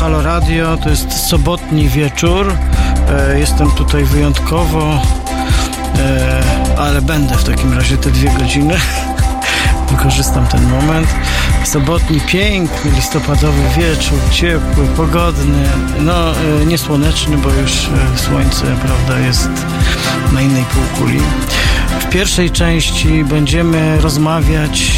[0.00, 0.76] Halo Radio.
[0.76, 2.52] To jest sobotni wieczór.
[3.08, 5.02] E, jestem tutaj wyjątkowo,
[5.98, 6.42] e,
[6.78, 8.74] ale będę w takim razie te dwie godziny.
[9.90, 11.08] Wykorzystam ten moment.
[11.64, 15.64] Sobotni, piękny, listopadowy wieczór, ciepły, pogodny,
[16.00, 17.72] no e, niesłoneczny, bo już
[18.16, 19.48] słońce, prawda, jest
[20.32, 21.20] na innej półkuli.
[22.00, 24.92] W pierwszej części będziemy rozmawiać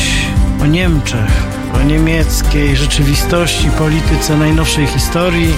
[0.62, 5.54] o Niemczech, o niemieckiej rzeczywistości, polityce najnowszej historii.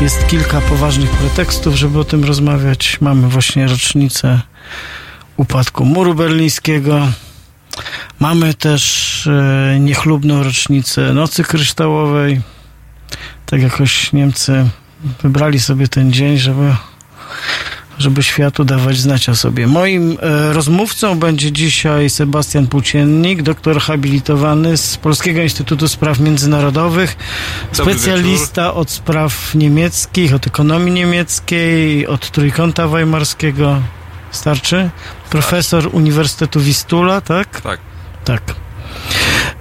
[0.00, 2.98] Jest kilka poważnych pretekstów, żeby o tym rozmawiać.
[3.00, 4.40] Mamy właśnie rocznicę
[5.36, 7.08] upadku muru berlińskiego.
[8.20, 12.40] Mamy też e, niechlubną rocznicę Nocy Kryształowej.
[13.46, 14.68] Tak jakoś Niemcy
[15.22, 16.76] wybrali sobie ten dzień, żeby
[17.98, 19.66] żeby światu dawać znać o sobie.
[19.66, 27.16] Moim e, rozmówcą będzie dzisiaj Sebastian Płóciennik, doktor habilitowany z Polskiego Instytutu Spraw Międzynarodowych,
[27.76, 28.80] Dobry specjalista wieczór.
[28.80, 33.80] od spraw niemieckich, od ekonomii niemieckiej, od Trójkąta Weimarskiego.
[34.30, 34.90] Starczy?
[35.30, 37.60] Profesor Uniwersytetu Wistula, tak?
[37.60, 37.80] Tak.
[38.24, 38.65] Tak.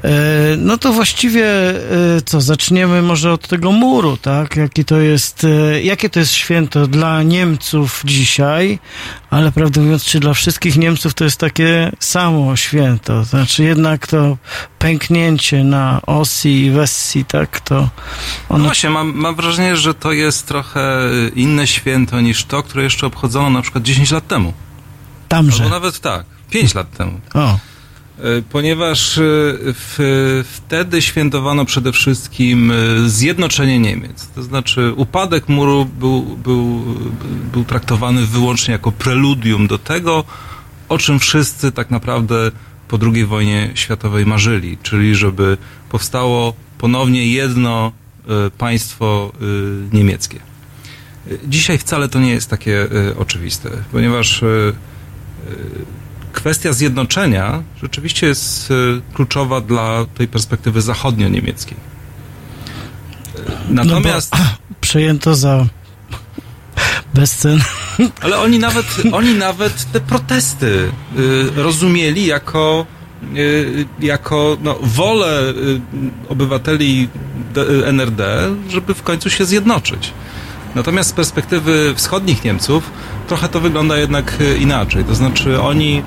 [0.04, 0.10] E,
[0.58, 1.76] No to właściwie e,
[2.26, 4.56] co, zaczniemy może od tego muru, tak?
[4.56, 8.80] Jaki to jest, e, jakie to jest święto dla Niemców dzisiaj,
[9.30, 13.24] ale prawdę mówiąc, czy dla wszystkich Niemców to jest takie samo święto?
[13.24, 14.38] Znaczy jednak to
[14.80, 17.60] pęknięcie na Osi i Wessi, tak?
[17.60, 17.90] To No
[18.50, 21.00] ono właśnie, mam, mam wrażenie, że to jest trochę
[21.36, 24.54] inne święto niż to, które jeszcze obchodzono na przykład 10 lat temu.
[25.28, 25.64] tamże.
[25.64, 27.20] Albo nawet tak, 5 lat temu.
[27.34, 27.58] O,
[28.50, 29.22] Ponieważ e,
[29.62, 32.76] w, wtedy świętowano przede wszystkim e,
[33.10, 34.28] zjednoczenie Niemiec.
[34.36, 36.84] To znaczy upadek muru był, był,
[37.54, 40.24] był traktowany wyłącznie jako preludium do tego,
[40.90, 42.52] o czym wszyscy tak naprawdę
[42.88, 45.58] po II wojnie światowej marzyli, czyli żeby
[45.90, 47.92] powstało ponownie jedno
[48.28, 49.32] e, państwo
[49.92, 50.40] e, niemieckie.
[51.28, 54.74] E, Dzisiaj wcale to nie jest takie e, oczywiste, ponieważ e, e,
[56.36, 58.74] kwestia zjednoczenia rzeczywiście jest e,
[59.14, 61.78] kluczowa dla tej perspektywy zachodnio-niemieckiej.
[63.36, 65.66] E, Natomiast, no bo przejęto za
[67.14, 67.60] bezcen.
[68.22, 72.86] ale oni nawet, oni nawet te protesty y, rozumieli jako,
[73.38, 75.54] y, jako no, wolę
[76.30, 77.10] obywateli
[77.86, 78.22] NRD,
[78.70, 80.12] żeby w końcu się zjednoczyć.
[80.76, 82.92] Natomiast z perspektywy wschodnich Niemców
[83.28, 85.04] trochę to wygląda jednak y, inaczej.
[85.04, 86.04] To znaczy oni,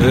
[0.00, 0.04] y,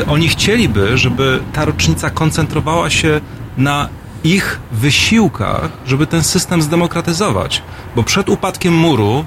[0.00, 3.20] y, oni chcieliby, żeby ta rocznica koncentrowała się
[3.56, 3.88] na
[4.24, 7.62] ich wysiłkach, żeby ten system zdemokratyzować.
[7.96, 9.24] Bo przed upadkiem muru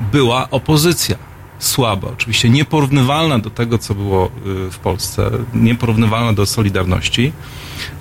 [0.00, 1.25] była opozycja.
[1.58, 7.32] Słaba, oczywiście nieporównywalna do tego, co było y, w Polsce, nieporównywalna do Solidarności,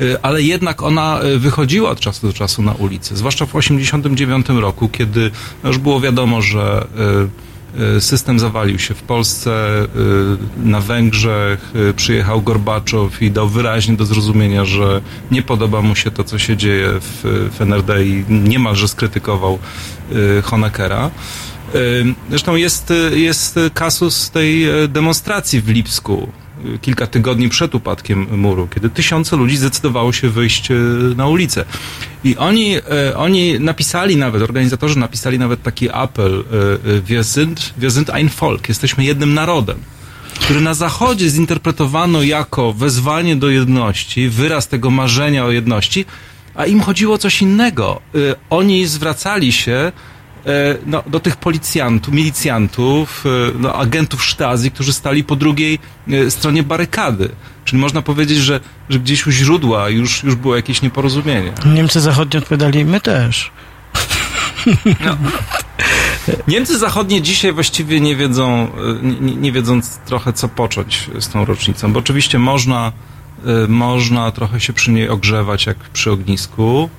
[0.02, 4.62] y, ale jednak ona y, wychodziła od czasu do czasu na ulicę, zwłaszcza w 1989
[4.62, 5.32] roku, kiedy
[5.64, 6.88] no, już było wiadomo, że
[8.00, 9.70] system zawalił się w Polsce,
[10.58, 15.02] na Węgrzech przyjechał Gorbaczow i dał wyraźnie do zrozumienia, że
[15.32, 19.60] nie podoba mu się to, co się dzieje w, w NRD i niemalże skrytykował
[20.44, 21.12] Honeckera.
[21.76, 26.32] Y, Zresztą jest, y, jest kasus tej y, demonstracji w Lipsku
[26.82, 30.70] kilka tygodni przed upadkiem muru, kiedy tysiące ludzi zdecydowało się wyjść
[31.16, 31.66] na ulicę.
[32.24, 32.76] I oni,
[33.16, 36.44] oni napisali nawet, organizatorzy napisali nawet taki apel
[37.04, 39.78] Wir sind, wir sind ein Volk, jesteśmy jednym narodem
[40.40, 46.06] który na Zachodzie zinterpretowano jako wezwanie do jedności, wyraz tego marzenia o jedności,
[46.56, 48.02] a im chodziło o coś innego.
[48.50, 49.92] Oni zwracali się
[50.86, 56.64] no, do tych policjantów, milicjantów, e, no, agentów sztazi, którzy stali po drugiej e, stronie
[56.64, 57.30] barykady.
[57.66, 58.60] Czyli można powiedzieć, że,
[58.90, 61.54] że gdzieś u źródła już, już było jakieś nieporozumienie.
[61.66, 63.52] Niemcy zachodni odpowiadali, my też.
[66.48, 68.68] Niemcy zachodnie dzisiaj właściwie nie wiedzą,
[69.04, 72.92] e, nie, nie wiedzą trochę co począć z tą rocznicą, bo oczywiście można,
[73.46, 76.90] e, można trochę się przy niej ogrzewać jak przy ognisku,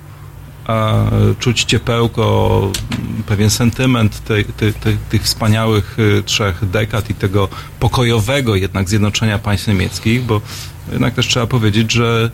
[0.67, 1.05] a
[1.39, 2.71] czuć ciepełko,
[3.27, 4.73] pewien sentyment tej, tej,
[5.09, 7.49] tych wspaniałych e, trzech dekad i tego
[7.79, 10.41] pokojowego jednak zjednoczenia państw niemieckich, bo
[10.91, 12.31] jednak też trzeba powiedzieć, że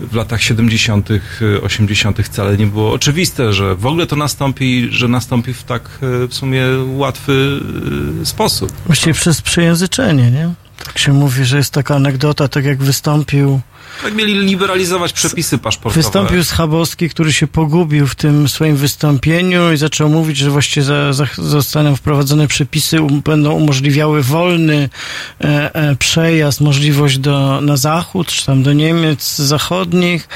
[0.00, 1.20] w latach 70., y,
[1.62, 2.18] 80.
[2.22, 6.34] wcale nie było oczywiste, że w ogóle to nastąpi, że nastąpi w tak y, w
[6.34, 7.60] sumie łatwy
[8.22, 8.72] y, sposób.
[8.86, 10.54] Właściwie przez przejęzyczenie, nie?
[10.84, 13.60] Tak się mówi, że jest taka anegdota, tak jak wystąpił
[14.02, 16.02] Tak mieli liberalizować przepisy paszportowe.
[16.02, 21.12] Wystąpił Schabowski, który się pogubił w tym swoim wystąpieniu i zaczął mówić, że właściwie za,
[21.12, 24.88] za, zostaną wprowadzone przepisy, um, będą umożliwiały wolny
[25.40, 30.28] e, e, przejazd, możliwość do, na zachód, czy tam do Niemiec zachodnich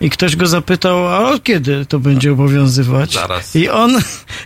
[0.00, 3.12] i ktoś go zapytał, a od kiedy to będzie obowiązywać?
[3.12, 3.56] Zaraz.
[3.56, 3.98] I on,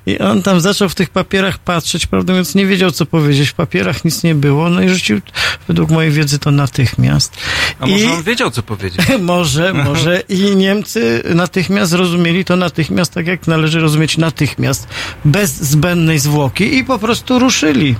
[0.06, 3.54] I on tam zaczął w tych papierach patrzeć, prawdę mówiąc nie wiedział co powiedzieć, w
[3.54, 5.20] papierach nic nie było, no i rzucił
[5.68, 7.36] według mojej wiedzy to natychmiast.
[7.80, 8.08] A może I...
[8.08, 9.06] on wiedział, co powiedzieć?
[9.20, 10.22] może, może.
[10.28, 14.88] I Niemcy natychmiast zrozumieli to natychmiast, tak jak należy rozumieć natychmiast,
[15.24, 17.96] bez zbędnej zwłoki i po prostu ruszyli.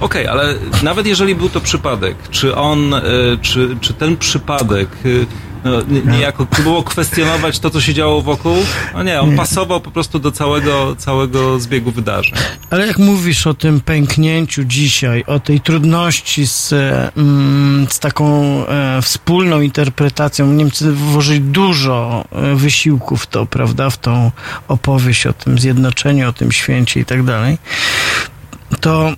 [0.00, 3.00] Okej, okay, ale nawet jeżeli był to przypadek, czy on, y,
[3.42, 5.26] czy, czy ten przypadek y,
[5.64, 5.70] no,
[6.12, 8.56] niejako próbował kwestionować to, co się działo wokół.
[8.94, 9.36] No nie, on nie.
[9.36, 12.34] pasował po prostu do całego, całego zbiegu wydarzeń.
[12.70, 16.72] Ale jak mówisz o tym pęknięciu dzisiaj, o tej trudności z,
[17.16, 23.98] mm, z taką e, wspólną interpretacją, Niemcy włożyli dużo e, wysiłku w to, prawda, w
[23.98, 24.30] tą
[24.68, 27.58] opowieść o tym zjednoczeniu, o tym święcie i tak dalej,
[28.80, 29.12] to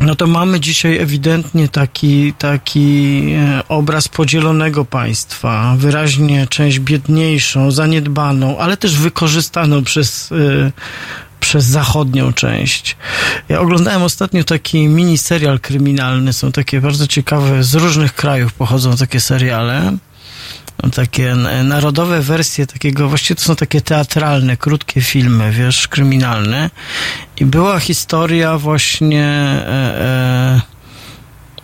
[0.00, 8.58] no to mamy dzisiaj ewidentnie taki, taki e, obraz podzielonego państwa, wyraźnie część biedniejszą, zaniedbaną,
[8.58, 10.72] ale też wykorzystaną przez, e,
[11.40, 12.96] przez zachodnią część.
[13.48, 18.96] Ja oglądałem ostatnio taki mini serial kryminalny, są takie bardzo ciekawe, z różnych krajów pochodzą
[18.96, 19.96] takie seriale
[20.94, 21.34] takie
[21.64, 26.70] narodowe wersje takiego, właściwie to są takie teatralne, krótkie filmy, wiesz, kryminalne.
[27.36, 30.60] I była historia właśnie, e, e,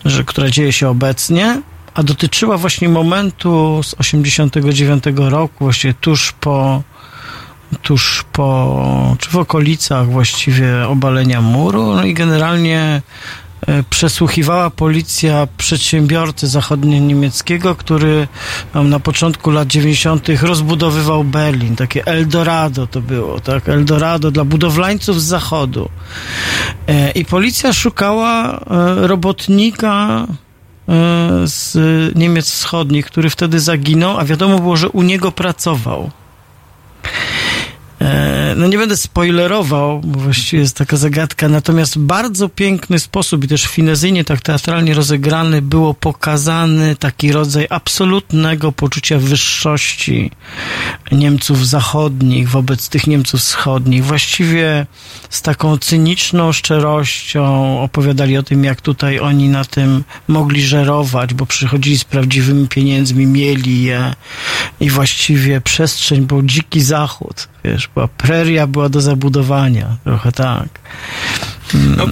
[0.05, 1.63] że, która dzieje się obecnie,
[1.95, 6.83] a dotyczyła właśnie momentu z 89 roku, właśnie tuż po
[7.83, 13.03] tuż po, czy w okolicach właściwie obalenia muru, no i generalnie E,
[13.91, 18.29] przesłuchiwała policja przedsiębiorcy zachodnio-niemieckiego, który
[18.75, 20.29] na początku lat 90.
[20.43, 21.77] rozbudowywał Berlin.
[21.77, 23.69] Takie Eldorado to było, tak?
[23.69, 25.89] Eldorado dla budowlańców z zachodu.
[26.87, 30.27] E, I policja szukała e, robotnika
[31.45, 31.77] z
[32.17, 36.11] Niemiec Wschodnich, który wtedy zaginął, a wiadomo było, że u niego pracował.
[38.57, 43.67] No nie będę spoilerował, bo właściwie jest taka zagadka, natomiast bardzo piękny sposób i też
[43.67, 50.31] finezyjnie, tak teatralnie rozegrany było pokazany taki rodzaj absolutnego poczucia wyższości
[51.13, 54.05] Niemców zachodnich wobec tych Niemców wschodnich.
[54.05, 54.87] Właściwie
[55.31, 61.47] z taką cyniczną szczerością opowiadali o tym, jak tutaj oni na tym mogli żerować, bo
[61.47, 64.15] przychodzili z prawdziwymi pieniędzmi, mieli je
[64.81, 68.09] i właściwie przestrzeń był dziki zachód wiesz, była
[68.43, 70.69] preria była do zabudowania, trochę tak.
[71.97, 72.07] No,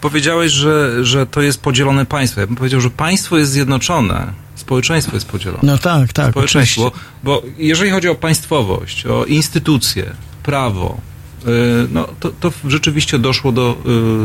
[0.00, 2.40] powiedziałeś, że, że to jest podzielone państwo.
[2.40, 5.60] Ja bym powiedział, że państwo jest zjednoczone, społeczeństwo jest podzielone.
[5.62, 6.30] No tak, tak.
[6.30, 6.92] Społeczeństwo,
[7.24, 10.10] bo, bo jeżeli chodzi o państwowość, o instytucje,
[10.42, 11.00] prawo,
[11.42, 13.76] y, no, to, to rzeczywiście doszło do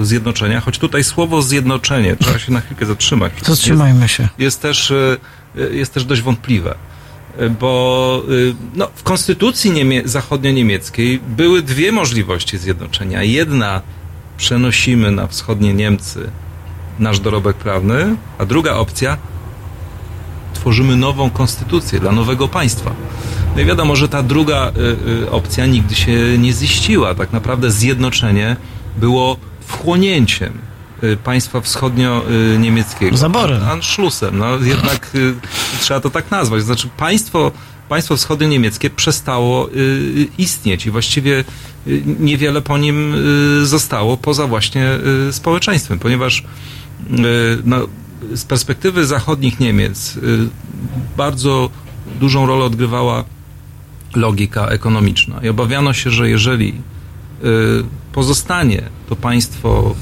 [0.02, 3.34] y, zjednoczenia, choć tutaj słowo zjednoczenie, trzeba się na chwilkę zatrzymać.
[3.46, 4.28] Zatrzymajmy się.
[4.38, 5.18] Jest też, y,
[5.72, 6.76] jest też dość wątpliwe
[7.60, 13.24] bo y, no, w konstytucji niemie- zachodnio-niemieckiej były dwie możliwości zjednoczenia.
[13.24, 13.82] Jedna
[14.38, 16.30] przenosimy na wschodnie Niemcy
[17.00, 19.18] nasz dorobek prawny, a druga opcja
[20.54, 22.92] tworzymy nową konstytucję dla nowego państwa.
[23.56, 27.16] No i wiadomo, że ta druga y, y, opcja nigdy się nie ziściła.
[27.16, 28.56] Tak naprawdę zjednoczenie
[28.98, 30.54] było wchłonięciem
[31.24, 33.18] państwa wschodnio-niemieckiego.
[33.18, 33.64] Zaborem.
[33.64, 34.38] Anschlussem.
[34.38, 35.34] No jednak y,
[35.80, 36.64] trzeba to tak nazwać.
[36.64, 37.52] Znaczy państwo,
[37.90, 41.44] państwo wschodnio-niemieckie przestało y, istnieć i właściwie
[42.20, 43.16] niewiele po nim
[43.64, 44.90] zostało poza właśnie
[45.32, 46.44] społeczeństwem, ponieważ
[47.66, 47.78] no,
[48.34, 50.20] z perspektywy zachodnich Niemiec
[51.18, 51.70] bardzo
[52.20, 53.24] dużą rolę odgrywała
[54.16, 56.82] logika ekonomiczna i obawiano się, że jeżeli
[57.44, 59.96] Y, pozostanie to państwo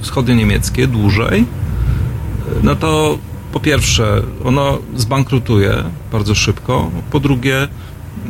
[0.00, 1.44] y, wschodnio-niemieckie dłużej,
[2.62, 3.18] no to
[3.52, 7.68] po pierwsze ono zbankrutuje bardzo szybko, po drugie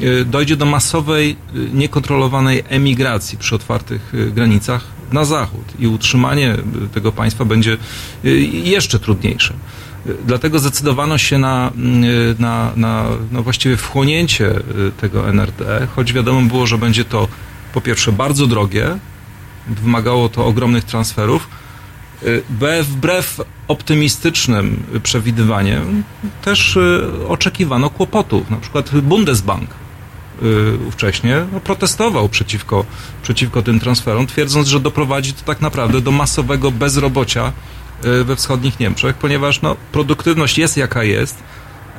[0.02, 1.36] y, dojdzie do masowej,
[1.72, 6.56] niekontrolowanej emigracji przy otwartych granicach na zachód i utrzymanie
[6.94, 7.76] tego państwa będzie
[8.64, 9.54] jeszcze trudniejsze.
[10.26, 11.72] Dlatego zdecydowano się na,
[12.38, 14.54] na, na no właściwie wchłonięcie
[15.00, 17.28] tego NRD, choć wiadomo było, że będzie to
[17.76, 18.98] po pierwsze bardzo drogie,
[19.66, 21.48] wymagało to ogromnych transferów,
[22.22, 22.42] y,
[22.82, 26.02] wbrew optymistycznym przewidywaniom
[26.42, 28.50] też y, oczekiwano kłopotów.
[28.50, 29.70] Na przykład Bundesbank
[30.42, 32.84] y, ówcześnie protestował przeciwko,
[33.22, 37.52] przeciwko tym transferom, twierdząc, że doprowadzi to tak naprawdę do masowego bezrobocia
[38.24, 41.42] we wschodnich Niemczech, ponieważ no, produktywność jest jaka jest,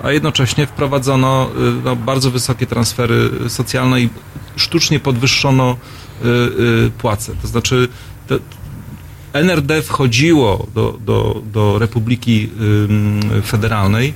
[0.04, 1.50] a jednocześnie wprowadzono
[1.84, 4.10] no, bardzo wysokie transfery socjalne i
[4.56, 5.78] sztucznie podwyższono
[6.98, 7.34] płace.
[7.42, 7.88] To znaczy
[9.34, 12.50] NRD wchodziło do, do, do Republiki
[13.46, 14.14] Federalnej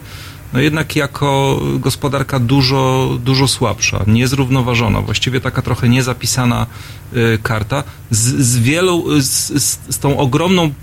[0.54, 6.68] no jednak jako gospodarka dużo, dużo słabsza, niezrównoważona, właściwie taka trochę niezapisana
[7.14, 10.74] y, karta, z, z wielu, z, z, tą ogromną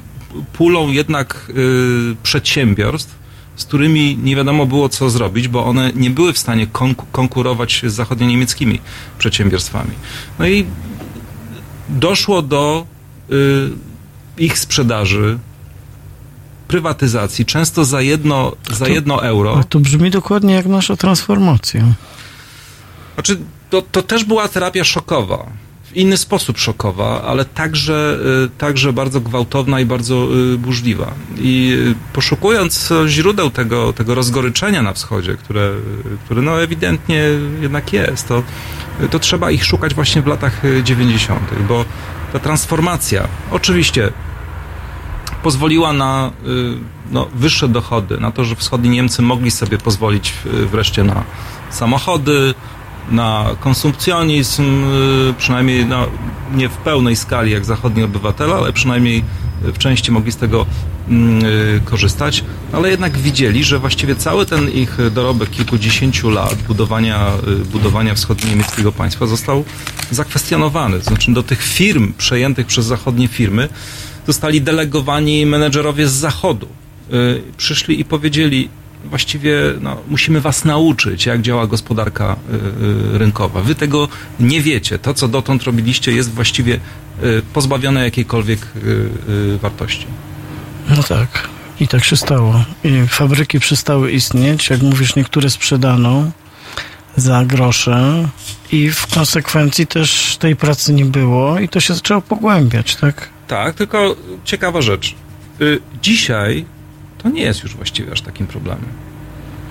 [0.53, 3.18] pulą jednak y, przedsiębiorstw,
[3.59, 6.67] z którymi nie wiadomo było co zrobić, bo one nie były w stanie
[7.13, 8.81] konkurować z zachodnio-niemieckimi
[9.19, 9.91] przedsiębiorstwami.
[10.39, 10.67] No i
[11.89, 12.87] doszło do
[13.31, 13.71] y,
[14.39, 15.39] ich sprzedaży
[16.69, 19.65] prywatyzacji, często za jedno, za to, jedno euro.
[19.69, 21.85] To brzmi dokładnie jak nasza transformacja.
[23.15, 23.39] Znaczy,
[23.71, 25.47] to, to też była terapia szokowa.
[25.99, 31.13] Inny sposób szokowa, ale także, y, także bardzo gwałtowna i bardzo y, burzliwa.
[31.37, 35.71] I y, poszukując źródeł tego, tego rozgoryczenia na wschodzie, które,
[36.25, 37.23] które no ewidentnie
[37.61, 38.43] jednak jest, to,
[39.11, 41.85] to trzeba ich szukać właśnie w latach 90., bo
[42.33, 44.13] ta transformacja, oczywiście
[45.43, 46.31] pozwoliła na
[47.11, 51.25] no, wyższe dochody, na to, że wschodni Niemcy mogli sobie pozwolić wreszcie na
[51.71, 52.55] samochody,
[53.11, 54.85] na konsumpcjonizm,
[55.31, 55.87] y, przynajmniej
[56.55, 59.25] nie w pełnej skali jak zachodni obywatele, ale przynajmniej
[59.63, 60.67] w części mogli z tego
[61.09, 61.43] mm,
[61.85, 67.27] korzystać, ale jednak widzieli, że właściwie cały ten ich dorobek kilkudziesięciu lat budowania,
[67.73, 69.65] budowania wschodnio-niemieckiego państwa został
[70.11, 71.01] zakwestionowany.
[71.01, 73.69] Znaczy do tych firm przejętych przez zachodnie firmy
[74.27, 76.69] zostali delegowani menedżerowie z zachodu.
[77.13, 78.69] Y, przyszli i powiedzieli,
[79.05, 82.37] właściwie no, musimy was nauczyć, jak działa gospodarka
[83.13, 83.61] y, y, rynkowa.
[83.61, 84.09] Wy tego
[84.41, 84.99] nie wiecie.
[84.99, 86.81] To, co dotąd robiliście, jest właściwie
[87.53, 88.67] pozbawione jakiejkolwiek
[89.63, 90.07] wartości.
[90.97, 91.49] No tak.
[91.81, 92.65] I tak się stało.
[92.85, 94.71] I fabryki przestały istnieć.
[94.71, 96.31] Jak mówisz, niektóre sprzedano
[97.17, 98.29] za grosze
[98.73, 103.29] i w konsekwencji też tej pracy nie było i to się zaczęło pogłębiać, tak?
[103.47, 105.15] Tak, tylko ciekawa rzecz.
[105.61, 106.65] Y, dzisiaj
[107.19, 108.89] to nie jest już właściwie aż takim problemem.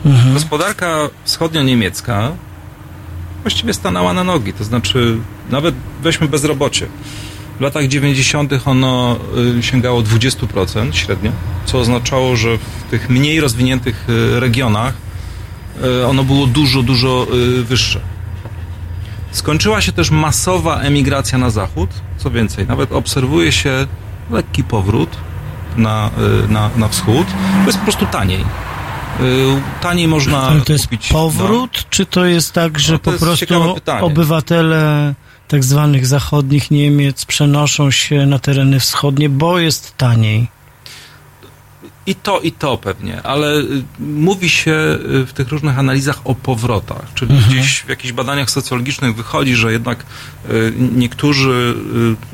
[0.05, 0.33] Mhm.
[0.33, 2.31] Gospodarka wschodnio-niemiecka
[3.41, 5.17] właściwie stanęła na nogi, to znaczy
[5.49, 6.87] nawet weźmy bezrobocie.
[7.57, 8.53] W latach 90.
[8.65, 9.19] ono
[9.59, 11.31] y, sięgało 20% średnio,
[11.65, 14.93] co oznaczało, że w tych mniej rozwiniętych y, regionach
[16.07, 17.27] ono było dużo, dużo
[17.63, 17.99] wyższe.
[19.31, 21.89] Skończyła się też masowa emigracja na zachód.
[22.17, 23.87] Co więcej, nawet obserwuje się
[24.31, 25.17] lekki powrót
[25.77, 26.09] na,
[26.45, 27.27] y, na, na wschód.
[27.61, 28.41] To jest po prostu taniej.
[28.41, 31.83] Y, taniej można Ale to jest kupić, powrót, no.
[31.89, 33.55] czy to jest tak, że no, po prostu
[34.01, 35.13] obywatele
[35.47, 40.47] tak zwanych zachodnich Niemiec przenoszą się na tereny wschodnie, bo jest taniej?
[42.05, 47.05] I to, i to pewnie, ale y, mówi się w tych różnych analizach o powrotach,
[47.13, 47.53] czyli mhm.
[47.53, 50.05] gdzieś w jakichś badaniach socjologicznych wychodzi, że jednak
[50.79, 51.75] niektórzy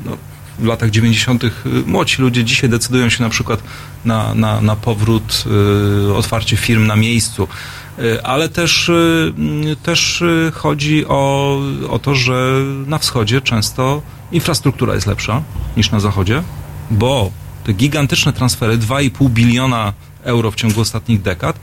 [0.04, 0.16] no,
[0.58, 1.44] w latach 90.
[1.86, 3.62] młodzi ludzie dzisiaj decydują się na przykład
[4.04, 5.44] na, na, na powrót,
[6.16, 7.48] otwarcie firm na miejscu.
[8.22, 8.90] Ale też,
[9.82, 11.58] też chodzi o,
[11.90, 15.42] o to, że na wschodzie często infrastruktura jest lepsza
[15.76, 16.42] niż na zachodzie,
[16.90, 17.30] bo
[17.64, 19.92] te gigantyczne transfery, 2,5 biliona
[20.22, 21.58] euro w ciągu ostatnich dekad,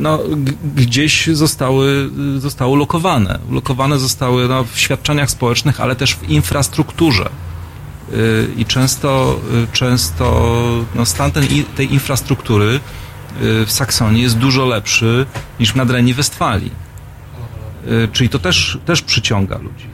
[0.00, 0.18] no,
[0.76, 3.38] gdzieś zostały, zostały lokowane.
[3.50, 7.30] Lokowane zostały no, w świadczeniach społecznych, ale też w infrastrukturze.
[8.12, 10.50] E, I często, e, często
[10.94, 11.44] no, stan ten,
[11.76, 12.80] tej infrastruktury
[13.66, 15.26] w Saksonii jest dużo lepszy
[15.60, 16.70] niż w nadrenii Westfalii.
[18.12, 19.86] Czyli to też, też przyciąga ludzi.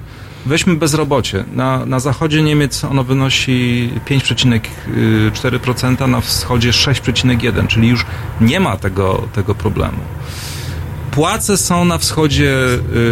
[0.47, 1.45] Weźmy bezrobocie.
[1.53, 8.07] Na, na zachodzie Niemiec ono wynosi 5,4%, na wschodzie 6,1%, czyli już
[8.41, 9.99] nie ma tego, tego problemu.
[11.11, 12.55] Płace są na wschodzie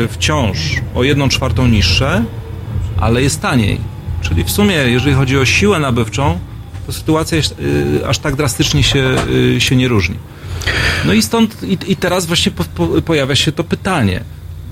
[0.05, 0.59] y, wciąż
[0.95, 2.25] o 1 czwartą niższe,
[3.01, 3.81] ale jest taniej.
[4.23, 6.39] Czyli w sumie, jeżeli chodzi o siłę nabywczą,
[6.87, 9.17] to sytuacja jest, y, aż tak drastycznie się,
[9.57, 10.17] y, się nie różni.
[11.05, 14.25] No i stąd, i, i teraz właśnie po, po, pojawia się to pytanie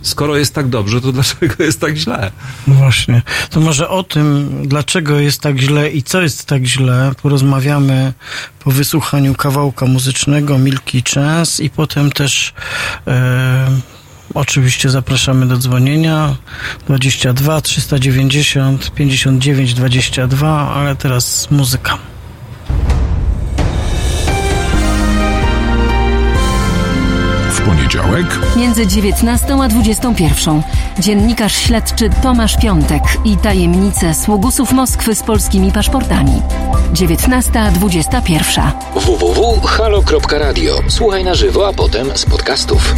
[0.02, 2.30] skoro jest tak dobrze, to dlaczego jest tak źle?
[2.66, 3.22] No właśnie.
[3.50, 8.12] To może o tym, dlaczego jest tak źle i co jest tak źle, porozmawiamy
[8.58, 12.54] po wysłuchaniu kawałka muzycznego Milki Chance i potem też
[13.06, 13.70] e,
[14.34, 16.36] Oczywiście zapraszamy do dzwonienia
[16.86, 21.98] 22 390 59 22, ale teraz muzyka.
[27.50, 30.62] W poniedziałek między 19 a 21
[30.98, 36.42] dziennikarz śledczy Tomasz Piątek i tajemnice sługusów Moskwy z polskimi paszportami.
[36.92, 40.80] 19.21 www.halo.radio.
[40.88, 42.94] Słuchaj na żywo, a potem z podcastów.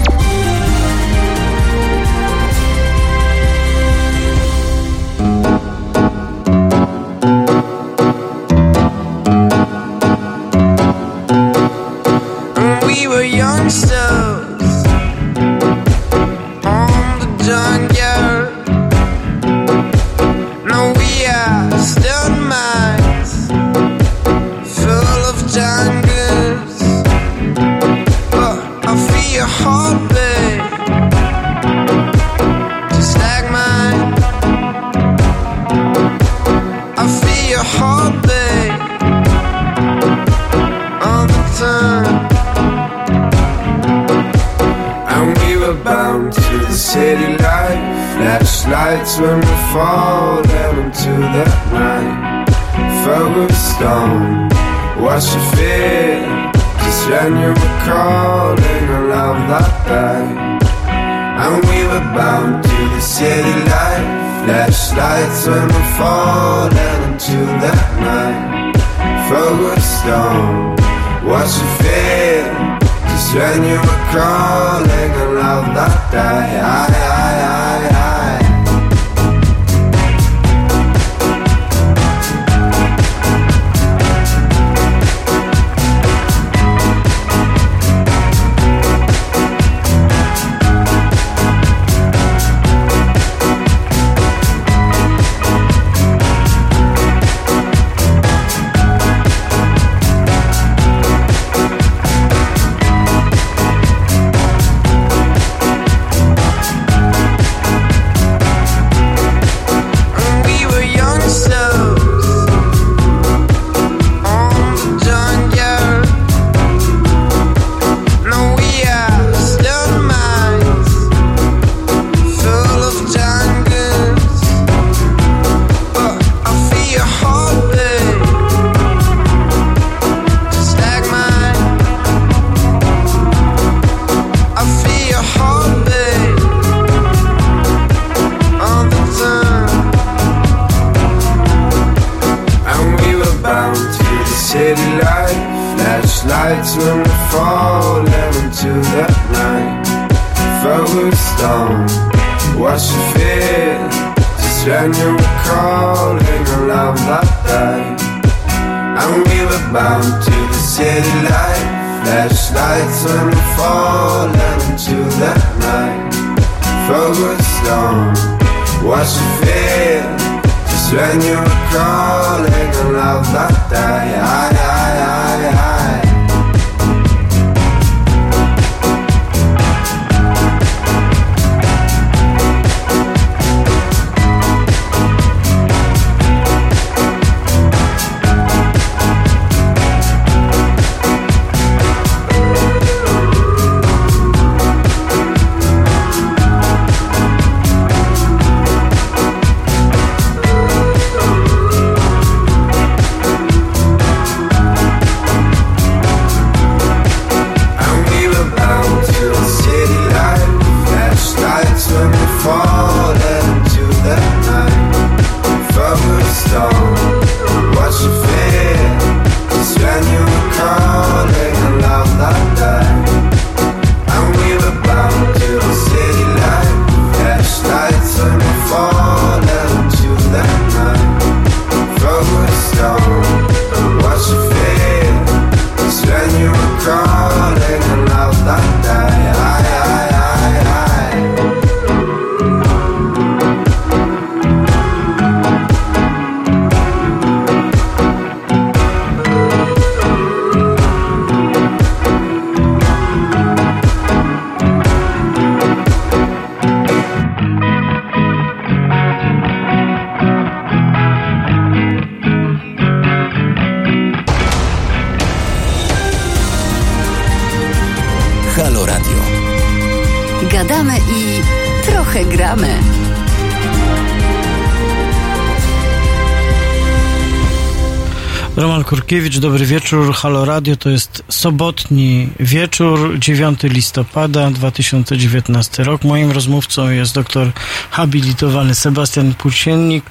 [279.41, 280.15] Dobry wieczór.
[280.15, 286.05] Halo Radio to jest sobotni wieczór, 9 listopada 2019 rok.
[286.05, 287.53] Moim rozmówcą jest doktor
[287.91, 290.05] habilitowany Sebastian Płóciennik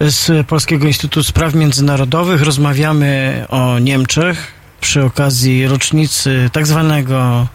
[0.00, 2.42] z Polskiego Instytutu Spraw Międzynarodowych.
[2.42, 7.46] Rozmawiamy o Niemczech przy okazji rocznicy tak zwanego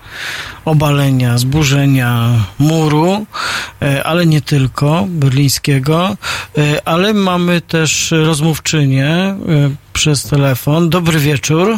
[0.65, 3.25] obalenia, zburzenia muru,
[3.81, 6.17] e, ale nie tylko berlińskiego,
[6.85, 9.35] ale mamy też rozmówczynię e,
[9.93, 10.89] przez telefon.
[10.89, 11.77] Dobry wieczór.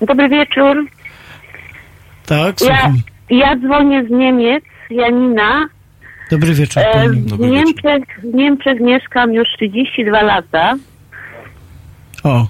[0.00, 0.86] Dobry wieczór.
[2.26, 2.98] Tak, Ja, słucham.
[3.30, 5.68] ja dzwonię z Niemiec, Janina.
[6.30, 7.08] Dobry wieczór E, pani.
[7.20, 10.74] w, Dobry Niemczech, w Niemczech mieszkam już 32 lata.
[12.24, 12.46] O, E,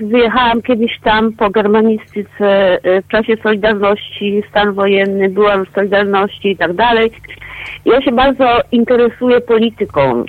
[0.00, 6.56] wyjechałam kiedyś tam po germanistyce e, w czasie Solidarności, stan wojenny, byłam w Solidarności i
[6.56, 7.10] tak dalej.
[7.84, 10.24] Ja się bardzo interesuję polityką.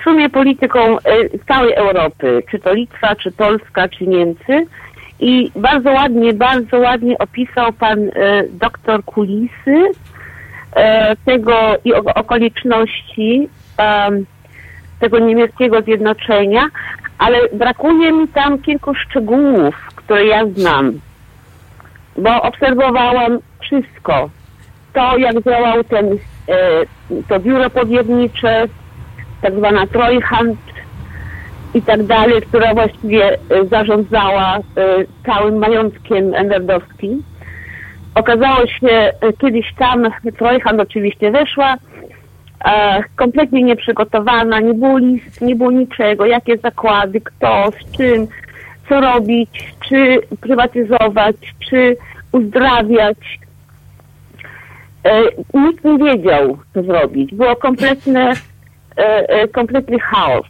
[0.00, 0.98] W sumie polityką e,
[1.48, 4.66] całej Europy, czy to Litwa, czy Polska, czy Niemcy.
[5.20, 8.10] I bardzo ładnie, bardzo ładnie opisał pan e,
[8.50, 9.84] doktor kulisy
[10.76, 13.48] e, tego i okoliczności
[15.00, 16.68] tego niemieckiego zjednoczenia,
[17.18, 21.00] ale brakuje mi tam kilku szczegółów, które ja znam,
[22.16, 24.30] bo obserwowałam wszystko.
[24.92, 26.18] To, jak działał ten, e,
[27.28, 28.66] to biuro powiernicze,
[29.42, 30.58] tak zwana Treuhand
[31.74, 33.38] i tak dalej, która właściwie e,
[33.70, 34.60] zarządzała e,
[35.26, 37.22] całym majątkiem NRD-owskim.
[38.14, 40.06] Okazało się, kiedyś tam
[40.38, 41.76] Treuhand oczywiście weszła,
[42.64, 48.26] e, kompletnie nieprzygotowana, nie było list, nie było niczego, jakie zakłady, kto, z czym,
[48.88, 51.36] co robić, czy prywatyzować,
[51.70, 51.96] czy
[52.32, 53.38] uzdrawiać.
[55.04, 55.22] E,
[55.54, 57.34] nikt nie wiedział, co zrobić.
[57.34, 58.32] Było kompletne,
[58.96, 60.46] e, e, kompletny chaos.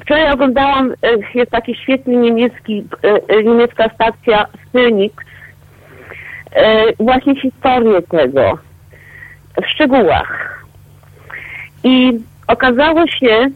[0.00, 0.94] Wczoraj oglądałam, e,
[1.34, 2.84] jest taki świetny niemiecki,
[3.28, 5.14] e, niemiecka stacja Phoenix,
[6.98, 8.58] właśnie historię tego
[9.62, 10.47] w szczegółach.
[11.84, 13.50] I okazało się,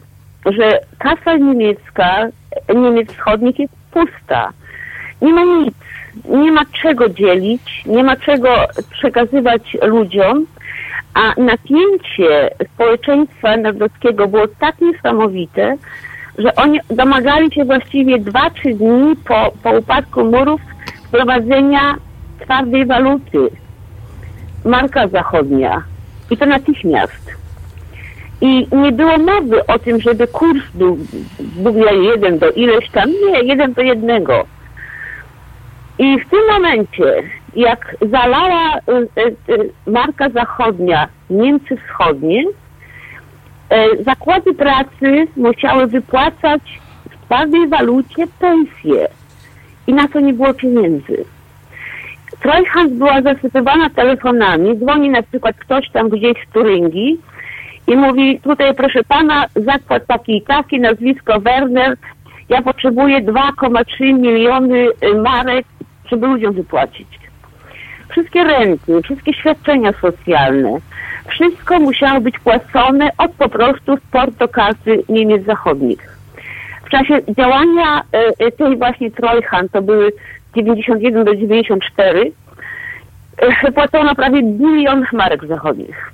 [0.47, 2.29] że kasa niemiecka,
[2.75, 4.53] Niemiec wschodnich jest pusta.
[5.23, 5.75] Nie ma nic,
[6.29, 8.49] nie ma czego dzielić, nie ma czego
[8.91, 10.47] przekazywać ludziom,
[11.15, 15.77] a napięcie społeczeństwa narodowskiego było tak niesamowite,
[16.39, 20.61] że oni domagali się właściwie 2-3 dni po, po upadku murów
[21.09, 21.95] wprowadzenia
[22.41, 23.39] twardej waluty,
[24.65, 25.83] marka zachodnia.
[26.31, 27.41] I to natychmiast.
[28.42, 30.98] I nie było mowy o tym, żeby kurs był,
[31.38, 33.11] był jeden do ileś tam.
[33.11, 34.46] Nie, jeden do jednego.
[35.98, 37.22] I w tym momencie,
[37.57, 47.24] jak zalała y, y, y, marka zachodnia Niemcy wschodnie, y, zakłady pracy musiały wypłacać w
[47.26, 49.09] twardej walucie pensje.
[49.87, 51.24] I na to nie było pieniędzy.
[52.40, 57.20] Trojhand była zasypywana telefonami, dzwoni na przykład ktoś tam gdzieś z Turyngii
[57.87, 61.97] i mówi, tutaj proszę pana, zakład taki i taki, nazwisko Werner,
[62.49, 65.66] ja potrzebuję 2,3 miliony y, marek,
[66.11, 67.09] żeby ludziom wypłacić.
[68.09, 70.79] Wszystkie renty, wszystkie świadczenia socjalne,
[71.29, 76.18] wszystko musiało być płacone od po prostu z portokasy Niemiec Zachodnich.
[76.87, 78.03] W czasie działania
[78.40, 80.12] y, y, tej właśnie Trojhan, to były
[80.57, 82.33] 91 do 94,
[83.68, 86.12] y, płacono prawie bilion marek zachodnich.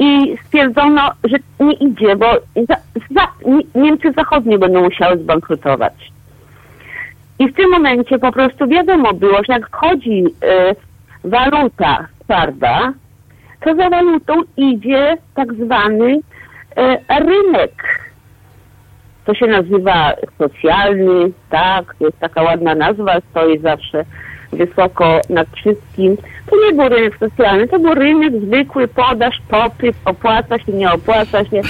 [0.00, 2.26] I stwierdzono, że nie idzie, bo
[2.68, 2.76] za,
[3.14, 5.92] za, Nie- Niemcy zachodnie będą musiały zbankrutować.
[7.38, 10.74] I w tym momencie po prostu wiadomo było, że jak wchodzi e,
[11.24, 12.92] waluta twarda,
[13.60, 16.20] to za walutą idzie tak zwany
[16.76, 18.00] e, rynek.
[19.24, 24.04] To się nazywa socjalny, tak, jest taka ładna nazwa, stoi zawsze
[24.52, 26.16] wysoko nad wszystkim.
[26.50, 31.44] To nie był rynek socjalny, to był rynek zwykły, podaż, popyt, opłaca się, nie opłaca
[31.44, 31.60] się.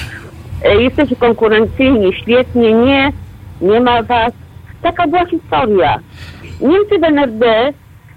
[0.65, 3.13] E, Jesteście konkurencyjni, świetnie, nie,
[3.61, 4.33] nie ma was.
[4.83, 5.99] Taka była historia.
[6.61, 7.73] Niemcy w NRD,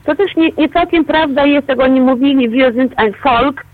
[0.06, 3.65] to też nie, nie całkiem prawda jest, jak oni mówili, wir sind ein Volk,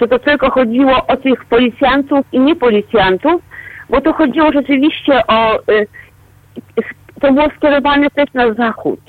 [0.00, 3.42] że to tylko chodziło o tych policjantów i nie policjantów,
[3.90, 5.86] bo to chodziło rzeczywiście o, y,
[7.20, 9.00] to było skierowane też na zachód.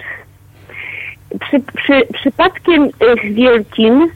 [1.39, 2.89] Przy, przy, przypadkiem y,
[3.33, 4.07] wielkim,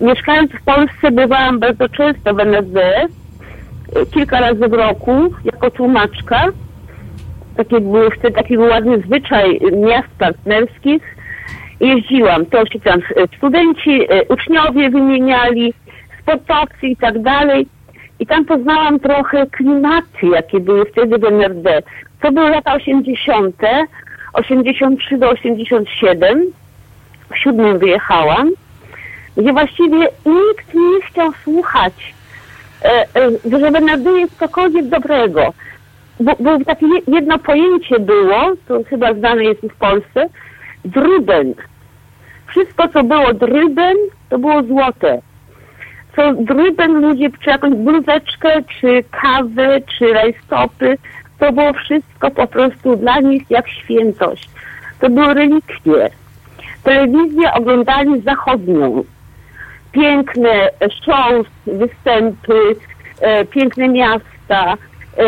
[0.00, 6.44] mieszkając w Polsce, bywałam bardzo często w NSD, y, kilka razy w roku, jako tłumaczka.
[7.56, 11.16] Takie były wtedy taki był ładny zwyczaj miast partnerskich.
[11.80, 15.74] Jeździłam, to się tam y, studenci, uczniowie wymieniali,
[16.22, 17.66] sportowcy i tak dalej.
[18.20, 21.82] i tam poznałam trochę klimaty, jakie były wtedy w NRD.
[22.22, 23.56] To były lata 80.,
[24.34, 26.42] 83 do 87.
[27.32, 28.50] W siódmym wyjechałam,
[29.36, 32.14] gdzie właściwie nikt nie chciał słuchać,
[32.84, 35.52] e, e, że w NRD jest cokolwiek dobrego.
[36.20, 40.28] Bo, bo takie je- jedno pojęcie było, to chyba znane jest w Polsce,
[40.84, 41.54] dryben.
[42.46, 43.96] Wszystko, co było dryben,
[44.28, 45.20] to było złote
[46.16, 50.98] co dryben ludzie, czy jakąś bluzeczkę, czy kawę, czy rajstopy,
[51.38, 54.50] to było wszystko po prostu dla nich jak świętość.
[55.00, 56.10] To były relikwie.
[56.82, 59.04] Telewizję oglądali zachodnią.
[59.92, 60.70] Piękne
[61.04, 62.76] shows, występy,
[63.20, 64.74] e, piękne miasta,
[65.18, 65.22] e,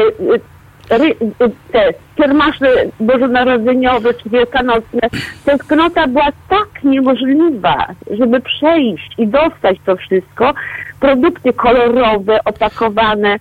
[0.90, 2.66] e, e, te kiermasze
[3.00, 5.00] bożonarodzeniowe czy wielkanocne.
[5.44, 10.54] Tęsknota była tak niemożliwa, żeby przejść i dostać to wszystko.
[11.00, 13.36] Produkty kolorowe, opakowane,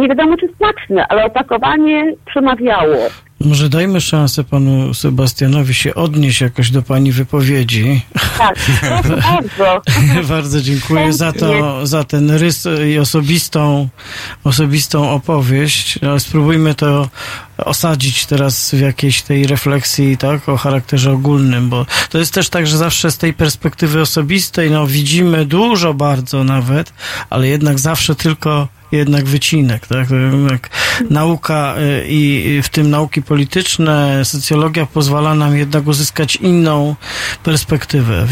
[0.00, 2.96] nie wiadomo czy smaczne, ale opakowanie przemawiało.
[3.44, 8.02] Może dajmy szansę panu Sebastianowi się odnieść jakoś do pani wypowiedzi.
[8.38, 9.82] Tak, proszę bardzo.
[10.28, 13.88] Bardzo dziękuję za to, za ten rys i osobistą,
[14.44, 15.98] osobistą opowieść.
[16.02, 17.08] No, Spróbujmy to
[17.58, 22.66] osadzić teraz w jakiejś tej refleksji, tak, o charakterze ogólnym, bo to jest też tak,
[22.66, 26.92] że zawsze z tej perspektywy osobistej, no, widzimy dużo bardzo nawet,
[27.30, 30.08] ale jednak zawsze tylko jednak wycinek, tak?
[30.50, 30.70] Jak
[31.10, 36.96] nauka y, i w tym nauki polityczne, socjologia pozwala nam jednak uzyskać inną
[37.42, 38.26] perspektywę,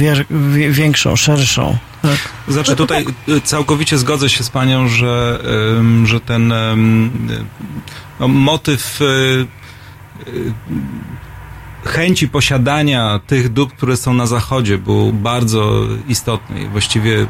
[0.71, 1.79] większą, szerszą.
[2.03, 2.19] Tak?
[2.49, 5.41] Znaczy tutaj y, całkowicie zgodzę się z panią, że,
[6.05, 7.29] że ten ym,
[8.21, 10.53] no, motyw y, y,
[11.85, 16.69] chęci posiadania tych dóbr, które są na zachodzie był bardzo istotny.
[16.69, 17.27] Właściwie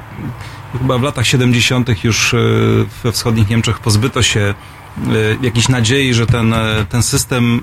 [0.78, 2.04] chyba w latach 70.
[2.04, 4.54] już y, we wschodnich Niemczech pozbyto się
[4.98, 6.56] y, jakiejś nadziei, że ten, y,
[6.88, 7.60] ten system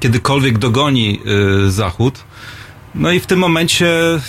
[0.00, 1.20] kiedykolwiek dogoni
[1.68, 2.24] Zachód.
[2.94, 4.20] No i w tym momencie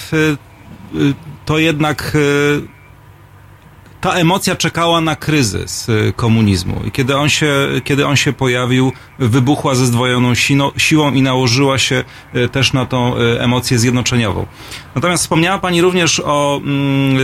[1.46, 2.18] to jednak
[4.02, 6.82] ta emocja czekała na kryzys y, komunizmu.
[6.88, 11.78] I kiedy on się, kiedy on się pojawił, wybuchła ze zdwojoną sino, siłą i nałożyła
[11.78, 12.04] się
[12.36, 14.46] y, też na tą y, emocję zjednoczeniową.
[14.96, 17.18] Natomiast wspomniała Pani również o, mm,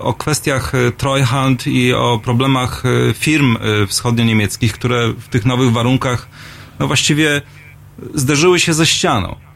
[0.00, 2.82] o kwestiach Treuhand i o problemach
[3.14, 3.56] firm
[3.88, 6.28] wschodnio-niemieckich, które w tych nowych warunkach
[6.78, 7.42] no właściwie
[8.14, 9.47] zderzyły się ze ścianą.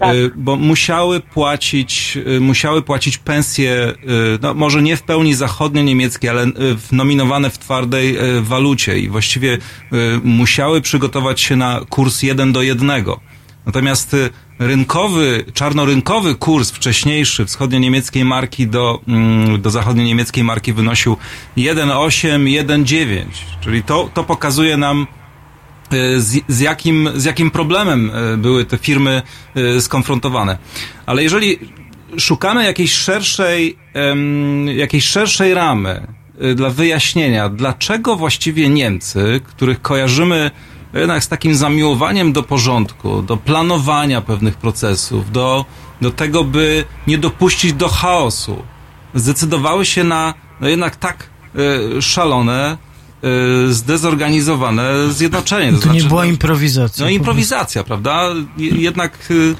[0.00, 0.14] Tak.
[0.16, 3.92] Y, bo musiały płacić, y, musiały płacić pensje,
[4.34, 9.08] y, no może nie w pełni zachodnio-niemieckie, ale y, w- nominowane w twardej walucie i
[9.08, 9.58] właściwie
[10.24, 13.04] musiały przygotować się na kurs 1 do 1.
[13.66, 14.16] Natomiast
[14.58, 21.16] rynkowy, czarnorynkowy kurs wcześniejszy wschodnio-niemieckiej marki do, mm, do zachodnio-niemieckiej marki wynosił
[21.56, 23.24] 1,8, 1,9.
[23.60, 25.06] Czyli to, to pokazuje nam,
[26.16, 29.22] z, z, jakim, z jakim problemem y, były te firmy
[29.56, 30.58] y, skonfrontowane.
[31.06, 31.58] Ale jeżeli
[32.18, 33.76] szukamy jakiejś szerszej,
[34.74, 36.06] jakiejś szerszej ramy
[36.42, 40.50] y, dla wyjaśnienia, dlaczego właściwie Niemcy, których kojarzymy
[40.94, 45.64] jednak z takim zamiłowaniem do porządku, do planowania pewnych procesów, do,
[46.00, 48.62] do tego, by nie dopuścić do chaosu,
[49.14, 51.30] zdecydowały się na no jednak tak
[51.98, 52.89] y, szalone, y,
[53.70, 55.72] zdezorganizowane zjednoczenie.
[55.78, 57.04] To nie była no, improwizacja.
[57.04, 58.28] no improwizacja, prawda?
[58.56, 59.54] Je- Jednak y,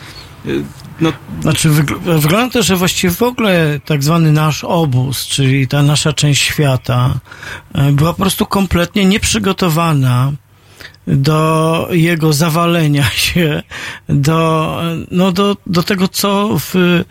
[0.46, 0.62] y,
[1.00, 5.82] no, Znaczy, wygl- wygląda to, że właściwie w ogóle tak zwany nasz obóz, czyli ta
[5.82, 7.14] nasza część świata,
[7.92, 10.32] była po prostu kompletnie nieprzygotowana
[11.16, 13.62] do jego zawalenia się,
[14.08, 17.02] do, e, no do, do tego, co w,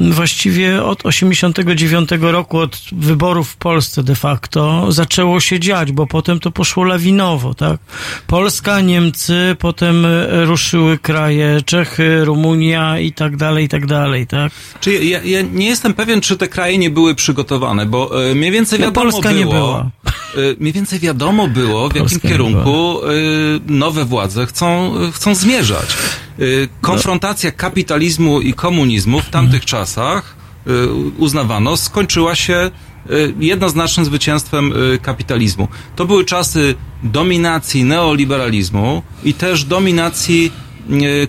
[0.00, 6.40] właściwie od 89 roku, od wyborów w Polsce de facto, zaczęło się dziać, bo potem
[6.40, 7.80] to poszło lawinowo, tak?
[8.26, 14.52] Polska, Niemcy, potem e, ruszyły kraje Czechy, Rumunia i tak dalej, i tak dalej, tak?
[14.80, 18.50] czy ja, ja nie jestem pewien, czy te kraje nie były przygotowane, bo y, mniej
[18.50, 19.90] więcej No, wiadomo Polska było, nie była.
[20.36, 25.34] y, mniej więcej wiadomo było, w jakim Polska nie kierunku y, nowe władze chcą, chcą
[25.34, 25.96] zmierzać.
[26.40, 32.70] Y, konfrontacja kapitalizmu i komunizmu w tamtych czasach y, uznawano, skończyła się
[33.10, 34.72] y, jednoznacznym zwycięstwem
[35.02, 35.68] kapitalizmu.
[35.96, 40.52] To były czasy dominacji neoliberalizmu i też dominacji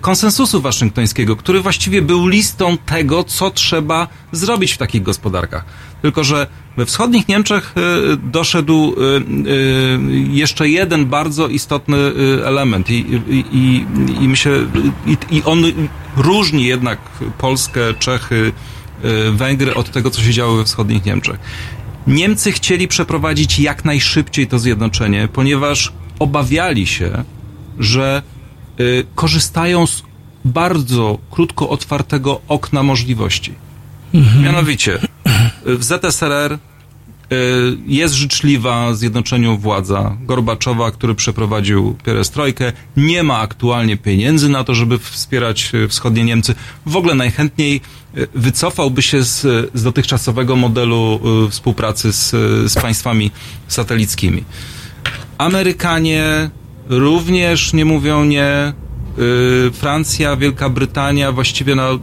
[0.01, 5.65] konsensusu waszyngtońskiego, który właściwie był listą tego, co trzeba zrobić w takich gospodarkach.
[6.01, 7.73] Tylko, że we wschodnich Niemczech
[8.13, 9.99] y, doszedł y, y,
[10.31, 11.97] jeszcze jeden bardzo istotny
[12.45, 13.85] element i, i, i,
[14.23, 14.51] i myślę,
[15.05, 15.63] i, i on
[16.17, 16.99] różni jednak
[17.37, 18.51] Polskę, Czechy,
[19.31, 21.39] Węgry od tego, co się działo we wschodnich Niemczech.
[22.07, 27.23] Niemcy chcieli przeprowadzić jak najszybciej to zjednoczenie, ponieważ obawiali się,
[27.79, 28.21] że
[29.15, 30.03] korzystają z
[30.45, 33.53] bardzo krótko otwartego okna możliwości.
[34.43, 35.07] Mianowicie, y,
[35.65, 36.57] w ZSRR y,
[37.87, 42.73] jest życzliwa zjednoczeniu władza Gorbaczowa, który przeprowadził perestrojkę.
[42.97, 46.55] Nie ma aktualnie pieniędzy na to, żeby wspierać y, wschodnie Niemcy.
[46.85, 47.81] W ogóle najchętniej
[48.17, 49.41] y, wycofałby się z,
[49.73, 51.19] z dotychczasowego modelu
[51.49, 52.29] współpracy z,
[52.71, 53.31] z państwami
[53.67, 54.43] satelickimi.
[55.37, 56.49] Amerykanie
[56.89, 58.73] również nie mówią nie.
[59.19, 61.97] Y, Francja, Wielka Brytania właściwie no, y,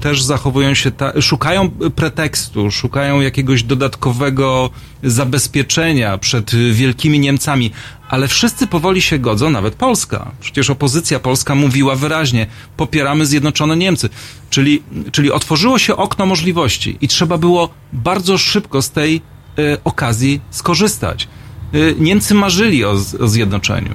[0.00, 4.70] też zachowują się, ta, szukają pretekstu, szukają jakiegoś dodatkowego
[5.02, 7.70] zabezpieczenia przed wielkimi Niemcami,
[8.08, 10.30] ale wszyscy powoli się godzą, nawet Polska.
[10.40, 12.46] Przecież opozycja polska mówiła wyraźnie,
[12.76, 14.08] popieramy Zjednoczone Niemcy.
[14.50, 19.22] Czyli, czyli otworzyło się okno możliwości i trzeba było bardzo szybko z tej
[19.58, 21.28] y, okazji skorzystać.
[21.74, 23.94] Y, Niemcy marzyli o, o zjednoczeniu.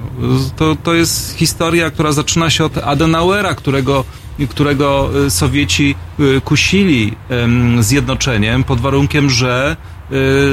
[0.56, 4.04] To, to jest historia, która zaczyna się od Adenauera, którego,
[4.50, 9.76] którego y, Sowieci y, kusili em, zjednoczeniem pod warunkiem, że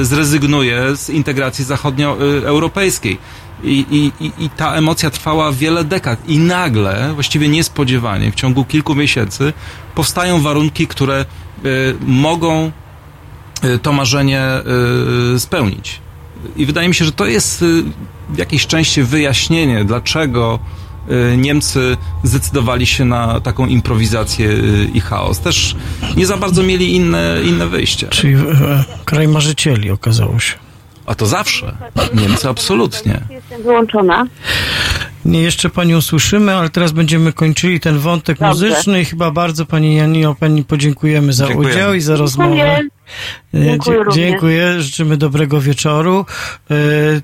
[0.00, 3.18] y, zrezygnuje z integracji zachodnioeuropejskiej.
[3.64, 6.28] I, i, i- ta emocja trwała wiele dekad.
[6.28, 9.52] I nagle, właściwie niespodziewanie, w ciągu kilku miesięcy,
[9.94, 11.24] powstają warunki, które
[11.64, 12.72] y, mogą
[13.64, 14.42] y, to marzenie
[15.34, 16.00] y, spełnić.
[16.56, 17.82] I wydaje mi się, że to jest y,
[18.28, 20.58] w jakiejś części wyjaśnienie, dlaczego
[21.32, 25.40] y, Niemcy zdecydowali się na taką improwizację y, i chaos.
[25.40, 25.76] Też
[26.16, 28.08] nie za bardzo mieli inne, inne wyjście.
[28.08, 30.54] Czyli e, kraj marzycieli okazało się.
[31.06, 31.76] A to zawsze.
[32.14, 33.20] Niemcy absolutnie.
[33.30, 34.26] Jestem wyłączona.
[35.26, 38.66] Nie, jeszcze pani usłyszymy, ale teraz będziemy kończyli ten wątek Dobrze.
[38.68, 41.74] muzyczny i chyba bardzo pani Janino, pani podziękujemy za Dziękujemy.
[41.74, 42.56] udział i za rozmowę.
[42.56, 42.88] Dziękuję.
[43.54, 46.26] E, Dziękuję dzie- dziękuję, życzymy dobrego wieczoru.
[46.70, 46.74] E,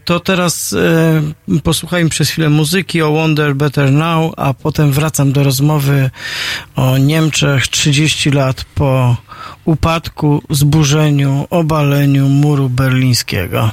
[0.04, 5.42] To teraz e, posłuchajmy przez chwilę muzyki o Wonder Better Now, a potem wracam do
[5.44, 6.10] rozmowy
[6.76, 9.16] o Niemczech 30 lat po
[9.64, 13.70] upadku, zburzeniu, obaleniu muru berlińskiego.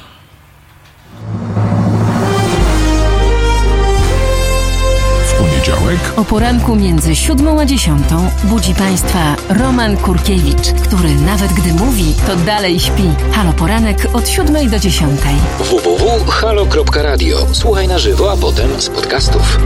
[5.90, 12.14] Poniedziałek O poranku między siódmą a dziesiątą budzi Państwa Roman Kurkiewicz, który nawet gdy mówi,
[12.26, 13.02] to dalej śpi.
[13.32, 15.34] Halo Poranek od siódmej do dziesiątej.
[15.58, 17.46] www.halo.radio.
[17.52, 19.58] Słuchaj na żywo, a potem z podcastów.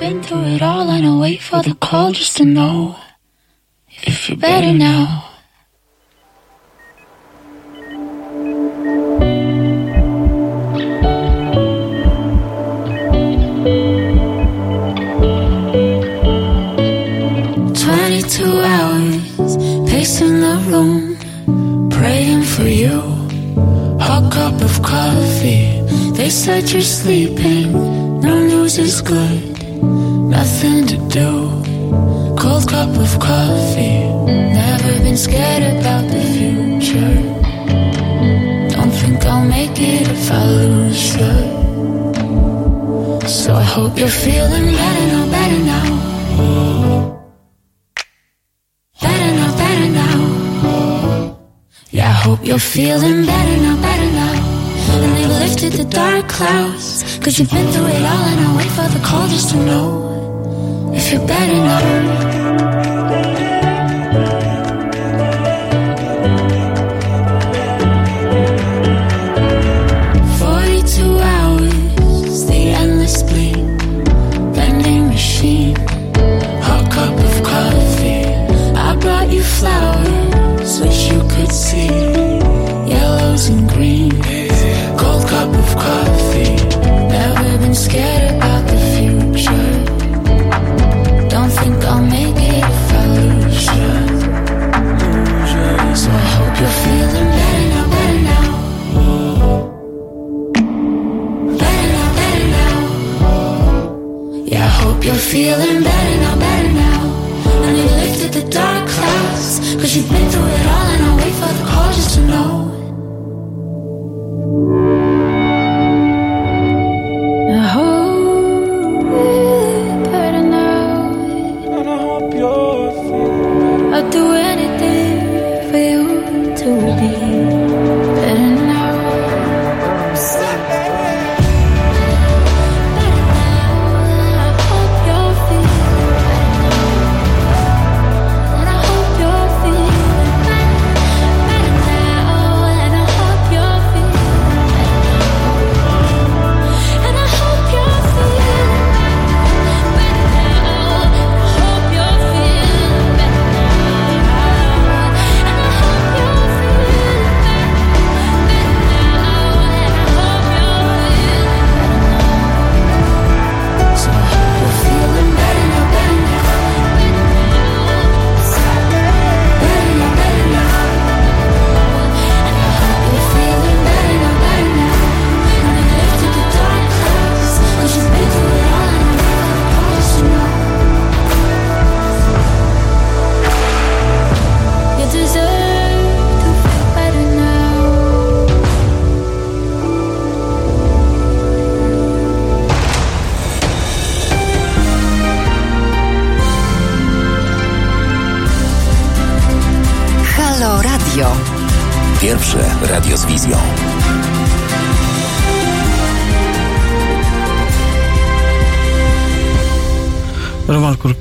[0.00, 2.94] Been through it all and I wait for the call just to know
[4.06, 5.31] if you're better now.
[20.72, 21.16] Room,
[21.90, 22.98] praying for you.
[24.06, 25.80] Hot cup of coffee.
[26.18, 27.72] They said you're sleeping.
[28.20, 29.42] No news is good.
[30.36, 31.30] Nothing to do.
[32.40, 34.00] Cold cup of coffee.
[34.60, 37.16] Never been scared about the future.
[38.74, 41.34] Don't think I'll make it if I lose you.
[43.28, 45.71] So I hope you're feeling better now, better now.
[51.92, 54.32] Yeah, I hope you're feeling better now, better now.
[54.92, 57.02] And they've lifted the dark clouds.
[57.18, 60.90] Cause you've been through it all, and I wait for the call just to know
[60.94, 62.91] if you're better now.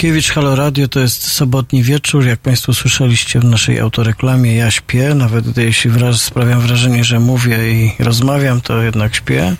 [0.02, 2.26] Roman Kurkiewicz, Halo Radio, to jest sobotni wieczór.
[2.26, 7.72] Jak Państwo słyszeliście w naszej autoreklamie, ja śpię, nawet jeśli wraz, sprawiam wrażenie, że mówię
[7.72, 9.56] i rozmawiam, to jednak śpię.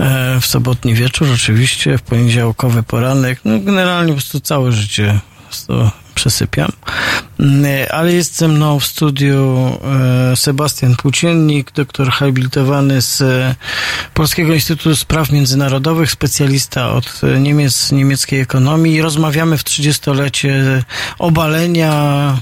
[0.00, 5.90] E, w sobotni wieczór oczywiście, w poniedziałkowy poranek, no generalnie po prostu całe życie prostu
[6.14, 6.72] przesypiam.
[7.40, 9.70] Mm, Ale jest ze mną w studiu
[10.32, 13.22] e, Sebastian Płóciennik, doktor habilitowany z
[14.18, 19.02] Polskiego Instytutu Spraw Międzynarodowych, specjalista od e, Niemiec, niemieckiej ekonomii.
[19.02, 20.84] Rozmawiamy w 30-lecie
[21.18, 22.36] obalenia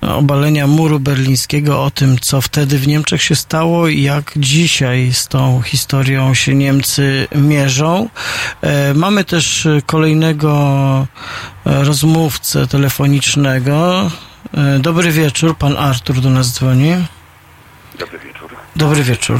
[0.00, 5.28] obalenia muru berlińskiego, o tym, co wtedy w Niemczech się stało i jak dzisiaj z
[5.28, 8.08] tą historią się Niemcy mierzą.
[8.62, 11.06] E, Mamy też kolejnego
[11.66, 14.10] e, rozmówcę telefonicznego.
[14.78, 16.92] Dobry wieczór, pan Artur do nas dzwoni.
[18.78, 19.38] Dobry wieczór.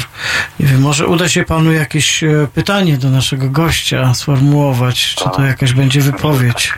[0.60, 5.42] Nie wiem, może uda się panu jakieś e, pytanie do naszego gościa sformułować, czy to
[5.42, 6.72] jakaś będzie wypowiedź.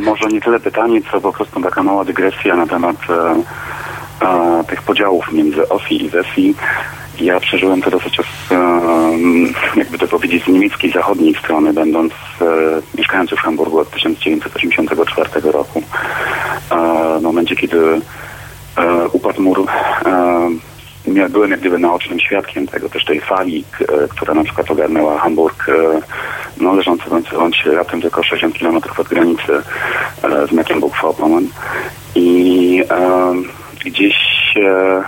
[0.00, 3.34] Może nie tyle pytanie, co po prostu taka mała dygresja na temat e,
[4.26, 6.54] e, tych podziałów między OSI i ZESI.
[7.20, 8.80] Ja przeżyłem to dosyć, os- e,
[9.76, 12.44] jakby to powiedzieć, z niemieckiej zachodniej strony, będąc e,
[12.98, 15.82] mieszkając już w Hamburgu od 1984 roku.
[16.70, 18.00] E, w momencie, kiedy
[18.76, 19.66] e, upadł mur,
[20.06, 20.48] e,
[21.30, 25.68] byłem jak gdyby naocznym świadkiem tego, też tej fali, e, która na przykład ogarnęła Hamburg,
[25.68, 25.72] e,
[26.60, 29.52] no leżący bądź, bądź raptem tylko 60 km od granicy
[30.22, 31.46] e, z Mecklenburg-Vorpommern.
[32.14, 33.34] I e,
[33.84, 34.14] gdzieś
[34.56, 35.02] e,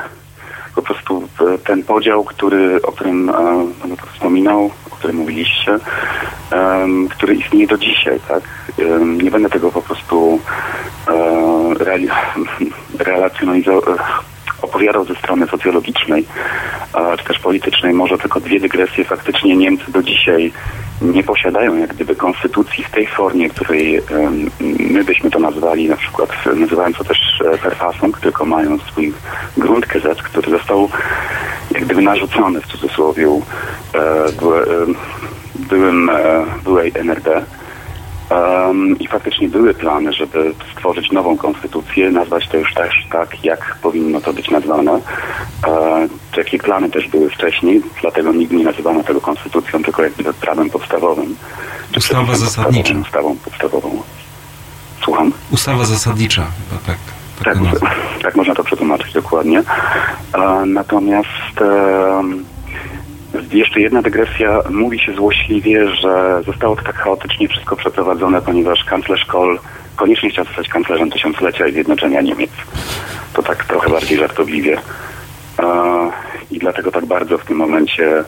[0.75, 3.33] po prostu e, ten podział, który, o którym e,
[3.81, 5.79] Pan wspominał, o którym mówiliście,
[6.51, 8.43] em, który istnieje do dzisiaj, tak?
[9.23, 10.41] Nie będę tego po prostu
[11.09, 11.75] e,
[13.05, 13.83] relacjonalizował,
[14.65, 16.27] opowiadał ze strony socjologicznej,
[17.19, 17.95] czy też politycznej.
[17.95, 19.05] Może tylko dwie dygresje.
[19.05, 20.53] Faktycznie Niemcy do dzisiaj
[21.03, 24.01] nie posiadają jak gdyby konstytucji w tej formie, której
[24.79, 29.13] my byśmy to nazwali, na przykład nazywając to też e, Verfassung, tylko mają swój
[29.57, 30.89] Grundgesetz, który został
[31.71, 34.31] jak gdyby narzucony w cudzysłowie e, e,
[35.69, 37.43] byłym, e, byłej NRD.
[38.31, 43.77] Um, I faktycznie były plany, żeby stworzyć nową konstytucję, nazwać to już też tak, jak
[43.83, 45.01] powinno to być nazwane.
[45.67, 50.71] E, takie plany też były wcześniej, dlatego nigdy nie nazywano tego konstytucją, tylko jakby prawem
[50.71, 51.37] podstawowym.
[51.97, 52.95] Ustawa zasadnicza.
[53.03, 54.03] Ustawą podstawową.
[55.05, 55.33] Słucham?
[55.51, 56.99] Ustawa zasadnicza, chyba tak.
[57.45, 57.91] Tak, nazwa.
[58.23, 59.63] tak można to przetłumaczyć dokładnie.
[60.35, 62.23] E, natomiast e,
[63.53, 64.61] jeszcze jedna dygresja.
[64.71, 69.59] Mówi się złośliwie, że zostało to tak chaotycznie wszystko przeprowadzone, ponieważ kanclerz Kohl
[69.97, 72.51] koniecznie chciał zostać kanclerzem tysiąclecia i zjednoczenia Niemiec.
[73.33, 74.79] To tak trochę bardziej żartobliwie.
[76.51, 78.25] I dlatego tak bardzo w tym momencie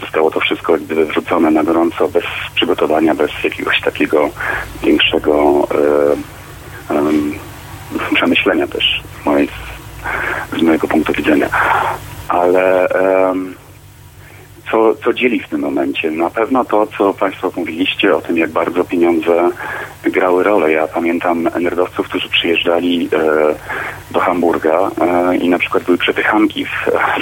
[0.00, 2.24] zostało to wszystko gdyby wrzucone na gorąco, bez
[2.54, 4.30] przygotowania, bez jakiegoś takiego
[4.82, 5.66] większego
[6.90, 7.34] e, em,
[8.14, 9.48] przemyślenia też z, mojej,
[10.58, 11.48] z mojego punktu widzenia.
[12.28, 12.88] Ale
[14.70, 16.10] co, co dzieli w tym momencie?
[16.10, 19.50] Na pewno to, co Państwo mówiliście o tym, jak bardzo pieniądze
[20.02, 20.72] grały rolę.
[20.72, 23.54] Ja pamiętam nerdowców, którzy przyjeżdżali e,
[24.10, 26.70] do Hamburga e, i na przykład były przepychanki w,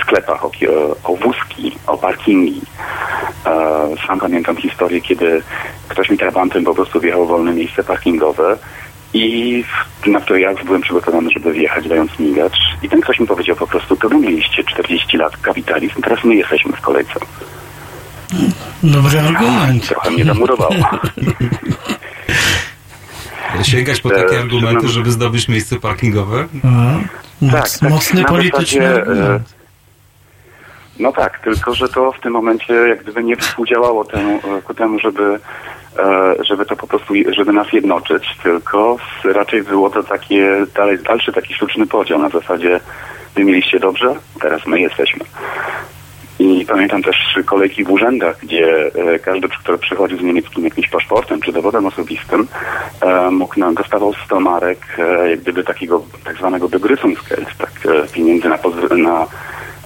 [0.01, 0.51] sklepach o,
[1.05, 2.61] o wózki, o parkingi.
[3.47, 5.43] E, sam pamiętam historię, kiedy
[5.89, 8.59] ktoś mi trabantem po prostu wjechał w wolne miejsce parkingowe
[9.15, 9.65] i
[10.07, 12.59] na które ja już byłem przygotowany, żeby wjechać, dając migacz.
[12.83, 16.35] I ten ktoś mi powiedział po prostu, to wy mieliście 40 lat kapitalizm, teraz my
[16.35, 17.13] jesteśmy w kolejce.
[18.83, 19.89] Dobry argument.
[19.89, 20.75] Trochę mnie zamurowało.
[23.63, 26.47] Sięgać po E, takie argumenty, przyznam- żeby zdobyć miejsce parkingowe?
[26.65, 26.99] A,
[27.53, 29.55] Tak, tak, mocny polityczny zasadzie, argument.
[30.99, 34.99] No tak, tylko że to w tym momencie jak gdyby nie współdziałało temu, ku temu,
[34.99, 35.39] żeby, e,
[36.41, 41.55] żeby to po prostu, żeby nas jednoczyć, tylko raczej było to takie, dalej, dalszy taki
[41.55, 42.81] sztuczny podział na zasadzie
[43.35, 45.25] wy mieliście dobrze, teraz my jesteśmy.
[46.39, 51.41] I pamiętam też kolejki w urzędach, gdzie e, każdy, kto przychodził z niemieckim jakimś paszportem
[51.41, 52.49] czy dowodem osobistym,
[53.01, 58.09] e, mógł na, dostawał 100 marek e, jak gdyby takiego tak zwanego begrüßungsgeld, tak e,
[58.09, 58.59] pieniędzy na,
[58.97, 59.27] na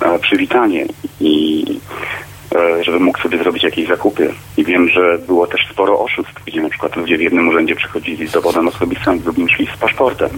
[0.00, 0.86] e, przywitanie
[1.20, 2.31] i e,
[2.80, 4.34] żeby mógł sobie zrobić jakieś zakupy.
[4.56, 8.26] I wiem, że było też sporo oszustw, gdzie na przykład ludzie w jednym urzędzie przychodzili
[8.26, 10.30] z dowodem osobistym, w drugim szli z paszportem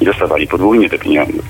[0.00, 1.42] i dostawali podwójnie te pieniądze.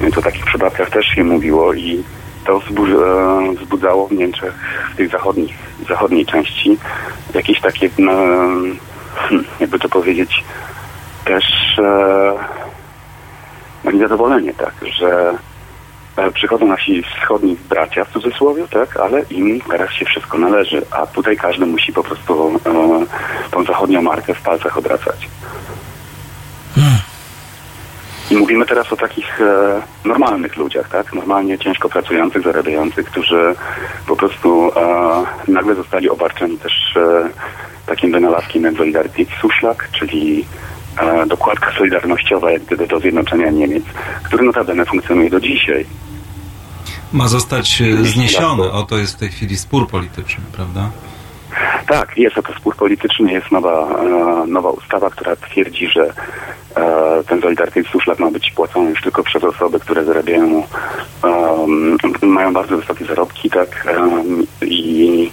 [0.00, 2.02] Więc o takich przypadkach też się mówiło i
[2.46, 4.54] to e, wzbudzało w Niemczech,
[4.92, 5.54] w tej zachodnich,
[5.88, 6.78] zachodniej części,
[7.34, 8.12] jakieś takie, no,
[9.16, 10.44] hmm, jakby to powiedzieć,
[11.24, 11.44] też
[11.78, 12.32] e,
[13.84, 15.38] no, niezadowolenie, tak, że e,
[16.34, 21.36] przychodzą nasi wschodni bracia w cudzysłowie, tak, ale im teraz się wszystko należy, a tutaj
[21.36, 25.28] każdy musi po prostu e, tą zachodnią markę w palcach obracać.
[28.30, 31.12] I mówimy teraz o takich e, normalnych ludziach, tak?
[31.12, 33.54] Normalnie ciężko pracujących, zarabiających, którzy
[34.06, 37.28] po prostu e, nagle zostali obarczeni też e,
[37.86, 40.44] takim wynalazkiem jak Solidarity Suszlak, czyli
[41.00, 43.84] e, dokładka solidarnościowa jak gdyby do zjednoczenia Niemiec,
[44.22, 45.86] który notabene funkcjonuje do dzisiaj.
[47.12, 48.72] Ma zostać e, zniesiony.
[48.72, 50.90] O to jest w tej chwili spór polityczny, prawda?
[51.86, 56.12] Tak, jest to spór polityczny, jest nowa, e, nowa ustawa, która twierdzi, że
[56.76, 60.62] e, ten Solidarity Suszlak ma być płacony już tylko przez osoby, które zarabiają,
[61.22, 65.30] em, mają bardzo wysokie zarobki, tak, em, i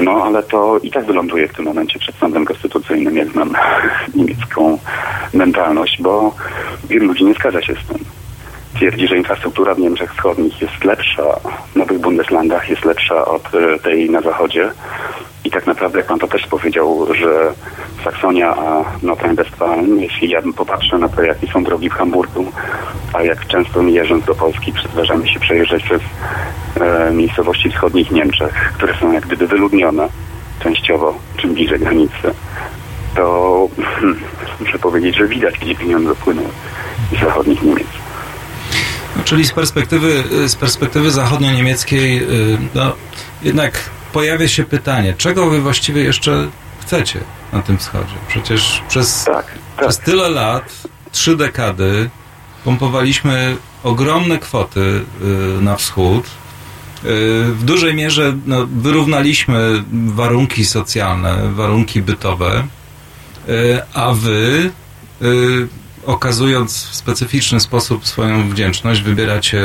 [0.00, 3.52] no, ale to i tak wyląduje w tym momencie przed sądem konstytucyjnym, jak znam
[4.14, 4.78] niemiecką
[5.34, 6.34] mentalność, bo
[6.88, 8.15] wielu ludzi nie zgadza się z tym.
[8.76, 11.22] Twierdzi, że infrastruktura w Niemczech Wschodnich jest lepsza,
[11.72, 14.70] w nowych Bundeslandach jest lepsza od e, tej na zachodzie.
[15.44, 17.52] I tak naprawdę, jak pan to też powiedział, że
[18.04, 22.52] Saksonia a Nordrhein-Westfalen, jeśli ja bym popatrzył na to, jakie są drogi w Hamburgu,
[23.12, 26.02] a jak często jeżdżąc do Polski zdarzamy się przejeżdżać przez
[26.80, 30.08] e, miejscowości wschodnich Niemczech, które są jak gdyby wyludnione
[30.62, 32.34] częściowo, czym bliżej granicy,
[33.14, 34.20] to hmm,
[34.60, 36.42] muszę powiedzieć, że widać, gdzie pieniądze płyną
[37.12, 38.05] z zachodnich Niemiec.
[39.26, 42.92] Czyli z perspektywy, z perspektywy zachodnio-niemieckiej, y, no,
[43.42, 46.48] jednak pojawia się pytanie, czego wy właściwie jeszcze
[46.80, 47.20] chcecie
[47.52, 48.14] na tym wschodzie?
[48.28, 49.46] Przecież przez, Tak,
[49.76, 49.84] tak.
[49.84, 52.10] przez tyle lat, trzy dekady,
[52.64, 54.80] pompowaliśmy ogromne kwoty
[55.60, 56.24] y, na wschód.
[56.24, 56.28] Y,
[57.52, 62.66] W dużej mierze no, wyrównaliśmy warunki socjalne, warunki bytowe,
[63.48, 64.70] y, a wy,
[65.22, 65.68] y,
[66.06, 69.62] okazując w specyficzny sposób swoją wdzięczność, wybieracie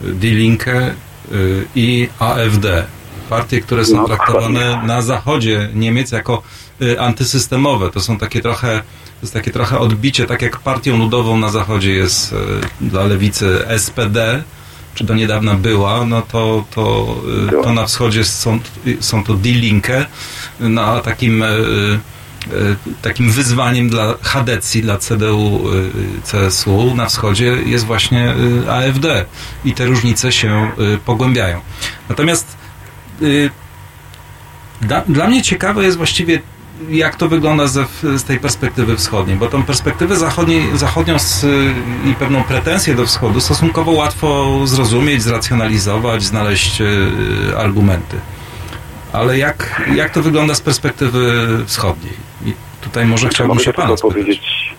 [0.00, 0.94] Die Linke
[1.32, 2.84] y, i AfD.
[3.30, 4.88] Partie, które są No, traktowane dokładnie.
[4.88, 6.42] na zachodzie Niemiec jako
[6.82, 7.90] y, antysystemowe.
[7.90, 11.92] To są takie trochę, to jest takie trochę odbicie, tak jak partią ludową na zachodzie
[11.92, 12.36] jest y,
[12.80, 14.42] dla lewicy SPD,
[14.94, 17.16] czy do niedawna była, no to, to,
[17.60, 18.58] y, to na wschodzie są,
[19.00, 20.06] są to Die Linke,
[20.60, 21.98] no a takim y, y,
[23.02, 28.34] takim wyzwaniem dla Hadecji, dla CDU, y, CSU na wschodzie jest właśnie
[28.66, 29.24] y, AfD
[29.64, 31.60] i te różnice się y, pogłębiają.
[32.08, 32.56] Natomiast
[34.82, 36.40] da, dla mnie ciekawe jest właściwie
[36.90, 41.46] jak to wygląda ze, z tej perspektywy wschodniej, bo tą perspektywę zachodniej, zachodnią z,
[42.04, 46.82] i pewną pretensję do wschodu stosunkowo łatwo zrozumieć, zracjonalizować, znaleźć
[47.58, 48.16] argumenty.
[49.12, 52.25] Ale jak, jak to wygląda z perspektywy wschodniej?
[52.44, 54.00] I tutaj może chciałbym się spytać.
[54.00, 54.74] powiedzieć,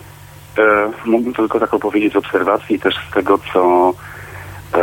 [0.58, 3.94] e, mógłbym tylko tak opowiedzieć z obserwacji też z tego, co,
[4.74, 4.80] e,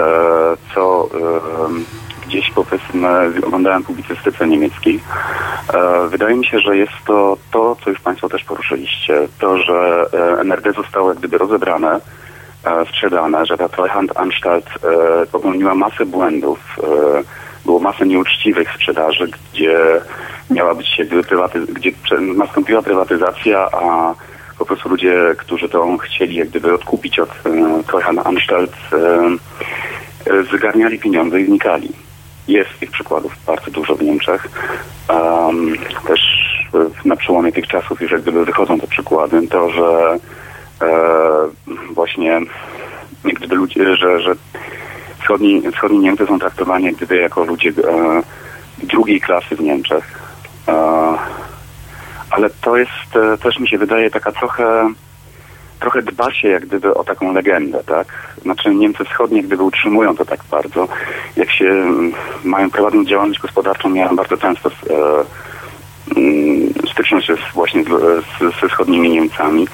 [0.74, 3.08] co e, gdzieś powiedzmy
[3.46, 5.00] oglądałem w publicystyce niemieckiej.
[5.74, 10.06] E, wydaje mi się, że jest to to, co już Państwo też poruszyliście, to, że
[10.12, 12.00] e, NRD zostało jak gdyby rozebrane,
[12.64, 14.66] e, sprzedane, że ta Treuhandanstalt
[15.32, 16.58] popełniła masę błędów,
[17.64, 19.78] było masę nieuczciwych sprzedaży, gdzie
[20.50, 24.14] miała być jakby prywaty- gdzie nastąpiła prywatyzacja, a
[24.58, 28.96] po prostu ludzie, którzy to chcieli jak gdyby odkupić od e, Treuhandanstalt, e,
[30.32, 31.88] e, zgarniali pieniądze i znikali.
[32.48, 34.48] Jest tych przykładów bardzo dużo w Niemczech.
[35.08, 36.20] Um, też
[37.04, 40.18] na przełomie tych czasów już jak gdyby wychodzą te przykłady, to, że
[40.82, 40.88] e,
[41.90, 42.40] właśnie
[43.24, 44.34] jak gdyby ludzie, że, że
[45.24, 48.22] wschodni, wschodni Niemcy są traktowani gdyby jako ludzie e,
[48.82, 50.18] drugiej klasy w Niemczech.
[50.68, 50.72] E,
[52.30, 54.92] ale to jest e, też mi się wydaje taka trochę
[55.80, 58.06] trochę dba się jak gdyby o taką legendę, tak?
[58.42, 60.88] Znaczy Niemcy wschodnie gdyby utrzymują to tak bardzo.
[61.36, 62.12] Jak się mm,
[62.44, 64.94] mają prowadzić działalność gospodarczą, miałem bardzo często e,
[66.16, 69.68] mm, styczność właśnie z, z, ze wschodnimi Niemcami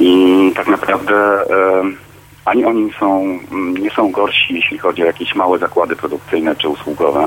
[0.00, 2.03] i tak naprawdę e,
[2.44, 6.68] ani oni są, mm, nie są gorsi, jeśli chodzi o jakieś małe zakłady produkcyjne czy
[6.68, 7.26] usługowe,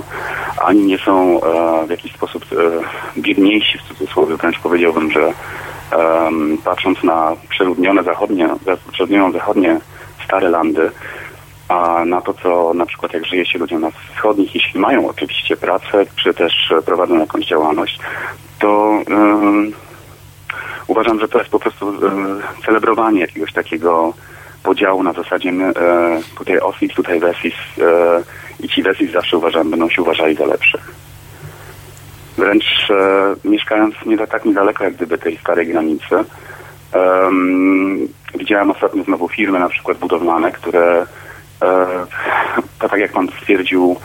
[0.65, 2.55] ani nie są e, w jakiś sposób e,
[3.21, 5.33] biedniejsi w cudzysłowie, wręcz powiedziałbym, że
[5.91, 8.49] em, patrząc na przeludnione zachodnie,
[8.91, 9.79] przeludnioną zachodnie
[10.25, 10.91] stare landy,
[11.69, 15.57] a na to, co na przykład jak żyje się ludziom na wschodnich, jeśli mają oczywiście
[15.57, 17.99] pracę, czy też e, prowadzą jakąś działalność,
[18.59, 18.99] to
[20.87, 21.93] uważam, że to jest po prostu e,
[22.65, 24.13] celebrowanie jakiegoś takiego
[24.67, 25.73] podziału na zasadzie my, e,
[26.37, 28.23] tutaj Osis, tutaj Wesis e,
[28.59, 30.91] i ci Wesis zawsze uważam, będą się uważali za lepszych.
[32.37, 36.15] Wręcz e, mieszkając nie tak niedaleko jak gdyby tej starej granicy,
[36.93, 41.05] em, widziałem ostatnio znowu firmy na przykład budowlane, które
[41.61, 41.87] e,
[42.79, 43.95] tak jak pan stwierdził,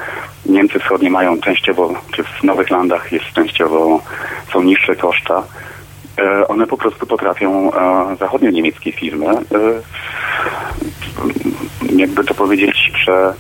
[0.47, 4.03] Niemcy wschodnie mają częściowo, czy w Nowych Landach jest częściowo,
[4.53, 5.43] są niższe koszta.
[6.19, 9.37] E, one po prostu potrafią e, zachodnio-niemieckie firmy, e,
[11.97, 13.35] jakby to powiedzieć, prze,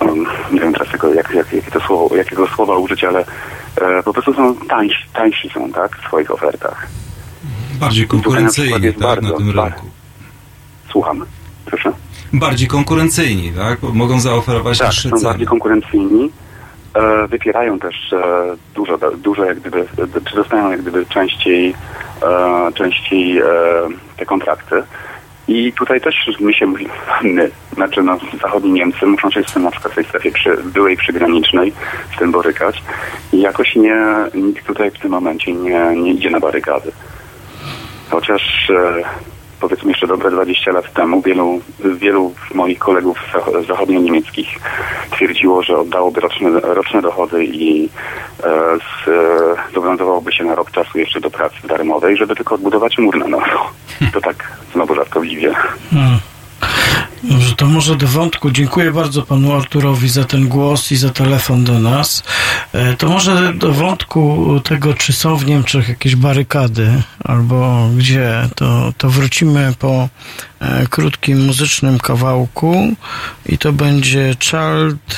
[0.00, 3.24] um, nie wiem teraz tego, jak, jak, jakie to słowo, jakiego słowa użyć, ale
[4.04, 6.86] po prostu są tańsi, tańsi są, tak, w swoich ofertach.
[7.80, 9.86] Bardziej konkurencyjni, tak, bardzo, na tym rynku.
[10.90, 11.24] Słucham,
[11.64, 11.92] proszę.
[12.32, 13.82] Bardziej konkurencyjni, tak?
[13.82, 15.28] Mogą zaoferować Tak, niższe są ceny.
[15.28, 16.30] bardziej konkurencyjni.
[16.94, 18.22] E, wypierają też e,
[18.74, 19.86] dużo, dużo jak gdyby,
[20.30, 21.74] czy dostają jak gdyby częściej,
[22.22, 23.42] e, częściej
[24.16, 24.82] te kontrakty.
[25.48, 26.66] I tutaj też my się,
[27.22, 30.56] my, znaczy no, zachodni Niemcy muszą się z tym na przykład w tej strefie przy,
[30.56, 31.72] byłej przygranicznej
[32.16, 32.82] z tym borykać
[33.32, 33.96] i jakoś nie,
[34.34, 36.92] nikt tutaj w tym momencie nie, nie idzie na barykady.
[38.10, 39.04] Chociaż e,
[39.68, 41.60] powiedzmy jeszcze dobre 20 lat temu wielu,
[41.96, 44.48] wielu moich kolegów zach- zachodnio-niemieckich
[45.10, 47.88] twierdziło, że oddałoby roczne, roczne dochody i e,
[48.78, 53.18] z, e, zobowiązywałoby się na rok czasu jeszcze do pracy darmowej, żeby tylko odbudować mur
[53.18, 53.44] na nowo.
[54.12, 55.54] To tak znowu żartobliwie.
[55.90, 56.18] Hmm.
[57.30, 58.50] Dobrze, to może do wątku.
[58.50, 62.22] Dziękuję bardzo panu Arturowi za ten głos i za telefon do nas.
[62.72, 68.92] E, To może do wątku tego, czy są w Niemczech jakieś barykady, albo gdzie, to,
[68.98, 70.08] to wrócimy po
[70.60, 72.92] e, krótkim muzycznym kawałku
[73.46, 75.16] i to będzie Child,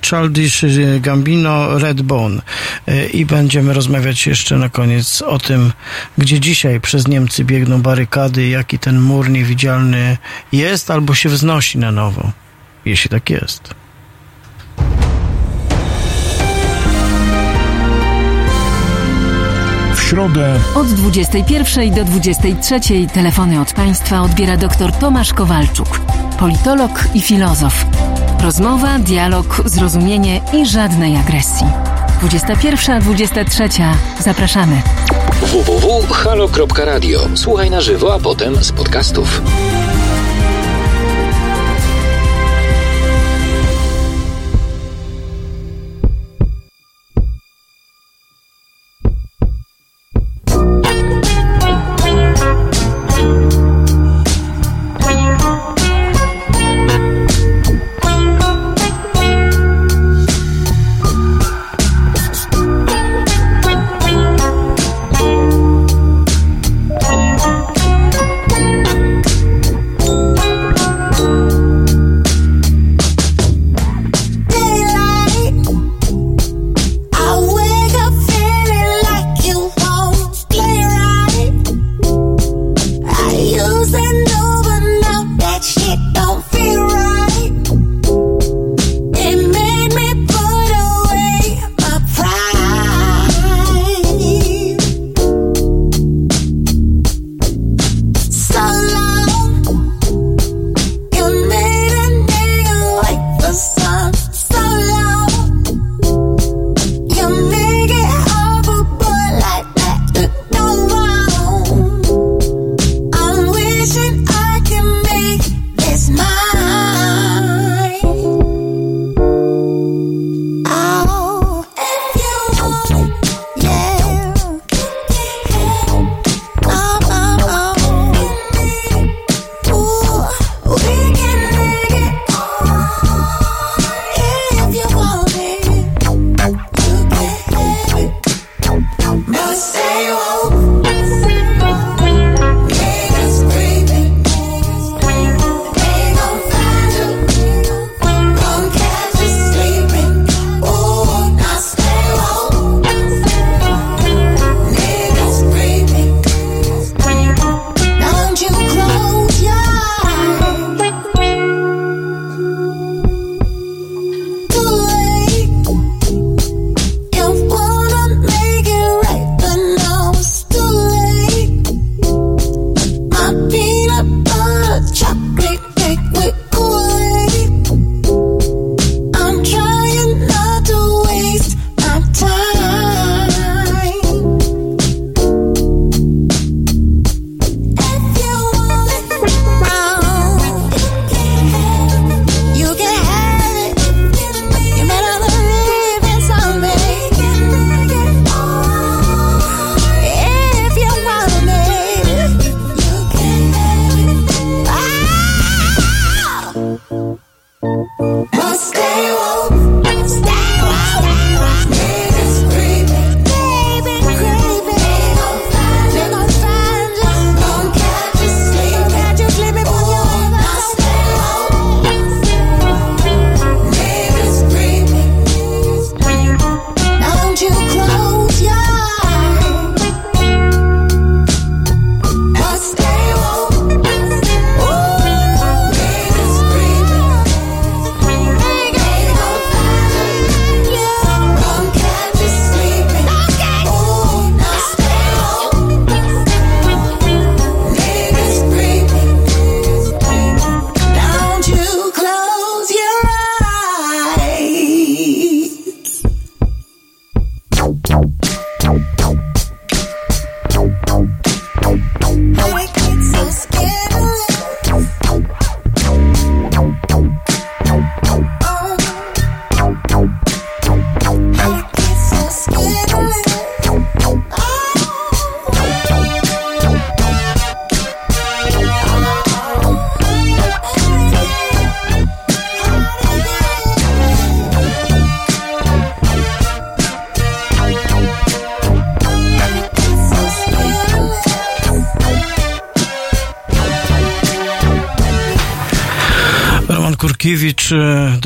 [0.00, 0.64] Childish
[1.00, 2.42] Gambino Redbone
[2.86, 5.72] E, i będziemy rozmawiać jeszcze na koniec o tym,
[6.18, 10.16] gdzie dzisiaj przez Niemcy biegną barykady, jaki ten mur niewidzialny
[10.52, 12.30] jest albo się wznosi na nowo,
[12.84, 13.74] jeśli tak jest.
[19.94, 22.80] W środę Od 21 do 23
[23.14, 26.00] telefony od państwa odbiera dr Tomasz Kowalczuk,
[26.38, 27.86] politolog i filozof.
[28.40, 31.66] Rozmowa, dialog, zrozumienie i żadnej agresji.
[32.22, 33.94] 21-23.
[34.20, 34.82] Zapraszamy.
[35.42, 37.28] www.halo.radio.
[37.34, 39.42] Słuchaj na żywo, a potem z podcastów.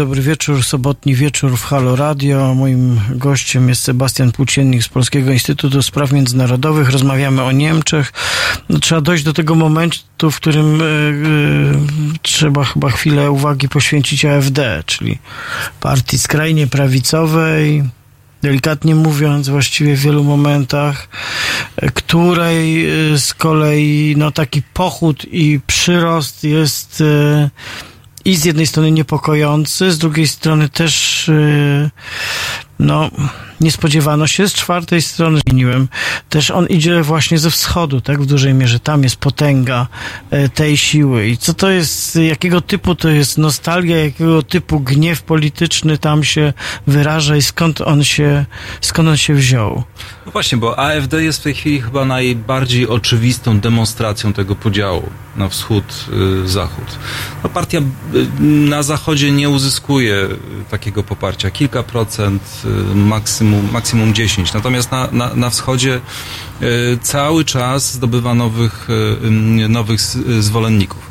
[0.01, 2.55] Dobry wieczór, sobotni wieczór w Halo Radio.
[2.55, 6.91] Moim gościem jest Sebastian Płóciennik z Polskiego Instytutu Spraw Międzynarodowych.
[6.91, 8.13] Rozmawiamy o Niemczech.
[8.69, 10.89] No, trzeba dojść do tego momentu, w którym e, e,
[12.23, 15.19] trzeba chyba chwilę uwagi poświęcić AfD, czyli
[15.81, 17.83] partii skrajnie prawicowej,
[18.43, 21.09] delikatnie mówiąc, właściwie w wielu momentach,
[21.77, 22.87] e, której
[23.17, 27.03] z kolei no, taki pochód i przyrost jest
[28.25, 31.91] i z jednej strony niepokojący, z drugiej strony też e,
[32.81, 33.11] no,
[33.61, 35.89] nie spodziewano się, z czwartej strony zmieniłem,
[36.29, 39.87] też on idzie właśnie ze wschodu, tak, w dużej mierze, tam jest potęga
[40.31, 41.29] e, tej siły.
[41.29, 46.53] I co to jest, jakiego typu to jest nostalgia, jakiego typu gniew polityczny tam się
[46.87, 47.37] wyraża?
[47.37, 48.45] I skąd on się,
[48.81, 49.83] skąd on się wziął?
[50.27, 55.49] No właśnie, bo AfD jest w tej chwili chyba najbardziej oczywistą demonstracją tego podziału na
[55.49, 56.61] wschód, y.
[57.45, 57.83] No partia y,
[58.41, 60.29] na zachodzie nie uzyskuje
[60.71, 61.51] takiego poparcia.
[61.51, 62.43] Kilka procent,
[62.95, 64.55] maksimum, maksimum 10.
[64.55, 66.01] Natomiast na, na, na wschodzie
[66.63, 71.11] y, cały czas zdobywa nowych, y, y, nowych y, zwolenników.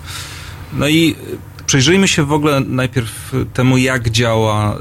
[0.74, 4.76] No i y, przyjrzyjmy się w ogóle najpierw temu, jak działa,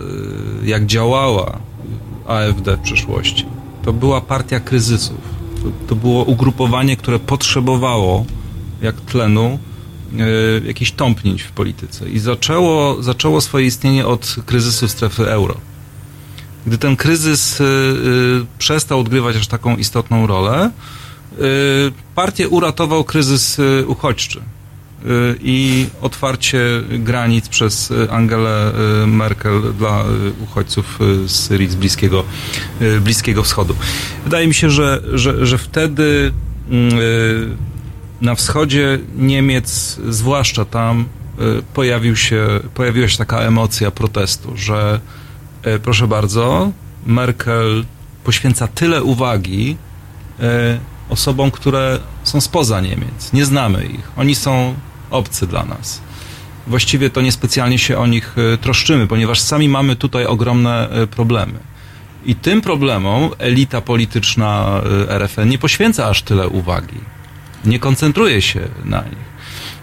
[0.63, 1.59] y, jak działała
[2.27, 3.47] AfD w przeszłości.
[3.85, 5.19] To była partia kryzysów.
[5.63, 8.25] To, to było ugrupowanie, które potrzebowało,
[8.83, 9.59] jak tlenu,
[10.13, 12.09] y, jakichś tąpnięć w polityce.
[12.09, 15.55] I zaczęło, zaczęło swoje istnienie od kryzysu strefy euro.
[16.69, 20.71] Gdy ten kryzys y, y, przestał odgrywać aż taką istotną rolę,
[21.33, 21.43] y,
[22.15, 24.41] partię uratował kryzys uchodźczy
[25.41, 26.61] i otwarcie
[26.91, 28.73] granic przez Angelę
[29.07, 30.05] Merkel dla
[30.45, 32.25] uchodźców z Syrii, z Bliskiego,
[33.01, 33.75] Bliskiego Wschodu.
[34.25, 36.33] Wydaje mi się, że, że, że wtedy
[38.21, 41.05] na wschodzie Niemiec, zwłaszcza tam,
[41.75, 45.01] pojawił się, pojawiła się taka emocja protestu, że
[45.83, 46.71] proszę bardzo,
[47.07, 47.85] Merkel
[48.25, 49.77] poświęca tyle uwagi
[50.41, 50.45] y,
[51.09, 53.33] osobom, które są spoza Niemiec.
[53.33, 54.11] Nie znamy ich.
[54.17, 54.75] Oni są
[55.11, 56.01] obcy dla nas.
[56.67, 61.59] Właściwie to niespecjalnie się o nich y, troszczymy, ponieważ sami mamy tutaj ogromne problemy.
[62.27, 67.01] I tym problemom elita polityczna RFN nie poświęca aż tyle uwagi.
[67.65, 69.28] Nie koncentruje się na nich.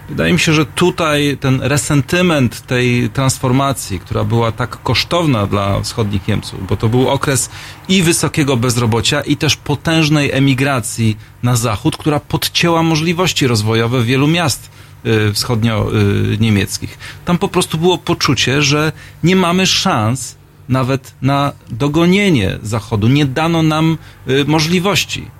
[0.08, 6.28] Wydaje mi się, że tutaj ten resentyment tej transformacji, która była tak kosztowna dla wschodnich
[6.28, 7.50] Niemców, bo to był okres
[7.88, 14.70] i wysokiego bezrobocia, i też potężnej emigracji na zachód, która podcięła możliwości rozwojowe wielu miast
[15.06, 16.98] y, wschodnio-niemieckich.
[17.24, 18.92] Tam po prostu było poczucie, że
[19.22, 20.36] nie mamy szans
[20.68, 23.08] nawet na dogonienie Zachodu.
[23.08, 23.98] Nie dano nam
[24.28, 25.36] y, możliwości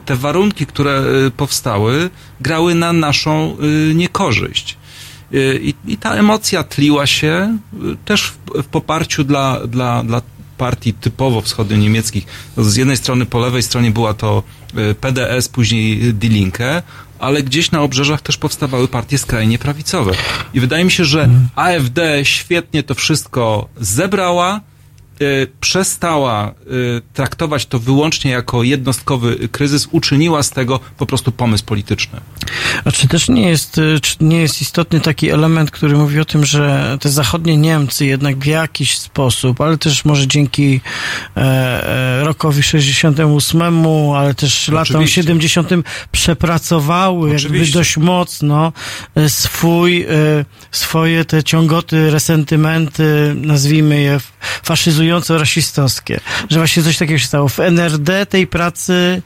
[0.00, 3.56] te warunki, które y, powstały, grały na naszą
[3.90, 4.76] y, niekorzyść.
[5.34, 7.58] Y, I, I ta emocja tliła się
[8.04, 10.22] też w, w poparciu dla, dla, dla
[10.58, 12.26] partii typowo wschodnio-niemieckich.
[12.56, 14.42] Z jednej strony po lewej stronie była to
[15.00, 16.82] PDS, później Die Linke,
[17.18, 20.12] ale gdzieś na obrzeżach też powstawały partie skrajnie prawicowe.
[20.54, 24.60] I wydaje mi się, że AfD świetnie to wszystko zebrała,
[25.60, 32.20] przestała y, traktować to wyłącznie jako jednostkowy kryzys, uczyniła z tego po prostu pomysł polityczny.
[32.84, 36.24] A czy też nie jest, y, czy nie jest istotny taki element, który mówi o
[36.24, 40.80] tym, że te zachodnie Niemcy jednak w jakiś sposób, ale też może dzięki
[41.36, 45.22] e, e, rokowi 68, ale też latom Oczywiście.
[45.22, 45.70] 70
[46.12, 47.78] przepracowały jakby Oczywiście.
[47.78, 48.72] dość mocno
[49.14, 50.06] e, swój, e,
[50.70, 54.20] swoje te ciągoty, resentymenty, nazwijmy je
[55.18, 56.20] f- faszyzująco-rasistowskie.
[56.50, 57.48] Że właśnie coś takiego się stało.
[57.48, 59.22] W NRD tej pracy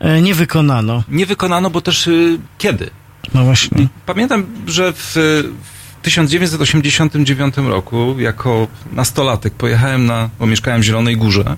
[0.00, 1.02] e, nie wykonano.
[1.08, 2.90] Nie wykonano, bo też y, kiedy?
[3.34, 3.88] No właśnie.
[4.06, 11.56] Pamiętam, że w, w 1989 roku jako nastolatek pojechałem na, bo mieszkałem w Zielonej Górze,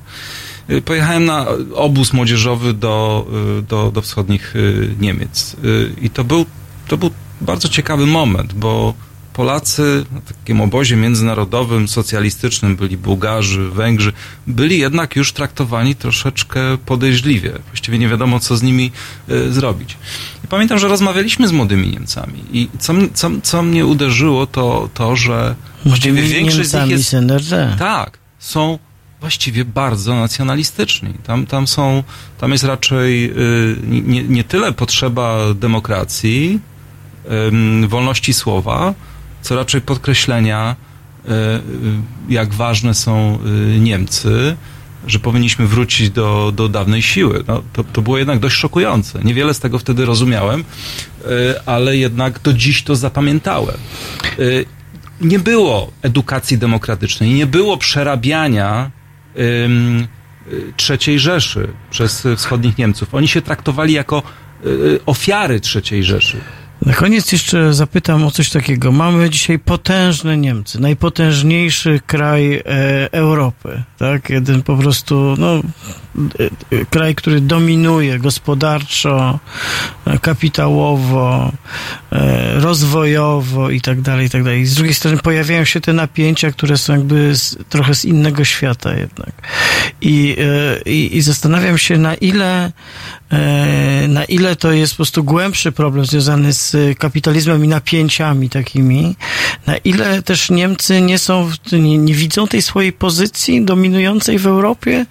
[0.70, 3.26] y, pojechałem na obóz młodzieżowy do,
[3.68, 4.54] do, do wschodnich
[5.00, 5.56] Niemiec.
[6.02, 6.46] I to był,
[6.88, 7.10] to był
[7.40, 8.94] bardzo ciekawy moment, bo
[9.32, 14.12] Polacy na takim obozie międzynarodowym, socjalistycznym, byli Bułgarzy, Węgrzy,
[14.46, 17.52] byli jednak już traktowani troszeczkę podejrzliwie.
[17.66, 18.92] Właściwie nie wiadomo, co z nimi
[19.30, 19.96] y, zrobić.
[20.44, 25.16] I pamiętam, że rozmawialiśmy z młodymi Niemcami i co, co, co mnie uderzyło, to to,
[25.16, 25.54] że
[25.84, 27.76] właściwie większość z nich Niemcami jest NRD.
[27.78, 28.78] tak, są
[29.20, 31.14] właściwie bardzo nacjonalistyczni.
[31.26, 32.02] Tam, tam są,
[32.38, 36.60] tam jest raczej y, nie, nie tyle potrzeba demokracji,
[37.48, 38.94] ym, wolności słowa,
[39.42, 40.76] co raczej podkreślenia,
[41.24, 41.32] y, y,
[42.28, 43.38] jak ważne są
[43.74, 44.56] y, Niemcy,
[45.06, 47.44] że powinniśmy wrócić do, do dawnej siły.
[47.48, 49.20] No, to, to było jednak dość szokujące.
[49.24, 50.64] Niewiele z tego wtedy rozumiałem,
[51.66, 53.76] ale jednak do dziś to zapamiętałem.
[55.20, 58.90] Nie było edukacji demokratycznej, nie było przerabiania
[60.76, 63.14] trzeciej Rzeszy przez wschodnich Niemców.
[63.14, 64.22] Oni się traktowali jako
[65.06, 66.40] ofiary trzeciej Rzeszy.
[66.86, 68.92] Na koniec jeszcze zapytam o coś takiego.
[68.92, 72.62] Mamy dzisiaj potężne Niemcy, najpotężniejszy kraj e,
[73.12, 74.30] Europy, tak?
[74.30, 79.38] Jeden po prostu, no, e, e, kraj, który dominuje gospodarczo,
[80.06, 81.52] e, kapitałowo,
[82.54, 84.66] rozwojowo i tak dalej, i tak dalej.
[84.66, 88.94] Z drugiej strony pojawiają się te napięcia, które są jakby z, trochę z innego świata
[88.94, 89.32] jednak.
[90.00, 92.72] I, e, i, i zastanawiam się, na ile
[93.30, 99.16] e, na ile to jest po prostu głębszy problem związany z kapitalizmem i napięciami takimi,
[99.66, 105.06] na ile też Niemcy nie są, nie, nie widzą tej swojej pozycji dominującej w Europie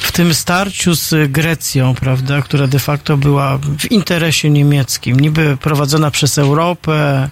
[0.00, 6.10] w tym starciu z Grecją, prawda, która de facto była w interesie niemieckim, niby prowadzona
[6.10, 7.28] przez Europę,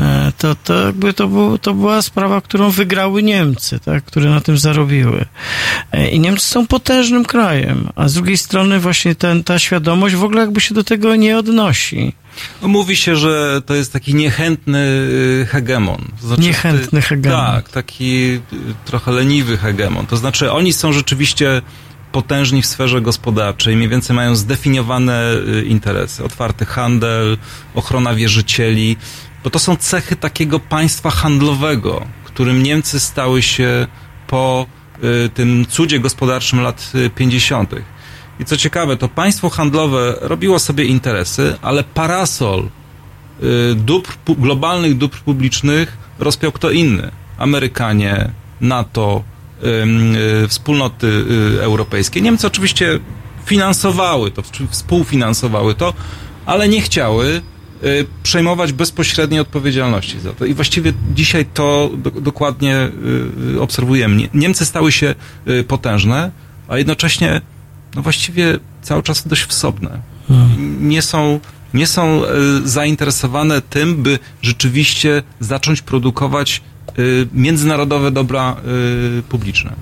[0.00, 4.40] e, to, to jakby to, był, to była sprawa, którą wygrały Niemcy, tak, które na
[4.40, 5.24] tym zarobiły.
[5.92, 10.24] E, I Niemcy są potężnym krajem, a z drugiej strony właśnie ten, ta świadomość w
[10.24, 12.12] ogóle jakby się do tego nie odnosi.
[12.62, 16.04] No, mówi się, że to jest taki niechętny y, hegemon.
[16.20, 17.38] Znaczy, Niechętny hegemon.
[17.38, 18.40] Tak, taki y,
[18.84, 20.06] trochę leniwy hegemon.
[20.06, 21.62] To znaczy oni są rzeczywiście
[22.12, 26.24] potężni w sferze gospodarczej, mniej więcej mają zdefiniowane y, interesy.
[26.24, 27.38] Otwarty handel,
[27.74, 28.96] ochrona wierzycieli,
[29.44, 33.86] bo to są cechy takiego państwa handlowego, którym Niemcy stały się
[34.26, 34.66] po
[35.26, 37.74] y, tym cudzie gospodarczym lat y, 50.
[38.40, 42.68] I co ciekawe, to państwo handlowe robiło sobie interesy, ale parasol
[43.42, 47.10] y, dóbr, globalnych dóbr publicznych rozpiął kto inny.
[47.38, 49.31] Amerykanie, NATO, y,
[50.48, 51.06] wspólnoty
[51.56, 52.20] y, europejskie.
[52.20, 52.98] Niemcy oczywiście
[53.46, 55.94] finansowały to, współfinansowały to,
[56.46, 57.40] ale nie chciały
[57.84, 60.44] y, przejmować bezpośredniej odpowiedzialności za to.
[60.44, 62.88] I właściwie dzisiaj to do, dokładnie
[63.54, 64.16] y, obserwujemy.
[64.16, 65.14] Nie- Niemcy stały się
[65.48, 66.30] y, potężne,
[66.68, 67.40] a jednocześnie
[67.94, 70.00] no właściwie cały czas dość wsobne.
[70.80, 71.40] Nie są,
[71.74, 76.71] nie są y, zainteresowane tym, by rzeczywiście zacząć produkować y,
[77.32, 78.56] międzynarodowe dobra
[79.18, 79.72] y, publiczne.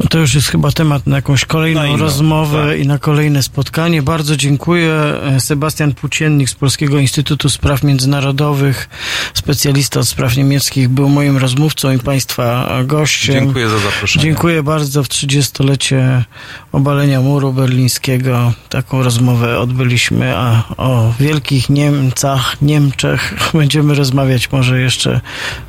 [0.00, 2.78] No to już jest chyba temat na jakąś kolejną rozmowę tak.
[2.78, 4.02] i na kolejne spotkanie.
[4.02, 4.92] Bardzo dziękuję.
[4.92, 8.88] E, Sebastian Płóciennik z Polskiego Instytutu Spraw Międzynarodowych,
[9.34, 13.44] specjalista od spraw niemieckich, był moim rozmówcą i Państwa gościem.
[13.44, 14.24] Dziękuję za zaproszenie.
[14.24, 15.04] Dziękuję bardzo.
[15.04, 16.24] W 30-lecie
[16.72, 25.20] obalenia muru berlińskiego taką rozmowę odbyliśmy, a o wielkich Niemcach, Niemczech będziemy rozmawiać może jeszcze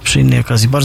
[0.04, 0.68] przy innej okazji.
[0.68, 0.85] Bardzo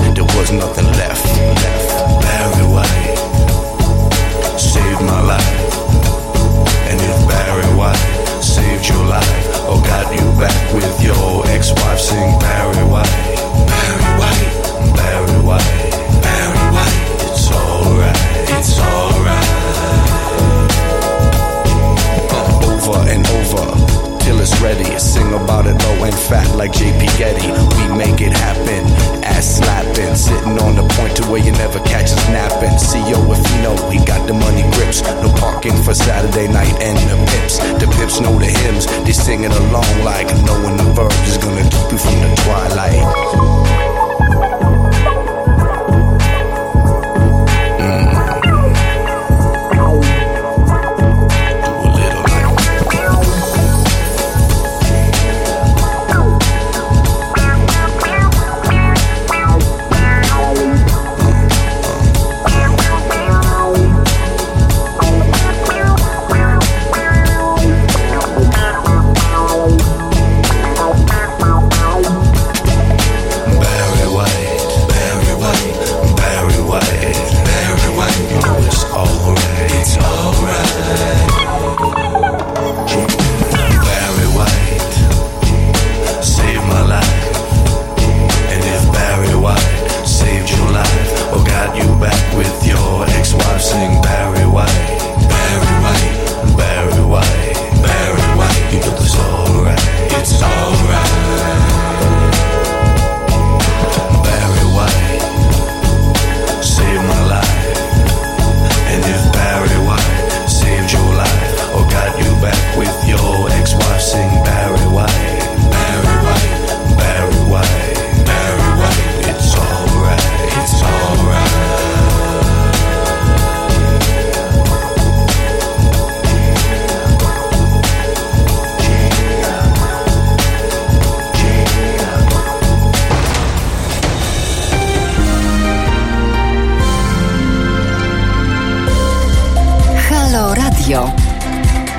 [0.00, 1.61] There was nothing left.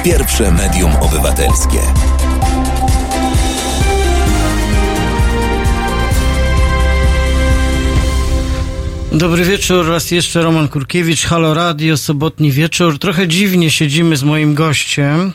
[0.04, 1.80] Pierwsze medium obywatelskie.
[9.12, 13.00] Dobry wieczór, raz jeszcze Roman Kurkiewicz, Halo Radio, sobotni wieczór.
[13.00, 15.34] Trochę dziwnie siedzimy z moim gościem,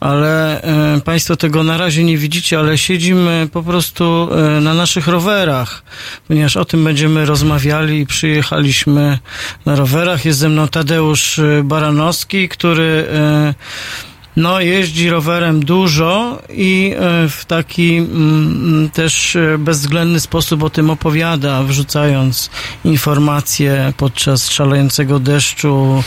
[0.00, 5.08] ale e, Państwo tego na razie nie widzicie, ale siedzimy po prostu e, na naszych
[5.08, 5.82] rowerach,
[6.28, 9.18] ponieważ o tym będziemy rozmawiali i przyjechaliśmy
[9.66, 10.24] na rowerach.
[10.24, 13.06] Jest ze mną Tadeusz e, Baranowski, który
[14.36, 20.90] no, jeździ rowerem dużo i e, w taki mm, też e, bezwzględny sposób o tym
[20.90, 22.50] opowiada, wrzucając
[22.84, 26.02] informacje podczas szalejącego deszczu,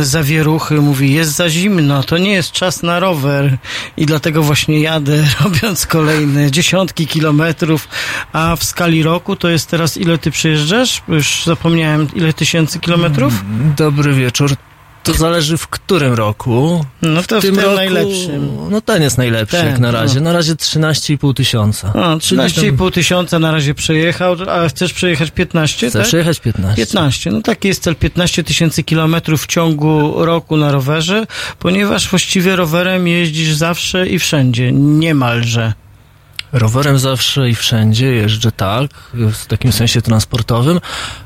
[0.00, 0.74] zawieruchy.
[0.74, 3.58] Mówi, jest za zimno, to nie jest czas na rower
[3.96, 7.88] i dlatego właśnie jadę, robiąc kolejne dziesiątki kilometrów,
[8.32, 11.02] a w skali roku to jest teraz ile ty przejeżdżasz?
[11.08, 13.44] Już zapomniałem, ile tysięcy kilometrów?
[13.76, 14.67] Dobry wieczór.
[15.12, 16.84] To zależy w którym roku.
[17.02, 18.56] No to w tym roku, najlepszym.
[18.70, 20.20] No ten jest najlepszy Ten, jak na razie.
[20.20, 20.24] no.
[20.24, 21.92] Na razie 13,5 tysiąca.
[21.94, 26.08] A, Czyli tam 13,5 tysiąca na razie przejechał, a chcesz przejechać 15, Chcę tak?
[26.08, 26.76] przejechać 15.
[26.76, 27.30] 15.
[27.30, 31.26] No taki jest cel 15 tysięcy kilometrów w ciągu roku na rowerze,
[31.58, 35.72] ponieważ właściwie rowerem jeździsz zawsze i wszędzie, niemalże.
[36.52, 40.80] Rowerem zawsze i wszędzie jeżdżę tak, w takim sensie transportowym,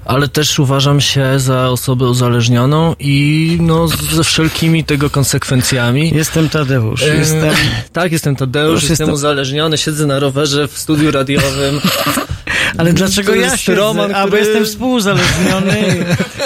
[0.04, 6.12] ale też uważam się za osobę uzależnioną i no ze wszelkimi tego konsekwencjami.
[6.14, 7.54] Jestem Tadeusz, jestem...
[7.92, 11.80] Tak, jestem Tadeusz, jestem jestem- uzależniony, siedzę na rowerze w studiu radiowym.
[12.78, 13.80] Ale dlaczego ja siedzę?
[13.80, 16.04] Roman, A, bo który- jestem współuzależniony.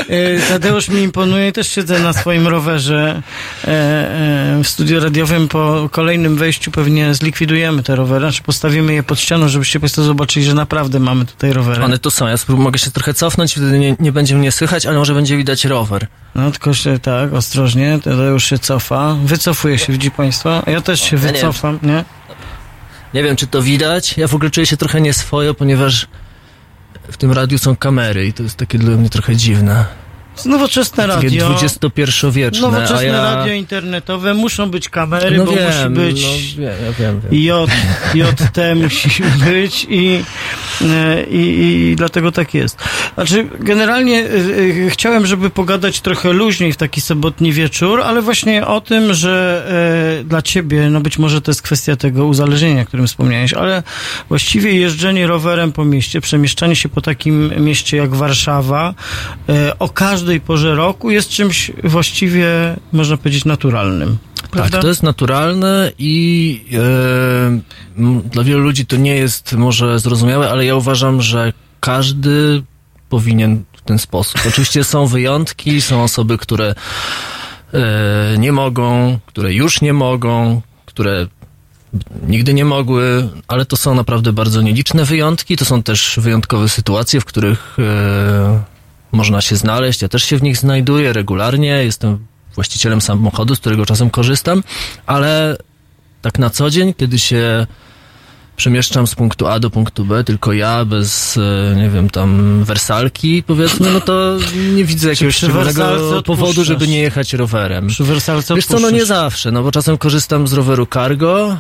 [0.09, 3.23] E, Tadeusz mi imponuje, też siedzę na swoim rowerze
[3.65, 5.49] e, e, w studiu radiowym.
[5.49, 10.47] Po kolejnym wejściu pewnie zlikwidujemy te rowery, znaczy postawimy je pod ścianą, żebyście Państwo zobaczyli,
[10.47, 11.85] że naprawdę mamy tutaj rowery.
[11.85, 14.87] One tu są, ja sprób- mogę się trochę cofnąć, wtedy nie, nie będzie mnie słychać,
[14.87, 16.07] ale może będzie widać rower.
[16.35, 17.99] No tylko się tak, ostrożnie,
[18.33, 19.17] już się cofa.
[19.25, 20.63] Wycofuje się, widzi Państwo?
[20.67, 22.05] Ja też się wycofam, nie?
[23.15, 24.17] Nie wiem, czy to widać.
[24.19, 26.09] Ja w ogóle czuję się trochę nieswojo, ponieważ
[27.11, 29.85] w tym radiu są kamery i to jest takie dla mnie trochę dziwne.
[30.45, 31.57] Nowoczesne radio.
[31.63, 33.35] XXI-wieczne, Nowoczesne ja...
[33.35, 36.23] radio internetowe muszą być kamery, no bo wiem, musi być
[36.57, 37.43] no wiem, ja wiem, wiem.
[37.43, 37.71] J,
[38.15, 40.23] JT musi być i,
[40.83, 42.79] e, i, i dlatego tak jest.
[43.15, 48.81] Znaczy, generalnie y, chciałem, żeby pogadać trochę luźniej w taki sobotni wieczór, ale właśnie o
[48.81, 49.67] tym, że
[50.21, 53.83] y, dla ciebie, no być może to jest kwestia tego uzależnienia, o którym wspomniałeś, ale
[54.29, 58.95] właściwie jeżdżenie rowerem po mieście, przemieszczanie się po takim mieście jak Warszawa
[59.49, 59.89] y, o
[60.27, 64.19] każdej porze roku jest czymś właściwie, można powiedzieć, naturalnym.
[64.51, 64.71] Prawda?
[64.71, 66.65] Tak, to jest naturalne i
[67.99, 72.63] e, dla wielu ludzi to nie jest może zrozumiałe, ale ja uważam, że każdy
[73.09, 74.41] powinien w ten sposób.
[74.49, 76.75] Oczywiście są wyjątki, są osoby, które
[77.73, 81.27] e, nie mogą, które już nie mogą, które
[82.27, 85.57] nigdy nie mogły, ale to są naprawdę bardzo nieliczne wyjątki.
[85.57, 88.76] To są też wyjątkowe sytuacje, w których e,
[89.17, 90.03] można się znaleźć.
[90.03, 91.69] Ja też się w nich znajduję regularnie.
[91.69, 92.19] Jestem
[92.55, 94.63] właścicielem samochodu, z którego czasem korzystam,
[95.07, 95.57] ale
[96.23, 97.67] tak na co dzień, kiedy się
[98.57, 103.43] przemieszczam z punktu A do punktu B, tylko ja, bez, e, nie wiem, tam wersalki,
[103.43, 104.37] powiedzmy, no to
[104.75, 107.87] nie widzę jakiegoś szczególnego powodu, żeby nie jechać rowerem.
[107.87, 111.59] Przy wersalce Wiesz co, no nie zawsze, no bo czasem korzystam z roweru cargo,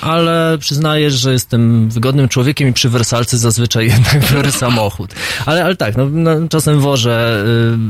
[0.00, 5.10] ale przyznaję, że jestem wygodnym człowiekiem i przy wersalce zazwyczaj jednak biorę samochód.
[5.46, 7.44] Ale, ale tak, no, no czasem wożę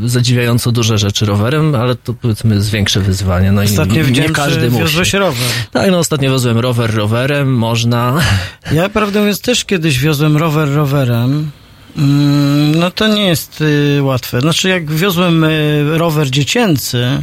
[0.04, 3.52] y, zadziwiająco duże rzeczy rowerem, ale to powiedzmy jest większe wyzwanie.
[3.52, 4.82] No Ostatnio i nie widziałem, każdy że musi.
[4.82, 5.48] wiozłeś rower.
[5.72, 8.20] Tak, no ostatnio wiozłem rower rowerem, można.
[8.72, 11.50] Ja prawdę mówiąc też kiedyś wiozłem rower rowerem.
[11.96, 12.49] Mm,
[12.80, 14.40] No to nie jest y, łatwe.
[14.40, 17.22] Znaczy jak wiozłem y, rower dziecięcy,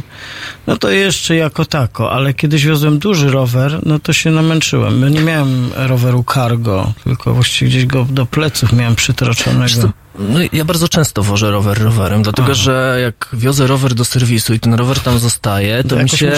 [0.66, 5.02] no to jeszcze jako tako, ale kiedyś wiozłem duży rower, no to się namęczyłem.
[5.02, 9.92] Ja nie miałem roweru cargo, tylko właściwie gdzieś go do pleców miałem przytroczonego.
[10.18, 12.54] No ja bardzo często wożę rower rowerem, dlatego Aha.
[12.54, 16.32] że jak wiozę rower do serwisu i ten rower tam zostaje, to, To mi się...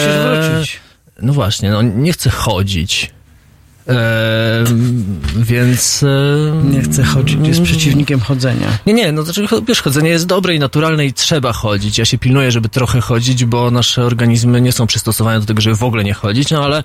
[1.21, 3.11] No właśnie, no nie chcę chodzić.
[5.35, 6.05] Więc...
[6.63, 8.67] Nie chcę chodzić, jest przeciwnikiem chodzenia.
[8.85, 11.97] Nie, nie, no to znaczy, wiesz, chodzenie jest dobre i naturalne i trzeba chodzić.
[11.97, 15.75] Ja się pilnuję, żeby trochę chodzić, bo nasze organizmy nie są przystosowane do tego, żeby
[15.75, 16.83] w ogóle nie chodzić, no ale,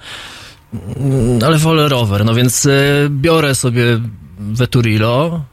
[0.96, 2.24] mm, ale wolę rower.
[2.24, 2.70] No więc e,
[3.10, 4.00] biorę sobie
[4.38, 5.44] Veturilo,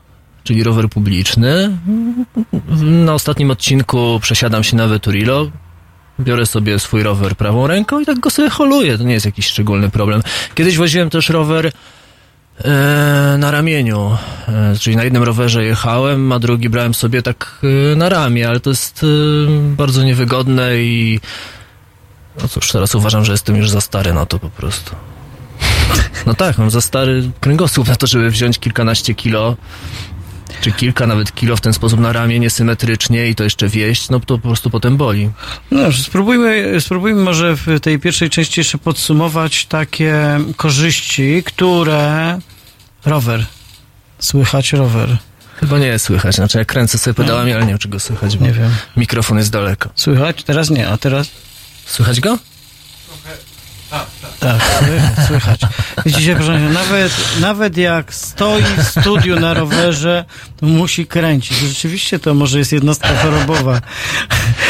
[0.44, 1.78] czyli rower publiczny.
[2.82, 5.52] Na ostatnim odcinku przesiadam się na Veturilo.
[6.20, 8.98] Biorę sobie swój rower prawą ręką i tak go sobie holuję.
[8.98, 10.22] To nie jest jakiś szczególny problem.
[10.56, 11.72] Kiedyś woziłem też rower
[12.58, 14.18] E, na ramieniu.
[14.48, 17.62] E, czyli na jednym rowerze jechałem, a drugi brałem sobie tak
[17.94, 19.06] e, na ramię, ale to jest
[19.60, 21.20] bardzo niewygodne i
[22.42, 24.96] no cóż, teraz uważam, że jestem już za stary na to po prostu.
[26.26, 29.56] No tak, mam za stary kręgosłup na to, żeby wziąć kilkanaście kilo,
[30.64, 34.20] czy kilka nawet kilo w ten sposób na ramię, niesymetrycznie i to jeszcze wieść, no
[34.20, 35.30] to po prostu potem boli.
[35.72, 42.40] No spróbujmy, spróbujmy może w tej pierwszej części jeszcze podsumować takie korzyści, które
[43.06, 43.46] rower,
[44.20, 45.18] słychać rower.
[45.60, 48.46] Chyba nie słychać, znaczy ja kręcę sobie pedałami, ale nie wiem, czy go słychać, bo
[48.46, 48.72] Nie wiem.
[48.98, 49.90] mikrofon jest daleko.
[49.96, 50.44] Słychać?
[50.44, 51.28] Teraz nie, a teraz
[51.86, 52.38] Słychać go?
[54.44, 55.28] Tak, słychać.
[55.28, 55.62] słychać.
[56.06, 57.12] Widzicie, proszę nawet,
[57.42, 60.26] nawet jak stoi w studiu na rowerze,
[60.58, 61.58] to musi kręcić.
[61.58, 63.82] Rzeczywiście to może jest jednostka chorobowa.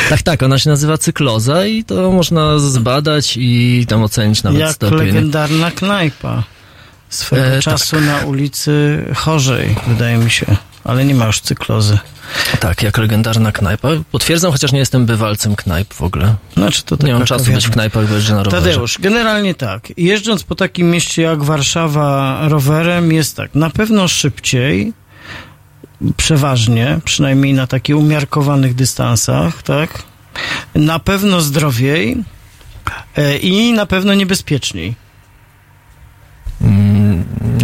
[0.10, 4.72] Tak, tak, ona się nazywa cykloza i to można zbadać i tam ocenić nawet jak
[4.72, 4.98] stopień.
[5.00, 6.44] legendarna knajpa
[7.10, 10.46] swego E, czasu na ulicy Chorzej, wydaje mi się.
[10.84, 12.00] Ale nie ma już cyklozy.
[12.60, 13.88] Tak, jak legendarna knajpa.
[14.12, 16.36] Potwierdzam, chociaż nie jestem bywalcem knajp w ogóle.
[16.54, 17.56] Znaczy to Nie mam czasu kawiarnia.
[17.58, 18.66] być w knajpach, bo jeżdżę na rowerze.
[18.70, 19.88] Tadeusz, generalnie tak.
[19.98, 24.94] Jeżdżąc po takim mieście jak Warszawa rowerem jest tak, na pewno szybciej,
[26.18, 30.04] przeważnie, przynajmniej na takich umiarkowanych dystansach, tak?
[30.76, 32.18] Na pewno zdrowiej
[33.18, 34.96] e, i na pewno niebezpieczniej.
[36.62, 37.03] Mm,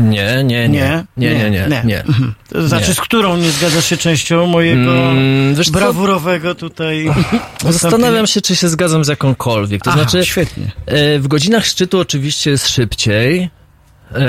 [0.02, 1.06] Nie, nie, nie.
[1.18, 1.82] Nie, nie, nie.
[1.86, 2.00] nie.
[2.00, 2.34] Mhm.
[2.50, 7.10] To znaczy, z którą nie zgadzasz się częścią mojego Mm, brawurowego tutaj
[7.70, 9.84] Zastanawiam się, czy się zgadzam z jakąkolwiek.
[9.84, 10.72] To znaczy, świetnie.
[10.86, 13.50] e, w godzinach szczytu oczywiście jest szybciej,
[14.12, 14.20] e,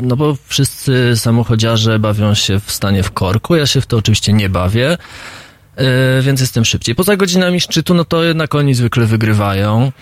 [0.00, 3.56] no bo wszyscy samochodziarze bawią się w stanie w korku.
[3.56, 4.98] Ja się w to oczywiście nie bawię,
[5.76, 6.94] e, więc jestem szybciej.
[6.94, 9.92] Poza godzinami szczytu, no to jednak oni zwykle wygrywają.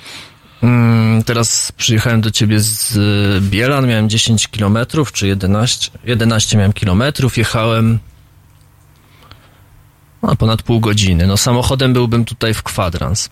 [0.63, 6.73] Mm, Teraz przyjechałem do ciebie z e, Bielan, miałem 10 kilometrów, czy 11, 11 miałem
[6.73, 7.99] kilometrów, jechałem
[10.23, 11.27] no, ponad pół godziny.
[11.27, 13.31] No samochodem byłbym tutaj w kwadrans.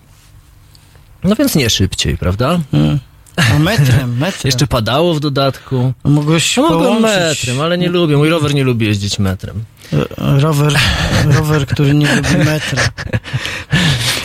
[1.24, 2.61] No więc nie szybciej, prawda?
[2.73, 2.98] Mm.
[3.36, 4.43] A metrem, metrem.
[4.44, 5.93] Jeszcze padało w dodatku.
[6.05, 8.16] Mogłeś No mogłem metrem, ale nie lubię.
[8.16, 9.65] Mój rower nie lubi jeździć metrem.
[10.19, 10.73] rower,
[11.24, 12.82] rower, który nie lubi metra.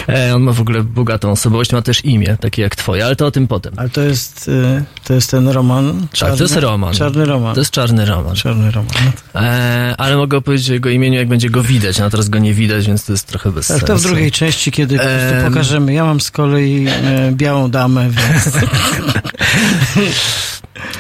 [0.09, 3.25] E, on ma w ogóle bogatą osobowość, ma też imię, takie jak twoje, ale to
[3.25, 3.73] o tym potem.
[3.77, 6.31] Ale to jest, y, to jest ten roman czarny?
[6.31, 6.93] Tak, to jest roman.
[6.93, 7.55] Czarny roman.
[7.55, 8.35] To jest czarny roman.
[8.35, 8.91] Czarny roman.
[9.35, 12.39] No E, ale mogę opowiedzieć o jego imieniu, jak będzie go widać, no teraz go
[12.39, 13.93] nie widać, więc to jest trochę bez Tak, sensu.
[13.93, 15.93] to w drugiej części, kiedy po prostu pokażemy.
[15.93, 18.49] Ja mam z kolei e, białą damę, więc...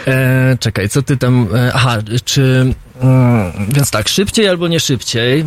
[0.07, 1.47] E, czekaj, co ty tam...
[1.55, 2.73] E, aha, czy...
[3.01, 5.45] Mm, więc tak, szybciej albo nie szybciej?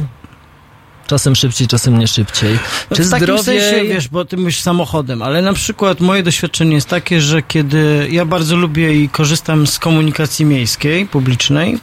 [1.06, 2.58] Czasem szybciej, czasem nie szybciej.
[2.90, 3.60] No Czy w takim zdrowiej...
[3.60, 8.08] sensie, wiesz, bo ty mówisz samochodem, ale na przykład moje doświadczenie jest takie, że kiedy
[8.10, 11.78] ja bardzo lubię i korzystam z komunikacji miejskiej, publicznej,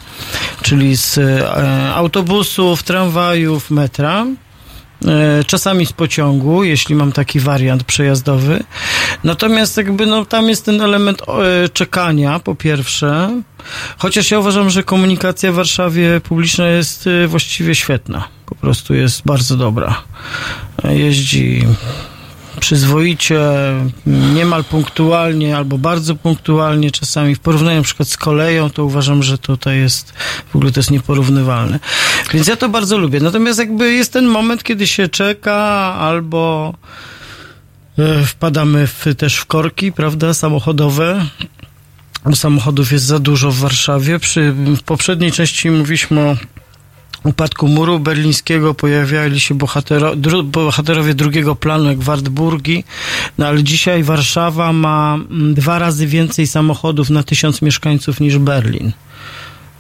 [0.61, 4.25] czyli z e, autobusów, tramwajów, metra,
[5.05, 8.63] e, czasami z pociągu, jeśli mam taki wariant przejazdowy.
[9.23, 13.41] Natomiast jakby no, tam jest ten element e, czekania, po pierwsze,
[13.97, 18.40] chociaż ja uważam, że komunikacja w Warszawie publiczna jest e, właściwie świetna.
[18.51, 20.03] Po prostu jest bardzo dobra.
[20.83, 21.65] Jeździ
[22.59, 23.39] przyzwoicie,
[24.05, 27.35] niemal punktualnie albo bardzo punktualnie czasami.
[27.35, 30.13] W porównaniu na przykład z koleją, to uważam, że tutaj jest,
[30.51, 31.79] w ogóle to jest nieporównywalne.
[32.33, 33.19] Więc ja to bardzo lubię.
[33.19, 35.55] Natomiast jakby jest ten moment, kiedy się czeka
[35.99, 36.73] albo
[37.99, 41.25] e, wpadamy w, też w korki, prawda, samochodowe.
[42.33, 44.19] Samochodów jest za dużo w Warszawie.
[44.19, 44.53] Przy
[44.85, 46.37] poprzedniej części mówiliśmy o
[47.23, 52.83] upadku muru berlińskiego pojawiali się bohatero, dru, bohaterowie drugiego planu, jak Wartburgi,
[53.37, 58.91] no ale dzisiaj Warszawa ma mm, dwa razy więcej samochodów na tysiąc mieszkańców niż Berlin.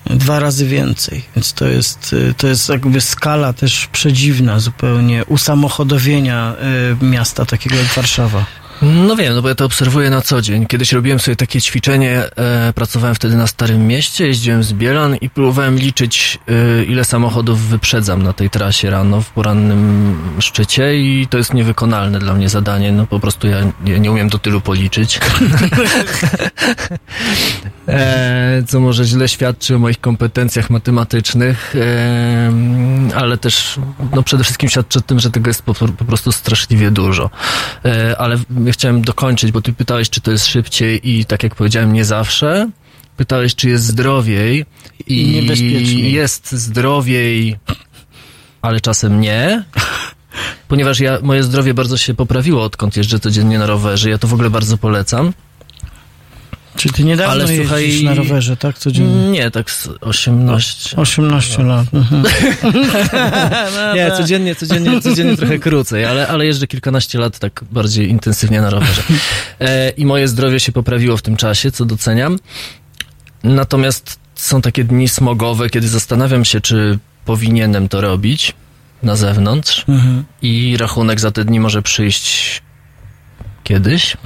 [0.05, 6.55] Dwa razy więcej, więc to jest, y, to jest jakby skala też przedziwna zupełnie usamochodowienia
[7.01, 8.45] y, miasta takiego jak Warszawa.
[8.81, 10.65] No wiem, no bo ja to obserwuję na co dzień.
[10.65, 15.29] Kiedyś robiłem sobie takie ćwiczenie, e, pracowałem wtedy na Starym Mieście, jeździłem z Bielan i
[15.29, 16.39] próbowałem liczyć,
[16.79, 22.19] e, ile samochodów wyprzedzam na tej trasie rano w porannym szczycie i to jest niewykonalne
[22.19, 25.19] dla mnie zadanie, no po prostu ja, ja nie umiem do tylu policzyć.
[27.87, 32.51] e, co może źle świadczy o moich kompetencjach matematycznych, e,
[33.15, 33.79] ale też
[34.15, 37.29] no przede wszystkim świadczy o tym, że tego jest po, po prostu straszliwie dużo.
[37.85, 38.37] E, ale
[38.71, 42.05] ja chciałem dokończyć, bo ty pytałeś, czy to jest szybciej i tak jak powiedziałem, nie
[42.05, 42.69] zawsze.
[43.17, 44.65] Pytałeś, czy jest zdrowiej
[45.07, 46.13] I niebezpieczniej.
[46.13, 47.55] jest zdrowiej,
[48.61, 49.63] ale czasem nie.
[50.67, 54.09] Ponieważ ja, moje zdrowie bardzo się poprawiło, odkąd jeżdżę codziennie na rowerze.
[54.09, 55.33] Ja to w ogóle bardzo polecam.
[56.81, 58.77] Czy ty niedawno Ale jeździsz słuchaj- na rowerze, tak?
[58.77, 59.29] Codziennie?
[59.31, 60.97] Nie, tak z 18.
[60.97, 61.87] 18 lat.
[61.93, 62.23] Mhm.
[63.95, 68.69] Nie, codziennie, codziennie, codziennie trochę krócej, ale, ale jeżdżę kilkanaście lat tak bardziej intensywnie na
[68.69, 69.01] rowerze.
[69.59, 72.39] E, I moje zdrowie się poprawiło w tym czasie, co doceniam.
[73.43, 78.53] Natomiast są takie dni smogowe, kiedy zastanawiam się, czy powinienem to robić
[79.03, 80.23] na zewnątrz Mhm.
[80.41, 82.61] i rachunek za te dni może przyjść
[83.63, 84.17] kiedyś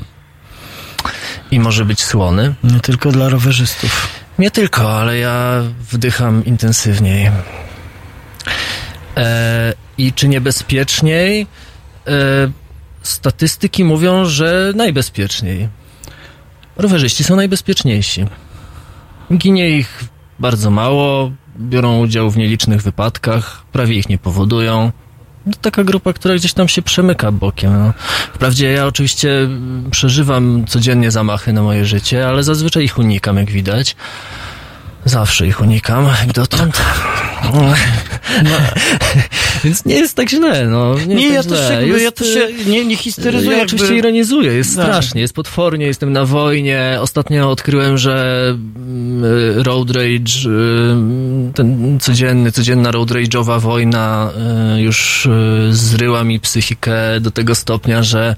[1.51, 2.55] i może być słony.
[2.63, 4.07] Nie tylko dla rowerzystów.
[4.39, 7.31] Nie tylko, ale ja wdycham intensywniej.
[9.17, 11.47] E, I czy niebezpieczniej?
[12.07, 12.11] E,
[13.01, 15.69] statystyki mówią, że najbezpieczniej.
[16.77, 18.25] Rowerzyści są najbezpieczniejsi.
[19.33, 20.03] Ginie ich
[20.39, 24.91] bardzo mało, biorą udział w nielicznych wypadkach, prawie ich nie powodują.
[25.45, 27.73] To taka grupa, która gdzieś tam się przemyka bokiem.
[27.73, 27.93] No.
[28.33, 29.29] Wprawdzie ja oczywiście
[29.91, 33.95] przeżywam codziennie zamachy na moje życie, ale zazwyczaj ich unikam, jak widać.
[35.05, 36.81] Zawsze ich unikam, jak dotąd.
[37.53, 38.49] No.
[39.63, 40.95] Więc nie jest tak źle, no.
[41.07, 41.75] Nie, Nie, jest ja tak też źle.
[41.81, 43.51] jakby, ja Jest, to się nie, nie histeryzuję.
[43.51, 44.85] ja jakby- oczywiście ironizuję, jest Tak.
[44.85, 46.97] strasznie, jest potwornie, jestem na wojnie.
[47.01, 49.23] Ostatnio odkryłem, że mm,
[49.63, 50.49] road rage,
[51.49, 54.31] y, ten codzienny, codzienna road rage'owa wojna
[54.77, 55.29] y, już y,
[55.71, 58.35] zryła mi psychikę do tego stopnia, że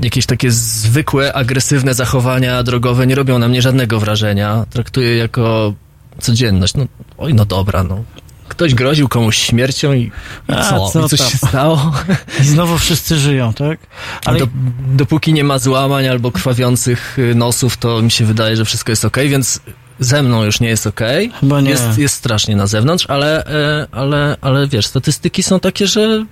[0.00, 4.64] jakieś takie zwykłe, agresywne zachowania drogowe nie robią na mnie żadnego wrażenia.
[4.70, 5.74] Traktuję jako
[6.20, 6.74] codzienność.
[6.74, 6.84] No,
[7.18, 8.04] oj, no dobra, no.
[8.52, 10.10] Ktoś groził komuś śmiercią i, i
[10.48, 10.88] A, co?
[10.90, 11.30] co I coś tam?
[11.30, 11.92] się stało?
[12.40, 13.78] I znowu wszyscy żyją, tak?
[14.24, 14.48] Ale Do,
[14.86, 19.04] dopóki nie ma złamań albo krwawiących y, nosów, to mi się wydaje, że wszystko jest
[19.04, 19.60] ok, więc
[20.00, 21.00] ze mną już nie jest ok.
[21.40, 21.70] Chyba nie.
[21.70, 26.26] Jest, jest strasznie na zewnątrz, ale, e, ale, ale wiesz, statystyki są takie, że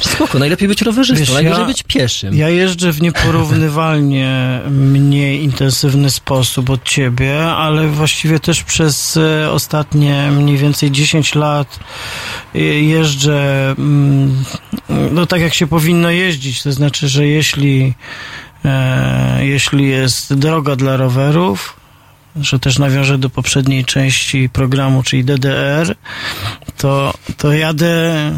[0.00, 2.34] spoko, najlepiej być rowerzystą, Wiesz, najgorzej ja- być pieszym.
[2.34, 10.30] Ja jeżdżę w nieporównywalnie mniej intensywny sposób od ciebie, ale właściwie też przez e, ostatnie
[10.30, 11.78] mniej więcej 10 lat
[12.54, 14.44] e, jeżdżę mm,
[15.12, 16.62] no tak jak się powinno jeździć.
[16.62, 17.94] To znaczy, że jeśli,
[18.64, 21.76] e, jeśli jest droga dla rowerów,
[22.36, 25.94] że też nawiążę do poprzedniej części programu, czyli DDR,
[26.76, 28.32] to, to jadę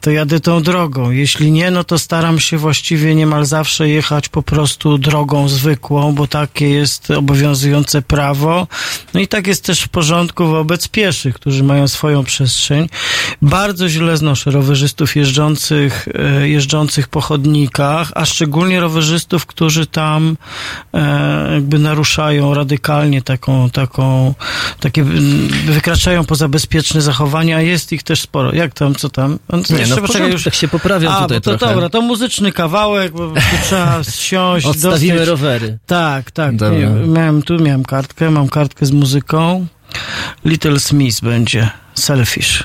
[0.00, 1.10] to jadę tą drogą.
[1.10, 6.26] Jeśli nie, no to staram się właściwie niemal zawsze jechać po prostu drogą zwykłą, bo
[6.26, 8.66] takie jest obowiązujące prawo.
[9.14, 12.88] No i tak jest też w porządku wobec pieszych, którzy mają swoją przestrzeń.
[13.42, 20.36] Bardzo źle znoszę rowerzystów jeżdżących, e, jeżdżących po chodnikach, a szczególnie rowerzystów, którzy tam
[20.94, 24.34] e, jakby naruszają radykalnie taką, taką,
[24.80, 28.54] takie, mm, wykraczają poza bezpieczne zachowania, jest ich też sporo.
[28.54, 29.38] Jak tam, co tam?
[29.48, 31.74] On- Nie, jeszcze no w poczekaj, porządku, tak się poprawiam a, tutaj bo to trochę.
[31.74, 33.32] dobra, to muzyczny kawałek, bo
[33.64, 35.78] trzeba siąść, Odstawimy dostać- rowery.
[35.86, 36.56] Tak, tak.
[36.56, 36.78] Dobra.
[37.06, 39.66] Miałem, tu miałem kartkę, mam kartkę z muzyką.
[40.44, 41.70] Little Smith będzie.
[41.94, 42.64] Selfish.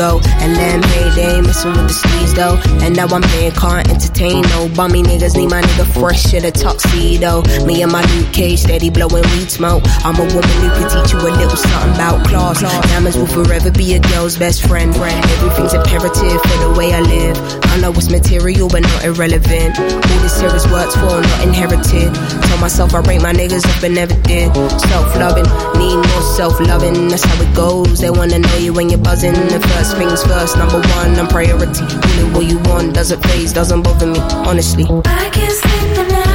[0.00, 0.18] go.
[0.40, 1.09] And let me
[1.50, 2.56] messing with the sleeves though.
[2.86, 5.34] And now I'm paying, can't entertain no bummy niggas.
[5.36, 7.42] Need my nigga fresh in a tuxedo.
[7.66, 9.82] Me and my Luke Cage steady blowing weed smoke.
[10.06, 12.62] I'm a woman who can teach you a little something about class.
[12.62, 14.94] Diamonds will forever be a girl's best friend.
[14.94, 17.36] Everything's imperative for the way I live.
[17.74, 19.74] I know it's material but not irrelevant.
[19.78, 22.14] All this here is worked for, not inherited.
[22.46, 24.54] Told myself I rate my niggas up and never did.
[24.86, 27.08] Self loving, need more self loving.
[27.08, 27.98] That's how it goes.
[27.98, 29.34] They wanna know you when you're buzzing.
[29.34, 31.84] The first things first, number one, I'm priority.
[31.84, 34.18] Really what you want doesn't phase, doesn't bother me,
[34.48, 34.84] honestly.
[35.06, 36.29] I can't sleep at night.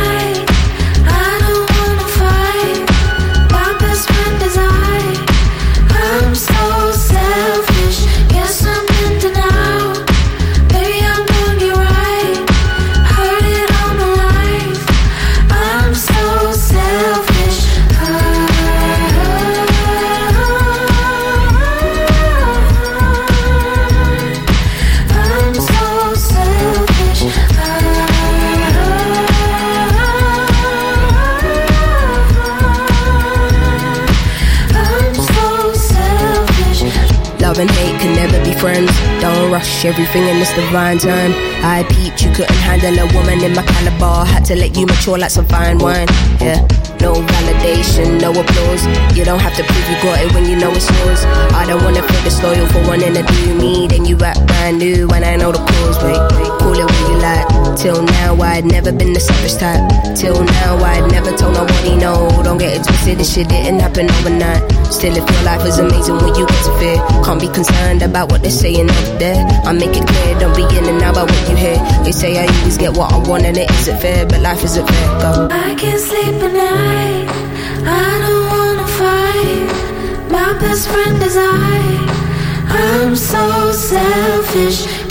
[39.96, 41.32] Everything in this divine time.
[41.64, 44.26] I peeped, you couldn't handle a woman in my caliber.
[44.30, 46.08] Had to let you mature like some fine wine.
[46.42, 46.68] Yeah,
[47.00, 47.14] no
[47.66, 48.86] validation, no applause.
[49.18, 51.24] You don't have to prove you got it when you know it's yours.
[51.54, 53.88] I don't wanna feel disloyal for wanting to do me.
[53.88, 55.98] Then you act brand new when I know the cause.
[56.04, 57.78] Wait, wait, call it what you like.
[57.78, 59.82] Till now, I'd never been the selfish type.
[60.16, 62.30] Till now, I'd never told nobody no.
[62.44, 64.62] Don't get it twisted, this shit didn't happen overnight.
[64.92, 68.32] Still, if your life is amazing when you get to fear, can't be concerned about
[68.32, 69.42] what they're saying over there.
[69.66, 71.78] I make it clear, don't be in and out about what you hear.
[72.04, 74.88] They say I always get what I want and it isn't fair, but life isn't
[74.88, 75.08] fair.
[75.20, 75.48] Go.
[75.52, 77.55] I can't sleep at night.
[77.86, 80.32] I don't wanna fight.
[80.32, 82.16] My best friend is I.
[82.70, 85.05] I'm so selfish.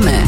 [0.00, 0.22] Gramy.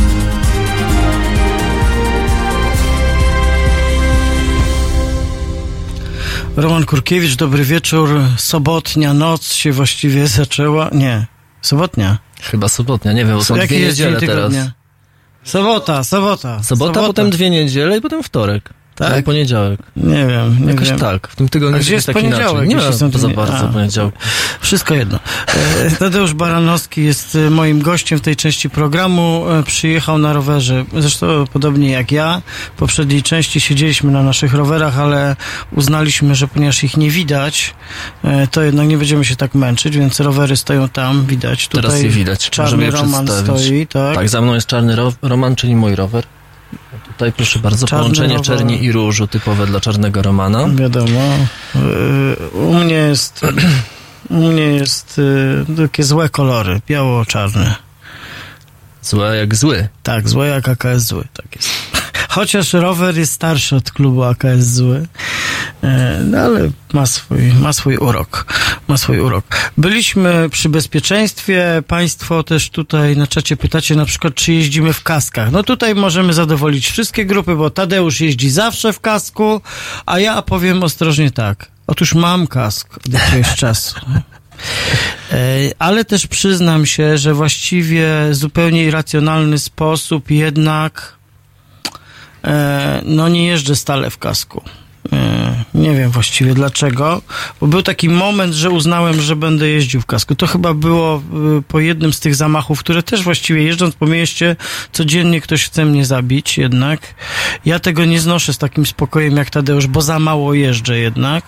[6.57, 8.09] Roman Kurkiewicz, dobry wieczór.
[8.37, 10.91] Sobotnia noc się właściwie zaczęła.
[10.93, 11.27] Nie,
[11.63, 12.19] sobotnia.
[12.43, 14.37] Chyba sobotnia, nie wiem, bo są Jaki dwie niedziele teraz.
[14.37, 14.73] tygodnia?
[15.45, 16.63] Sobota, sobota.
[16.63, 18.71] Sobota, potem dwie niedziele i potem wtorek.
[18.99, 19.15] Tak?
[19.15, 19.25] Tak?
[19.25, 19.81] poniedziałek.
[19.97, 20.99] Nie wiem, nie Jakoś wiem.
[20.99, 21.29] tak.
[21.29, 22.69] W tym tygodniu A gdzie jest tak poniedziałek, inaczej.
[22.69, 22.77] Nie
[23.07, 23.73] ma to za bardzo A.
[23.73, 24.19] poniedziałku.
[24.61, 25.19] Wszystko jedno.
[25.87, 29.45] E, Tadeusz Baranowski jest e, moim gościem w tej części programu.
[29.51, 32.43] E, Przyjechał na rowerze, zresztą podobnie jak ja.
[32.75, 35.37] W poprzedniej części siedzieliśmy na naszych rowerach, ale
[35.73, 37.75] uznaliśmy, że ponieważ ich nie widać,
[38.51, 41.69] to jednak nie będziemy się tak męczyć, więc rowery stoją tam, widać.
[41.69, 42.51] Tutaj Teraz je widać.
[42.51, 44.15] Czarny Roman stoi, tak.
[44.15, 46.25] Tak, za mną jest czarny ro- Roman, czyli mój rower.
[47.07, 48.47] Tutaj proszę bardzo, Czarny połączenie rower.
[48.47, 50.69] czerni i różu typowe dla czarnego Romana.
[50.69, 51.21] Wiadomo.
[51.75, 51.79] E,
[52.53, 53.41] U mnie jest,
[54.31, 55.21] u mnie jest
[55.73, 57.75] e, takie złe kolory, biało-czarne.
[59.03, 59.89] Złe jak zły.
[60.03, 61.69] Tak, złe jak AKS zły, tak jest.
[62.29, 65.07] Chociaż rower jest starszy od klubu AKS zły,
[65.83, 68.47] e, no ale ma swój, ma swój urok.
[68.89, 69.45] Ma swój urok.
[69.79, 71.83] Byliśmy przy bezpieczeństwie.
[71.87, 75.51] Państwo też tutaj na czacie pytacie na przykład, czy jeździmy w kaskach.
[75.51, 79.61] No tutaj możemy zadowolić wszystkie grupy, bo Tadeusz jeździ zawsze w kasku,
[80.07, 81.71] a ja powiem ostrożnie tak.
[81.87, 84.01] Otóż mam kask od jakiegoś czasu.
[85.33, 85.37] E,
[85.79, 91.18] Ale też przyznam się, że właściwie zupełnie irracjonalny sposób jednak
[93.05, 94.63] no nie jeżdżę stale w kasku.
[95.13, 97.23] E, Nie wiem właściwie dlaczego,
[97.61, 100.35] bo był taki moment, że uznałem, że będę jeździł w kasku.
[100.35, 101.23] To chyba było
[101.59, 104.57] y, po jednym z tych zamachów, które też właściwie jeżdżąc po mieście,
[104.93, 107.01] codziennie ktoś chce mnie zabić jednak.
[107.65, 111.45] Ja tego nie znoszę z takim spokojem jak Tadeusz, bo za mało jeżdżę jednak.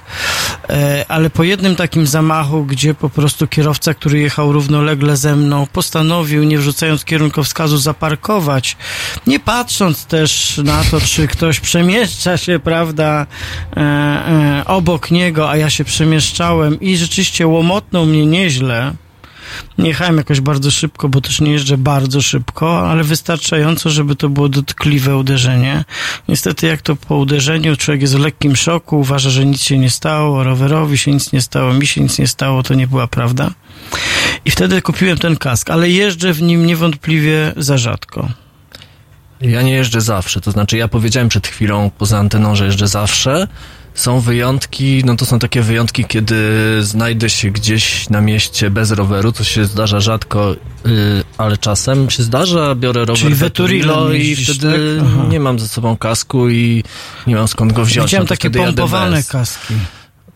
[0.70, 5.66] E, Ale po jednym takim zamachu, gdzie po prostu kierowca, który jechał równolegle ze mną,
[5.73, 8.77] postanowił, nie wrzucając kierunkowskazu, zaparkować,
[9.27, 13.50] nie patrząc też na to, czy ktoś przemieszcza się, prawda, e, e,
[14.67, 18.93] obok niego, a ja się przemieszczałem i rzeczywiście łomotnął mnie nieźle.
[19.79, 24.29] Nie jechałem jakoś bardzo szybko, bo też nie jeżdżę bardzo szybko, ale wystarczająco, żeby to
[24.29, 25.85] było dotkliwe uderzenie.
[26.29, 29.91] Niestety, jak to po uderzeniu, człowiek jest w lekkim szoku, uważa, że nic się nie
[29.91, 33.51] stało, rowerowi się nic nie stało, mi się nic nie stało, to nie była prawda.
[34.45, 38.29] I wtedy kupiłem ten kask, ale jeżdżę w nim niewątpliwie za rzadko.
[39.41, 43.49] Ja nie jeżdżę zawsze, to znaczy ja powiedziałem przed chwilą poza anteną, że jeżdżę zawsze.
[43.95, 46.37] Są wyjątki, no to są takie wyjątki, kiedy
[46.81, 52.23] znajdę się gdzieś na mieście bez roweru, co się zdarza rzadko, yy, ale czasem się
[52.23, 55.31] zdarza, biorę rower Czyli Veturilo i wtedy tak?
[55.31, 56.85] Nie mam ze sobą kasku i
[57.27, 58.07] nie mam skąd go wziąć.
[58.07, 59.75] Widziałem no takie pompowane kaski.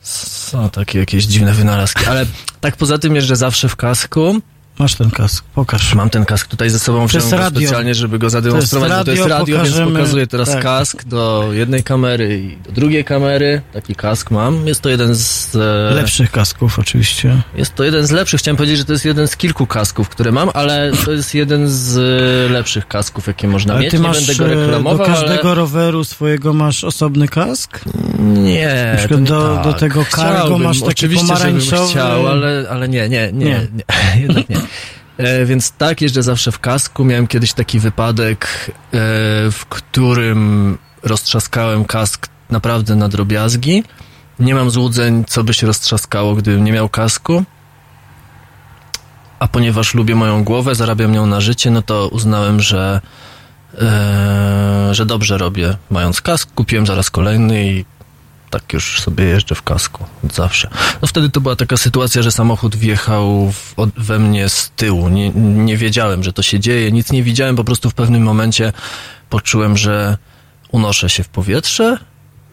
[0.03, 2.27] Są takie jakieś dziwne wynalazki, ale
[2.61, 4.41] tak poza tym jeżdżę zawsze w kasku.
[4.79, 5.95] Masz ten kask, pokaż.
[5.95, 7.61] Mam ten kask tutaj ze sobą, wziąłem go radio.
[7.61, 10.51] specjalnie, żeby go zademonstrować, To jest bo to jest radio, radio, więc pokażemy- pokazuję teraz
[10.51, 10.63] tak.
[10.63, 13.63] kask do jednej kamery i do drugiej kamery.
[13.73, 14.67] Taki kask mam.
[14.67, 15.57] Jest to jeden z...
[15.57, 17.43] E, Lepszych kasków oczywiście.
[17.57, 18.41] Jest to jeden z lepszych.
[18.41, 21.69] Chciałem powiedzieć, że to jest jeden z kilku kasków, które mam, ale to jest jeden
[21.69, 21.97] z
[22.49, 23.91] e, lepszych kasków, jakie można Ale mieć.
[23.91, 25.55] ty Nie masz będę go e, do reklamował, każdego ale...
[25.55, 27.81] roweru swojego masz osobny kask?
[28.19, 29.65] Nie, Na przykład nie do, tak.
[29.65, 31.91] do tego cargo Chciałbym, masz taki pomarańczowy.
[31.91, 33.67] chciał, ale, ale nie, nie, nie, Nie.
[33.73, 34.21] nie.
[34.23, 34.64] jednak nie.
[35.19, 37.05] E, więc tak, jeżdżę zawsze w kasku.
[37.05, 38.71] Miałem kiedyś taki wypadek, e,
[39.51, 43.85] w którym roztrzaskałem kask naprawdę na drobiazgi.
[44.39, 47.45] Nie mam złudzeń, co by się roztrzaskało, gdybym nie miał kasku.
[49.39, 53.01] A ponieważ lubię moją głowę, zarabiam nią na życie, no to uznałem, że,
[53.81, 56.55] e, że dobrze robię mając kask.
[56.55, 57.85] Kupiłem zaraz kolejny i
[58.55, 60.71] tak już sobie jeżdżę w kasku od zawsze.
[61.03, 65.09] No wtedy to była taka sytuacja, że samochód wjechał w, od, we mnie z tyłu.
[65.09, 68.73] Nie, nie wiedziałem, że to się dzieje, nic nie widziałem, po prostu w pewnym momencie
[69.31, 70.19] poczułem, że
[70.73, 71.99] unoszę się w powietrze.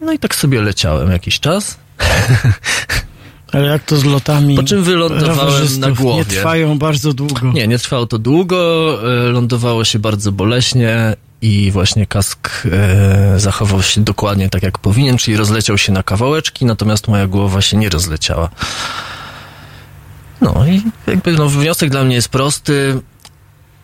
[0.00, 1.78] No i tak sobie leciałem jakiś czas.
[3.52, 6.18] Ale jak to z lotami Po czym wylądowałem na głowie.
[6.18, 7.52] Nie trwają bardzo długo.
[7.52, 13.82] Nie, nie trwało to długo, e, lądowało się bardzo boleśnie i właśnie kask e, zachował
[13.82, 17.88] się dokładnie tak jak powinien, czyli rozleciał się na kawałeczki, natomiast moja głowa się nie
[17.88, 18.48] rozleciała.
[20.40, 23.00] No i jakby no, wniosek dla mnie jest prosty.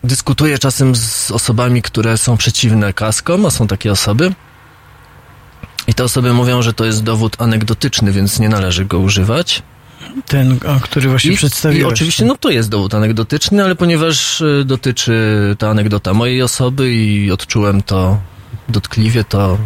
[0.05, 4.32] Dyskutuję czasem z osobami, które są przeciwne kaskom, a są takie osoby.
[5.86, 9.62] I te osoby mówią, że to jest dowód anegdotyczny, więc nie należy go używać.
[10.27, 11.83] Ten, o, który właśnie I, przedstawiłeś.
[11.83, 15.16] I oczywiście, no to jest dowód anegdotyczny, ale ponieważ y, dotyczy
[15.59, 18.20] ta anegdota mojej osoby i odczułem to
[18.69, 19.59] dotkliwie, to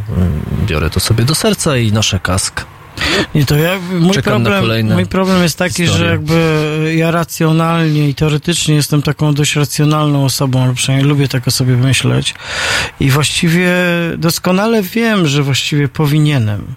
[0.62, 2.64] y, biorę to sobie do serca i noszę kask.
[3.34, 5.98] Nie, to ja, mój, Czekam problem, mój problem jest taki, historie.
[5.98, 11.50] że jakby ja racjonalnie i teoretycznie jestem taką dość racjonalną osobą, przynajmniej lubię tak o
[11.50, 12.34] sobie myśleć
[13.00, 13.72] i właściwie
[14.18, 16.74] doskonale wiem, że właściwie powinienem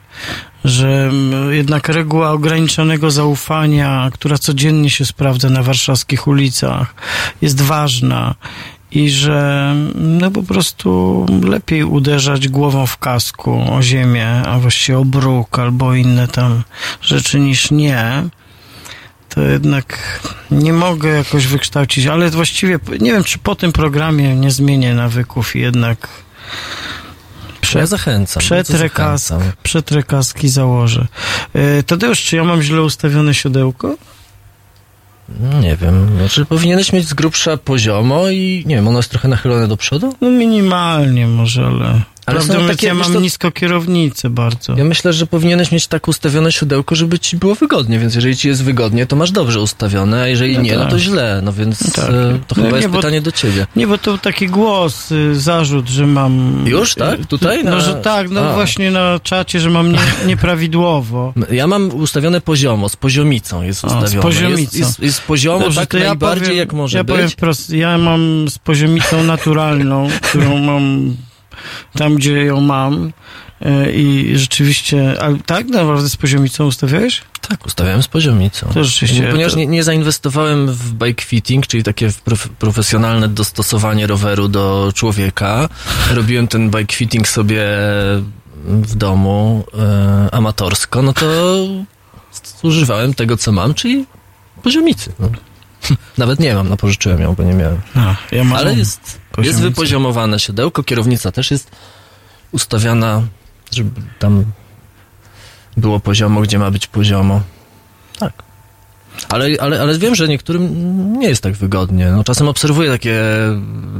[0.66, 1.12] że
[1.50, 6.96] jednak reguła ograniczonego zaufania, która codziennie się sprawdza na warszawskich ulicach,
[7.42, 8.36] jest ważna
[8.92, 15.06] i że no po prostu lepiej uderzać głową w kasku o ziemię, a właściwie o
[15.06, 16.64] bruk albo inne tam
[17.02, 18.24] rzeczy niż nie,
[19.30, 20.20] to jednak
[20.52, 25.56] nie mogę jakoś wykształcić, ale właściwie nie wiem, czy po tym programie nie zmienię nawyków
[25.56, 26.08] i jednak
[27.76, 28.42] Ja zachęcam.
[28.42, 29.34] przetrę, kask,
[29.64, 31.08] przetrę kaski założę.
[31.54, 33.96] E, Tadeusz, czy ja mam źle ustawione siodełko?
[35.62, 39.68] Nie wiem, znaczy powinieneś mieć z grubsza poziomo i nie wiem, ono jest trochę nachylone
[39.68, 40.16] do przodu?
[40.22, 42.02] No minimalnie może, ale...
[42.26, 44.76] Ale są takie, ja mam co- nisko kierownicę bardzo.
[44.78, 48.48] Ja myślę, że powinieneś mieć tak ustawione siodełko, żeby ci było wygodnie, więc jeżeli ci
[48.48, 50.90] jest wygodnie, to masz dobrze ustawione, a jeżeli No nie, no tak.
[50.92, 52.10] to źle, no więc No tak.
[52.10, 52.12] e,
[52.48, 53.68] to No chyba nie, jest bo- pytanie do ciebie.
[53.76, 56.64] Nie, bo to taki głos, y, zarzut, że mam...
[56.68, 57.26] Już, tak?
[57.26, 57.64] Tutaj?
[57.64, 58.54] No, Na- że tak, no A.
[58.54, 61.34] właśnie na czacie, że mam nie, nieprawidłowo.
[61.52, 64.22] Ja mam ustawione poziomo, z poziomicą jest O, z ustawione.
[64.22, 64.62] poziomicą.
[64.62, 67.16] Jest, jest, jest poziomo Dobrze, tak to ja najbardziej powiem, jak może ja być.
[67.16, 71.16] powiem wprost, ja mam z poziomicą naturalną, którą mam
[71.98, 73.12] tam, gdzie ją mam
[73.62, 77.22] e, i rzeczywiście, ale tak naprawdę z poziomicą ustawiałeś?
[77.50, 78.70] Tak, ustawiałem z poziomicą.
[78.74, 84.08] To rzeczywiście, Ponieważ to- nie, nie zainwestowałem w bike fitting, czyli takie prof, profesjonalne dostosowanie
[84.08, 85.70] roweru do człowieka.
[86.12, 87.62] Robiłem ten bike fitting sobie
[88.66, 91.26] w domu e, amatorsko, no to
[92.64, 94.06] używałem tego, co mam, czyli
[94.64, 95.14] poziomicy.
[95.20, 95.30] No.
[96.18, 97.82] Nawet nie mam, no pożyczyłem ją, bo nie miałem.
[98.32, 101.72] Ja mam Ale jest, jest wypoziomowane siodełko, kierownica też jest
[102.52, 103.22] ustawiana,
[103.72, 104.46] żeby tam
[105.78, 107.42] było poziomo, gdzie ma być poziomo.
[108.20, 108.34] Tak.
[109.30, 112.12] Ale, ale, ale wiem, że niektórym nie jest tak wygodnie.
[112.12, 113.22] No, czasem obserwuję takie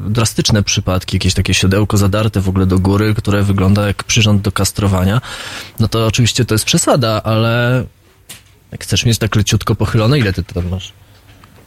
[0.08, 4.52] drastyczne przypadki, jakieś takie siodełko zadarte w ogóle do góry, które wygląda jak przyrząd do
[4.52, 5.22] kastrowania.
[5.80, 7.84] No to oczywiście to jest przesada, ale
[8.72, 10.94] jak chcesz mieć tak leciutko pochylone, ile ty tam masz?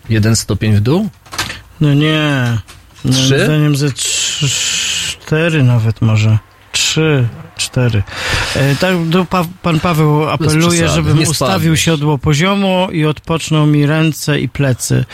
[0.09, 1.09] Jeden stopień w dół?
[1.80, 2.59] No nie.
[3.05, 3.44] Moim Trzy?
[3.44, 6.39] zdaniem ze cztery nawet może.
[6.78, 8.02] Trzy, cztery.
[8.56, 8.94] E, tak,
[9.30, 15.05] pa, pan Paweł apeluje, żebym ustawił siodło poziomo i odpoczną mi ręce i plecy.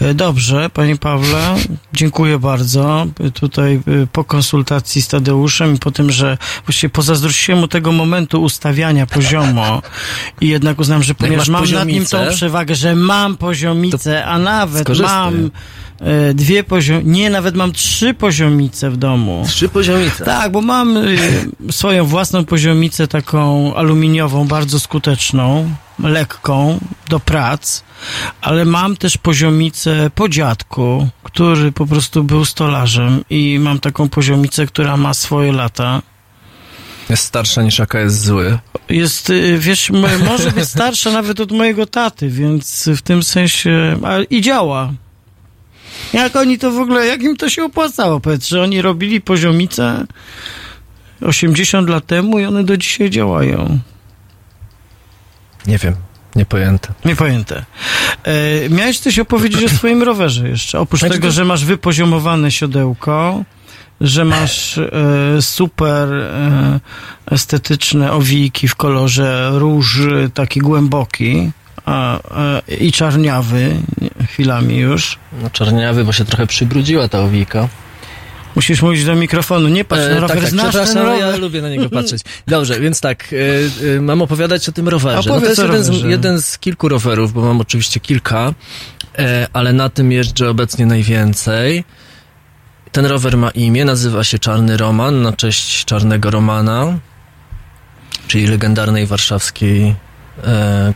[0.00, 1.56] E, dobrze, panie Pawle,
[1.92, 3.06] dziękuję bardzo.
[3.34, 3.80] Tutaj e,
[4.12, 9.82] po konsultacji z Tadeuszem i po tym, że właściwie pozazdrościłem mu tego momentu ustawiania poziomo
[10.40, 14.38] i jednak uznam, że ponieważ mam nad nim tą poziomicę, przewagę, że mam poziomicę, a
[14.38, 15.50] nawet mam
[16.34, 19.44] dwie poziomice, nie, nawet mam trzy poziomice w domu.
[19.46, 20.24] Trzy poziomice.
[20.24, 21.18] Tak, bo mam y,
[21.70, 27.82] swoją własną poziomicę taką aluminiową, bardzo skuteczną, lekką do prac,
[28.40, 34.66] ale mam też poziomicę po dziadku, który po prostu był stolarzem i mam taką poziomicę,
[34.66, 36.02] która ma swoje lata.
[37.10, 38.58] Jest starsza niż jaka jest zły.
[38.88, 39.90] Jest, y, wiesz,
[40.28, 43.98] może być starsza nawet od mojego taty, więc w tym sensie,
[44.30, 44.92] i działa.
[46.12, 50.04] Jak oni to w ogóle, jak im to się opłacało, powiedz, że oni robili poziomice
[51.22, 53.78] 80 lat temu i one do dzisiaj działają.
[55.66, 55.94] Nie wiem,
[56.36, 56.92] niepojęte.
[57.04, 57.64] Niepojęte.
[58.24, 62.50] E, miałeś coś opowiedzieć o swoim rowerze jeszcze, oprócz Znaczy tego, to- że masz wypoziomowane
[62.50, 63.44] siodełko,
[64.00, 64.92] że masz e,
[65.40, 66.80] super e,
[67.30, 69.98] estetyczne owijki w kolorze róż
[70.34, 71.50] taki głęboki
[71.90, 73.76] a, a, i czarniawy
[74.28, 75.18] chwilami już.
[75.42, 77.68] No czarniawy, bo się trochę przybrudziła ta owika.
[78.56, 81.20] Musisz mówić do mikrofonu, nie patrz na E, rower, tak, tak, znasz ten rower.
[81.20, 82.22] ja lubię na niego patrzeć.
[82.46, 85.30] Dobrze, więc tak, e, e, mam opowiadać o tym rowerze.
[85.30, 88.54] No to jest jeden z, jeden z kilku rowerów, bo mam oczywiście kilka,
[89.18, 91.84] e, ale na tym jeżdżę obecnie najwięcej.
[92.92, 96.98] Ten rower ma imię, nazywa się Czarny Roman, na cześć Czarnego Romana,
[98.26, 100.09] czyli legendarnej warszawskiej e,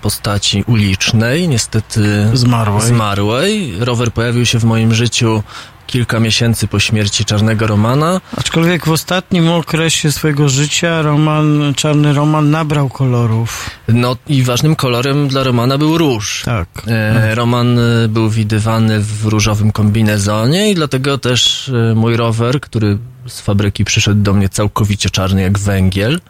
[0.03, 2.89] postaci ulicznej, niestety Zmarłej.
[2.89, 3.75] zmarłej.
[3.81, 5.43] Rower pojawił się w moim życiu
[5.87, 8.21] kilka miesięcy po śmierci Czarnego Romana.
[8.37, 13.71] Aczkolwiek w ostatnim okresie swojego życia Roman, Czarny Roman nabrał kolorów.
[13.89, 16.43] No i ważnym kolorem dla Romana był róż.
[16.45, 16.69] Tak.
[16.87, 22.99] E, Roman e, był widywany w różowym kombinezonie i dlatego też e, mój rower, który
[23.27, 26.21] z fabryki przyszedł do mnie całkowicie czarny jak węgiel.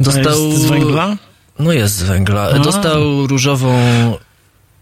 [0.00, 0.52] Dostał...
[0.52, 1.16] z węgla?
[1.58, 2.42] No jest z węgla.
[2.42, 2.58] A.
[2.58, 3.78] Dostał różową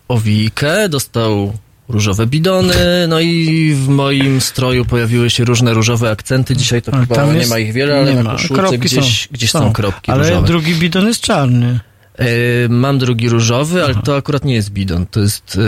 [0.09, 1.53] owijkę, dostał
[1.89, 2.75] różowe bidony,
[3.09, 6.57] no i w moim stroju pojawiły się różne różowe akcenty.
[6.57, 9.29] Dzisiaj to Ale chyba tam nie jest- ma ich wiele, ale na koszulce gdzieś, są.
[9.33, 9.73] gdzieś są, Są.
[9.73, 10.47] kropki Ale różowe.
[10.47, 11.81] drugi bidon jest czarny.
[12.19, 12.25] E,
[12.69, 15.59] mam drugi różowy, ale to akurat nie jest bidon, to jest...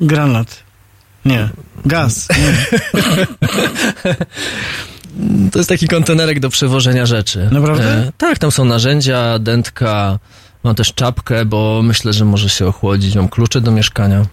[0.00, 0.56] E, Granat.
[1.24, 1.48] Nie.
[1.86, 2.28] Gaz.
[2.30, 2.66] Nie.
[5.52, 7.48] To jest taki kontenerek do przewożenia rzeczy.
[7.52, 7.92] Naprawdę?
[7.92, 10.18] E, tak, tam są narzędzia, dętka,
[10.64, 13.16] mam też czapkę, bo myślę, że może się ochłodzić.
[13.16, 14.26] Mam klucze do mieszkania.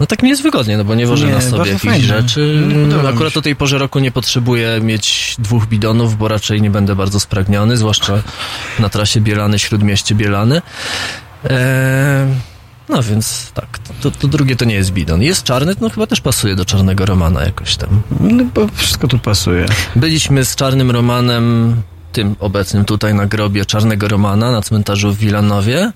[0.00, 2.66] No tak mi jest wygodnie, no bo nie wożę Nie, na sobie jakichś rzeczy.
[2.66, 6.96] Mi Akurat o tej porze roku nie potrzebuję mieć dwóch bidonów, bo raczej nie będę
[6.96, 8.22] bardzo spragniony, zwłaszcza
[8.78, 10.62] na trasie Bielany, Śródmieście Bielany.
[11.44, 12.26] E,
[12.88, 15.22] no więc tak, to, to drugie to nie jest bidon.
[15.22, 18.02] Jest czarny, no chyba też pasuje do czarnego Romana jakoś tam.
[18.20, 19.66] No bo wszystko tu pasuje.
[19.96, 21.76] Byliśmy z Czarnym Romanem,
[22.12, 25.92] tym obecnym tutaj na grobie Czarnego Romana na cmentarzu w Wilanowie.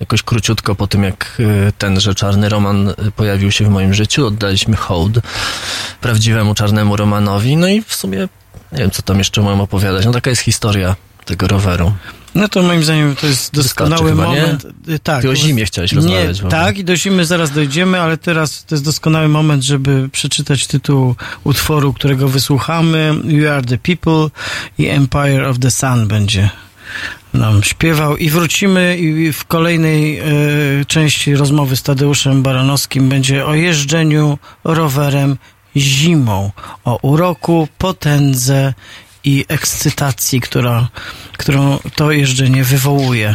[0.00, 4.26] Jakoś króciutko po tym, jak y, tenże Czarny Roman y, pojawił się w moim życiu,
[4.26, 5.18] oddaliśmy hołd
[6.00, 7.56] prawdziwemu Czarnemu Romanowi.
[7.56, 8.28] No i w sumie
[8.72, 10.04] nie wiem, co tam jeszcze mam opowiadać.
[10.06, 11.92] No taka jest historia tego roweru.
[12.34, 14.40] No to moim zdaniem to jest doskonały chyba, nie?
[14.40, 14.66] moment.
[14.88, 15.22] Y, Tak.
[15.22, 18.74] Ty o zimie chciałeś rozmawiać Nie, tak, i do zimy zaraz dojdziemy, ale teraz to
[18.74, 21.14] jest doskonały moment, żeby przeczytać tytuł
[21.44, 23.14] utworu, którego wysłuchamy.
[23.24, 24.30] You are the people
[24.78, 26.50] i Empire of the Sun będzie
[27.34, 30.24] nam śpiewał i wrócimy i w kolejnej e,
[30.86, 35.36] części rozmowy z Tadeuszem Baranowskim będzie o jeżdżeniu rowerem
[35.76, 36.50] zimą,
[36.84, 38.74] o uroku, potędze
[39.28, 40.88] i ekscytacji, która,
[41.32, 43.34] którą to jeżdżenie wywołuje.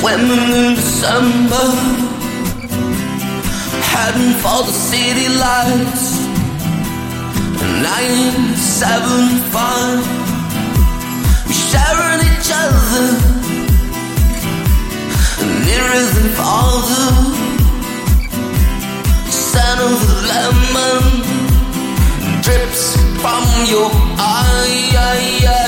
[0.00, 1.66] Swimming in December,
[3.92, 6.04] heading for the city lights.
[7.82, 10.04] 975,
[11.46, 13.08] we sharing each other
[15.66, 17.08] nearer than farther.
[19.28, 21.04] Scent of the lemon
[22.44, 22.84] drips
[23.22, 25.59] from your eyes.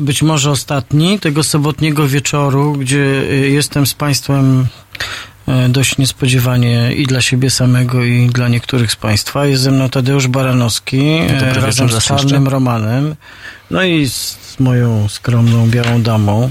[0.00, 4.66] Być może ostatni tego sobotniego wieczoru, gdzie y, jestem z Państwem
[5.48, 9.46] y, dość niespodziewanie i dla siebie samego, i dla niektórych z Państwa.
[9.46, 12.48] Jest ze mną Tadeusz Baranowski Dobry wieczór razem z Czarnym.
[12.48, 13.14] Romanem,
[13.70, 16.50] no i z moją skromną białą damą,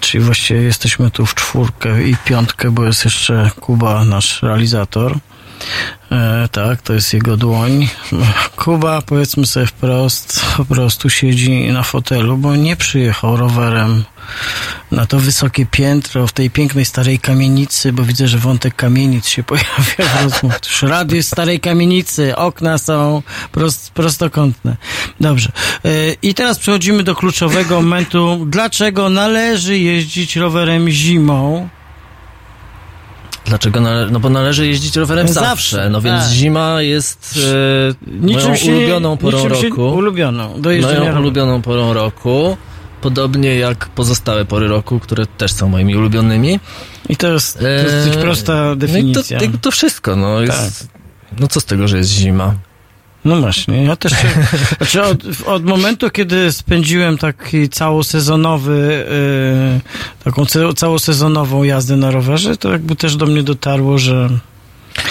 [0.00, 5.18] czyli właściwie jesteśmy tu w czwórkę i piątkę, bo jest jeszcze Kuba, nasz realizator.
[6.12, 7.88] E, tak, to jest jego dłoń.
[8.56, 14.04] Kuba, powiedzmy sobie wprost, po prostu siedzi na fotelu, bo nie przyjechał rowerem
[14.90, 19.42] na to wysokie piętro w tej pięknej starej kamienicy, bo widzę, że wątek kamienic się
[19.52, 20.44] pojawia w.
[20.56, 23.22] Otóż radio starej kamienicy, okna są
[23.52, 24.76] prost, prostokątne.
[25.20, 25.52] Dobrze.
[25.84, 25.90] E,
[26.22, 28.46] I teraz przechodzimy do kluczowego momentu.
[28.46, 31.68] Dlaczego należy jeździć rowerem zimą?
[33.44, 33.80] Dlaczego?
[34.10, 36.32] No bo należy jeździć rowerem Zawsze, zawsze, no więc tak.
[36.32, 37.38] zima jest
[38.06, 39.88] e, Niczym moją się- ulubioną porą roku.
[39.94, 42.56] ulubioną, do Moją ulubioną porą roku.
[43.00, 46.60] Podobnie jak pozostałe pory roku, które też są moimi ulubionymi.
[47.08, 49.38] I to jest, to jest dosyć prosta definicja.
[49.40, 50.88] No i to, to wszystko, no jest,
[51.40, 52.54] No co z tego, że jest zima?
[53.24, 54.12] No właśnie, ja też
[54.78, 59.04] znaczy od, od momentu, kiedy spędziłem taki całosezonowy,
[59.74, 59.80] yy,
[60.24, 60.44] taką
[60.76, 64.28] całosezonową jazdę na rowerze, to jakby też do mnie dotarło, że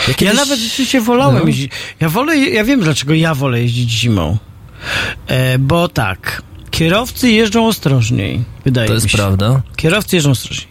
[0.08, 1.48] ja kiedyś- nawet rzeczywiście wolałem No.
[1.48, 1.72] jeździć.
[2.00, 4.38] Ja wolę, ja wiem dlaczego ja wolę jeździć zimą.
[5.28, 6.42] E, bo tak,
[6.72, 9.18] kierowcy jeżdżą ostrożniej, wydaje To mi jest się.
[9.18, 9.62] prawda.
[9.76, 10.68] Kierowcy jeżdżą ostrożniej.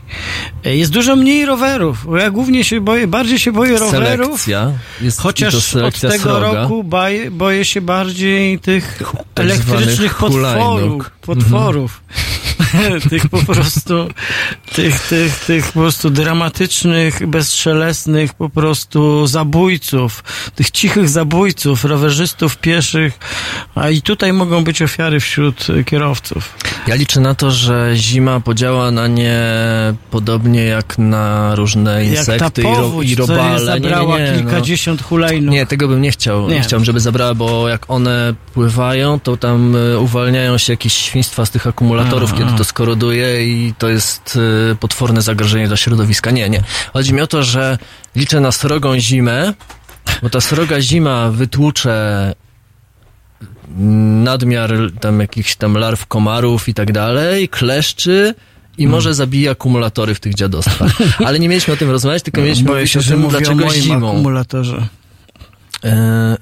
[0.65, 2.05] E, Jest dużo mniej rowerów.
[2.07, 4.17] bo Ja głównie się boję, bardziej się boję rowerów.
[4.41, 4.73] Selekcja.
[5.01, 6.53] Jest, Chociaż od tego sroga.
[6.63, 9.03] roku baj, boję się bardziej tych
[9.35, 10.35] tak elektrycznych potworów.
[10.55, 11.11] hulajnóg.
[11.21, 12.01] potworów.
[13.11, 14.09] tych po prostu,
[14.75, 20.25] tych, tych, tych po prostu dramatycznych, bezszelestnych po prostu zabójców,
[20.55, 23.19] tych cichych zabójców, rowerzystów, pieszych,
[23.75, 26.55] a i tutaj mogą być ofiary wśród kierowców.
[26.87, 29.41] Ja liczę na to, że zima podziała na nie
[30.11, 33.65] podobnie jak na różne Jak ta insekty i, ro, powódź, i robale.
[33.65, 35.53] zabrała nie, nie, nie, kilkadziesiąt hulajnóg.
[35.53, 36.49] Nie, tego bym nie chciał.
[36.49, 36.55] Nie.
[36.55, 36.61] Nie.
[36.61, 41.51] Chciałbym, żeby zabrała, bo jak one pływają, to tam y, uwalniają się jakieś świństwa z
[41.51, 44.39] tych akumulatorów, Aha, kiedy to skoroduje i to jest
[44.73, 46.31] y, potworne zagrożenie dla środowiska.
[46.31, 46.63] Nie, nie.
[46.93, 47.79] Chodzi mi o to, że
[48.17, 49.55] liczę na srogą zimę,
[50.23, 52.35] bo ta sroga zima wytłucze
[54.25, 58.35] nadmiar tam jakichś tam larw komarów i tak dalej, kleszczy
[58.79, 58.91] i Hmm.
[58.91, 60.93] może zabije akumulatory w tych dziadostwach.
[61.27, 63.55] Ale nie mieliśmy o tym rozmawiać, tylko mieliśmy Boję się, o że tym, o dlaczego
[63.67, 64.09] moim zimą.
[64.11, 64.87] akumulatorze.
[65.85, 66.37] E,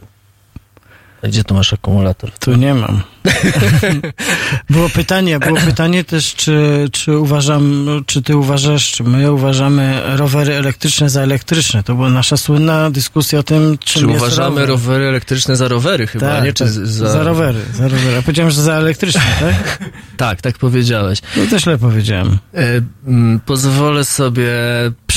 [1.22, 2.30] gdzie tu masz akumulator?
[2.30, 3.00] Tu nie mam.
[4.70, 10.54] było pytanie, było pytanie też, czy, czy uważam, czy ty uważasz, czy my uważamy rowery
[10.54, 11.82] elektryczne za elektryczne.
[11.82, 14.68] To była nasza słynna dyskusja o tym, czym Czy jest uważamy rower.
[14.68, 16.52] rowery elektryczne za rowery chyba, tak, nie?
[16.52, 17.22] Czy tak, z- za...
[17.24, 18.12] rowery, za rowery.
[18.16, 19.78] Ja powiedziałem, że za elektryczne, tak?
[20.16, 21.18] Tak, tak powiedziałeś.
[21.36, 22.38] No to źle powiedziałem.
[22.54, 24.50] E, mm, pozwolę sobie.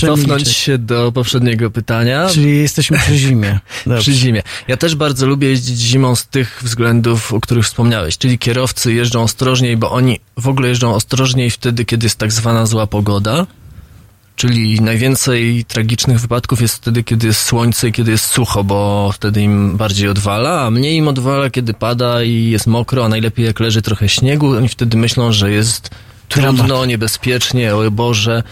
[0.08, 2.30] Cofnąć się do poprzedniego pytania.
[2.30, 3.60] Czyli jesteśmy przy zimie.
[4.00, 4.44] Przy zimie.
[4.68, 9.24] Ja też bardzo lubię jeździć zimą z tych względów, o których wspomniałeś, czyli kierowcy jeżdżą
[9.24, 13.48] ostrożniej, bo oni w ogóle jeżdżą ostrożniej wtedy, kiedy jest tak zwana zła pogoda.
[14.36, 19.42] Czyli najwięcej tragicznych wypadków jest wtedy, kiedy jest słońce i kiedy jest sucho, bo wtedy
[19.42, 23.60] im bardziej odwala, a mniej im odwala, kiedy pada i jest mokro, a najlepiej jak
[23.60, 24.58] leży trochę śniegu.
[24.58, 25.90] Oni wtedy myślą, że jest
[26.30, 28.44] trudno, niebezpiecznie, o Boże.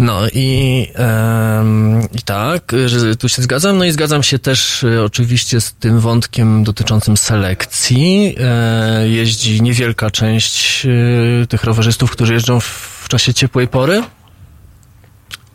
[0.00, 3.78] No i, em, i tak, że tu się zgadzam.
[3.78, 8.36] No i zgadzam się też e, oczywiście z tym wątkiem dotyczącym selekcji.
[8.40, 12.64] E, jeździ niewielka część e, tych rowerzystów, którzy jeżdżą w,
[13.04, 14.02] w czasie ciepłej pory.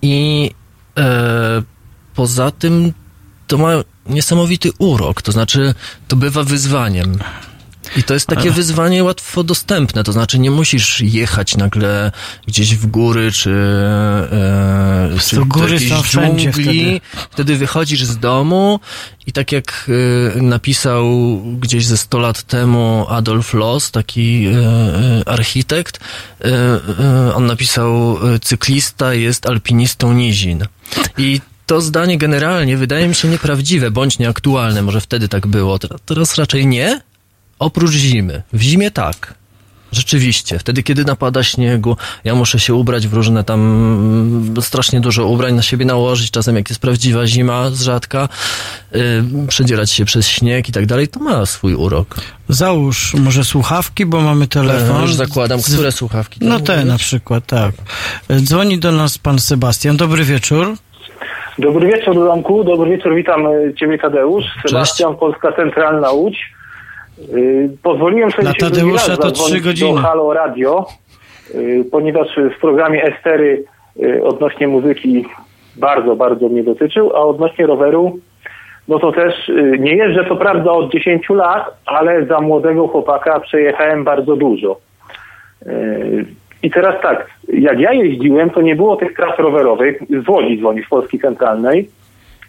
[0.01, 0.51] I
[0.97, 1.63] e,
[2.15, 2.93] poza tym
[3.47, 3.71] to ma
[4.05, 5.73] niesamowity urok, to znaczy
[6.07, 7.17] to bywa wyzwaniem.
[7.95, 12.11] I to jest takie wyzwanie łatwo dostępne, to znaczy nie musisz jechać nagle
[12.47, 13.51] gdzieś w góry, czy,
[14.31, 17.01] e, czy góry są dżungli.
[17.31, 18.79] Wtedy wychodzisz z domu
[19.27, 19.89] i tak jak
[20.35, 21.05] e, napisał
[21.59, 25.99] gdzieś ze 100 lat temu Adolf Loos, taki e, e, architekt,
[26.41, 26.47] e,
[26.99, 30.65] e, on napisał e, cyklista jest alpinistą nizin.
[31.17, 36.35] I to zdanie generalnie wydaje mi się nieprawdziwe, bądź nieaktualne, może wtedy tak było, teraz
[36.35, 37.01] raczej nie,
[37.59, 38.41] oprócz zimy.
[38.53, 39.33] W zimie tak.
[39.91, 45.27] Rzeczywiście, wtedy kiedy napada śniegu, ja muszę się ubrać w różne tam mm, strasznie dużo
[45.27, 48.29] ubrań na siebie nałożyć, czasem jak jest prawdziwa zima z rzadka,
[48.91, 49.01] yy,
[49.47, 52.15] przedzierać się przez śnieg i tak dalej, to ma swój urok.
[52.49, 54.97] Załóż może słuchawki, bo mamy telefon.
[54.97, 56.39] E, już zakładam, Z- które słuchawki?
[56.43, 56.89] No te mówisz?
[56.91, 57.71] na przykład, tak.
[58.41, 59.97] Dzwoni do nas pan Sebastian.
[59.97, 60.75] Dobry wieczór.
[61.59, 62.63] Dobry wieczór, Romku.
[62.63, 64.45] Dobry wieczór, witam e, Ciebie, Tadeusz.
[64.67, 66.54] Sebastian, Polska Centralna Łódź.
[67.19, 69.93] Y, Pozwoliłem sobie Dla Tadeusza to zadzwonić trzy godziny.
[69.93, 70.85] do Halo Radio,
[71.55, 72.27] y, ponieważ
[72.57, 73.63] w programie Estery
[74.03, 75.25] y, odnośnie muzyki
[75.75, 78.19] bardzo, bardzo mnie dotyczył, a odnośnie roweru,
[78.87, 84.03] no to też nie jeżdżę co prawda od 10 lat, ale za młodego chłopaka przejechałem
[84.03, 84.79] bardzo dużo.
[86.63, 90.83] I teraz tak, jak ja jeździłem, to nie było tych tras rowerowych, z Łodzi dzwoni,
[90.83, 91.89] z Polski Centralnej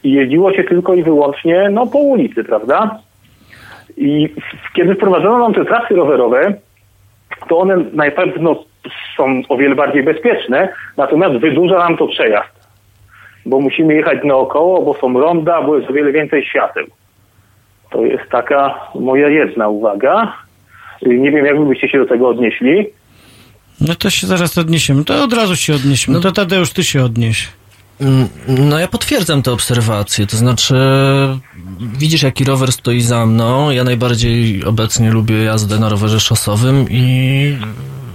[0.05, 2.98] i jeździło się tylko i wyłącznie no, po ulicy, prawda?
[3.97, 4.28] I
[4.77, 6.55] kiedy wprowadzono nam te trasy rowerowe,
[7.48, 8.64] to one na pewno
[9.16, 12.56] są o wiele bardziej bezpieczne, natomiast wydłuża nam to przejazd.
[13.47, 16.86] Bo musimy jechać naokoło, bo są ronda, bo jest o wiele więcej świateł.
[17.90, 20.32] To jest taka moja jedna uwaga.
[21.06, 22.86] Y, Nie wiem, jak byście się do tego odnieśli.
[23.81, 25.05] No to się zaraz odniesiemy.
[25.05, 26.20] To od razu się odniesiemy.
[26.20, 27.48] To Tadeusz, ty się odnieś.
[28.01, 30.74] Mm, No ja potwierdzam te obserwacje, to znaczy
[31.81, 37.59] widzisz jaki rower stoi za mną, ja najbardziej obecnie lubię jazdę na rowerze szosowym i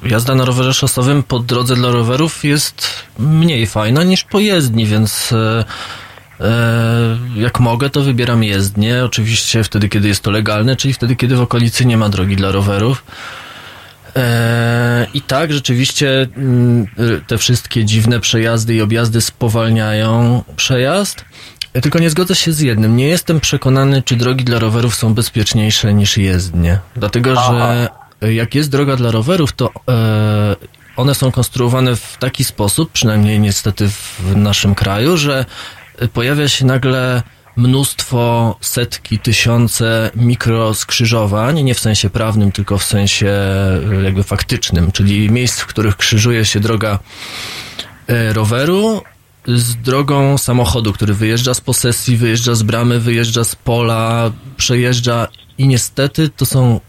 [0.03, 2.87] jazda na rowerze szosowym po drodze dla rowerów jest
[3.19, 5.65] mniej fajna niż po jezdni, więc e,
[6.39, 11.35] e, jak mogę to wybieram jezdnię, oczywiście wtedy kiedy jest to legalne, czyli wtedy kiedy
[11.35, 13.03] w okolicy nie ma drogi dla rowerów.
[14.15, 16.87] E, I tak, rzeczywiście mm,
[17.27, 21.25] te wszystkie dziwne przejazdy i objazdy spowalniają przejazd.
[21.73, 22.97] Ja Tylko nie zgodzę się z jednym.
[22.97, 26.79] Nie jestem przekonany, czy drogi dla rowerów są bezpieczniejsze niż jezdnie.
[26.95, 27.87] Dlatego, że
[28.21, 30.55] jak jest droga dla rowerów, to e,
[30.95, 35.45] one są konstruowane w taki sposób, przynajmniej niestety w naszym kraju, że
[36.13, 37.23] pojawia się nagle
[37.55, 45.29] mnóstwo, setki, tysiące mikroskrzyżowań, nie w sensie prawnym, tylko w sensie e, jakby faktycznym, czyli
[45.31, 46.99] miejsc, w których krzyżuje się droga
[48.07, 49.01] e, roweru
[49.47, 55.67] z drogą samochodu, który wyjeżdża z posesji, wyjeżdża z bramy, wyjeżdża z pola, przejeżdża i
[55.67, 56.79] niestety to są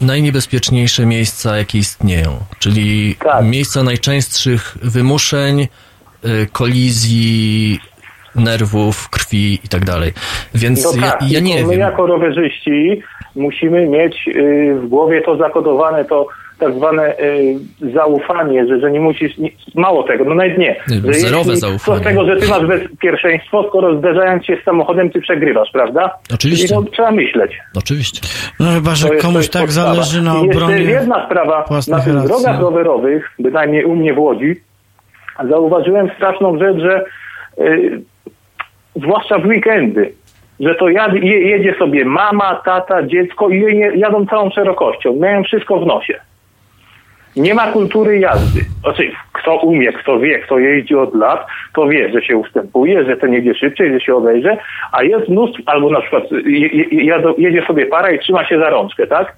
[0.00, 5.60] najniebezpieczniejsze miejsca, jakie istnieją, czyli miejsca najczęstszych wymuszeń,
[6.24, 7.80] y, kolizji,
[8.36, 10.12] nerwów, krwi i tak dalej.
[10.54, 11.80] Więc No ja, tak, ja tylko nie my wiem.
[11.80, 13.02] jako rowerzyści
[13.36, 16.26] musimy mieć y, w głowie to zakodowane, to
[16.58, 17.56] tak zwane y,
[17.94, 20.76] zaufanie, że, że nie musisz, nie, mało tego, no nawet nie.
[20.86, 21.98] Że Zerowe jeśli- zaufanie.
[21.98, 25.68] Co z tego, że ty masz bez pierwszeństwo, skoro zderzając się z samochodem ty przegrywasz,
[25.72, 26.14] prawda?
[26.34, 26.68] Oczywiście.
[26.68, 27.52] Czyli to trzeba myśleć.
[27.76, 28.20] Oczywiście.
[28.60, 29.94] No chyba, że jest- komuś jest tak podstawa.
[29.94, 32.28] zależy na obronie jedna sprawa, na tych racji.
[32.28, 34.54] drogach rowerowych, bynajmniej u mnie w Łodzi,
[35.50, 37.04] zauważyłem straszną rzecz, że
[37.64, 38.02] y,
[38.96, 40.12] zwłaszcza w weekendy,
[40.60, 40.88] że to
[41.22, 45.16] jedzie sobie mama, tata, dziecko i jadą całą szerokością.
[45.16, 46.20] Mają wszystko w nosie.
[47.36, 48.60] Nie ma kultury jazdy.
[48.80, 53.16] Znaczy, kto umie, kto wie, kto jeździ od lat, to wie, że się ustępuje, że
[53.16, 54.56] ten jedzie szybciej, że się obejrzy,
[54.92, 56.24] a jest mnóstwo, albo na przykład
[57.38, 59.36] jedzie sobie para i trzyma się za rączkę, tak?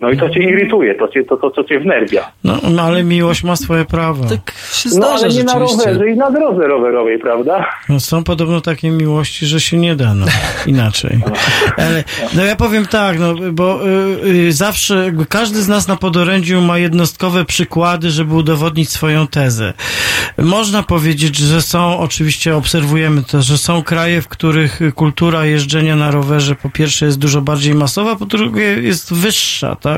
[0.00, 2.32] No i to cię irytuje, to cię, to, to, to cię wnerwia.
[2.44, 4.28] No, no ale miłość ma swoje prawa.
[4.28, 7.66] Tak się No ale nie na rowerze i na drodze rowerowej, prawda?
[7.88, 10.26] No, są podobno takie miłości, że się nie da, no,
[10.66, 11.20] inaczej.
[11.76, 12.04] Ale,
[12.34, 16.60] no ja powiem tak, no, bo y, y, zawsze jakby każdy z nas na podorędziu
[16.60, 19.72] ma jednostkowe przykłady, żeby udowodnić swoją tezę.
[20.38, 26.10] Można powiedzieć, że są, oczywiście obserwujemy to, że są kraje, w których kultura jeżdżenia na
[26.10, 29.89] rowerze po pierwsze jest dużo bardziej masowa, po drugie jest wyższa, tak?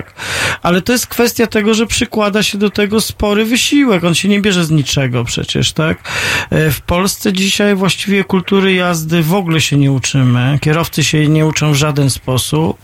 [0.62, 4.04] Ale to jest kwestia tego, że przykłada się do tego spory wysiłek.
[4.04, 6.08] On się nie bierze z niczego przecież, tak?
[6.50, 10.58] E, W Polsce dzisiaj właściwie kultury jazdy w ogóle się nie uczymy.
[10.60, 12.78] Kierowcy się nie uczą w żaden sposób.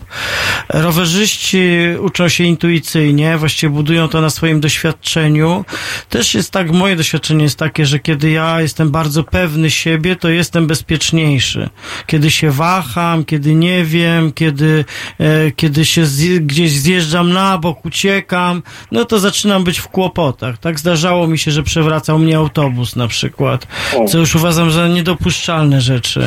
[0.69, 1.59] Rowerzyści
[1.99, 5.65] uczą się intuicyjnie, właściwie budują to na swoim doświadczeniu.
[6.09, 10.29] Też jest tak, moje doświadczenie jest takie, że kiedy ja jestem bardzo pewny siebie, to
[10.29, 11.69] jestem bezpieczniejszy.
[12.05, 14.85] Kiedy się waham, kiedy nie wiem, kiedy,
[15.19, 16.98] e, kiedy się zje, gdzieś zjeżdżam
[17.33, 18.61] na bok, uciekam,
[18.91, 20.57] no to zaczynam być w kłopotach.
[20.57, 23.67] Tak zdarzało mi się, że przewracał mnie autobus na przykład,
[24.07, 26.21] co już uważam za niedopuszczalne rzeczy.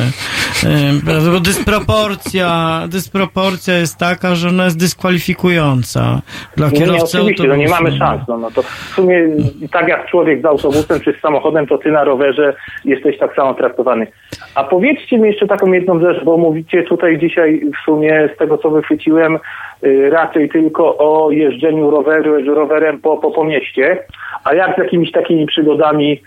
[1.31, 6.21] Bo dysproporcja, dysproporcja jest taka, że ona jest dyskwalifikująca
[6.57, 7.97] dla No, kierowcy oczywiście, no nie mamy autobusu.
[7.97, 8.21] szans.
[8.27, 9.27] No, no to w sumie
[9.71, 12.53] tak jak człowiek z autobusem czy z samochodem, to ty na rowerze
[12.85, 14.07] jesteś tak samo traktowany.
[14.55, 18.57] A powiedzcie mi jeszcze taką jedną rzecz, bo mówicie tutaj dzisiaj w sumie z tego
[18.57, 19.37] co wychwyciłem
[19.83, 24.03] y, raczej tylko o jeżdżeniu roweru, rowerem po, po, po mieście,
[24.43, 26.21] a jak z jakimiś takimi przygodami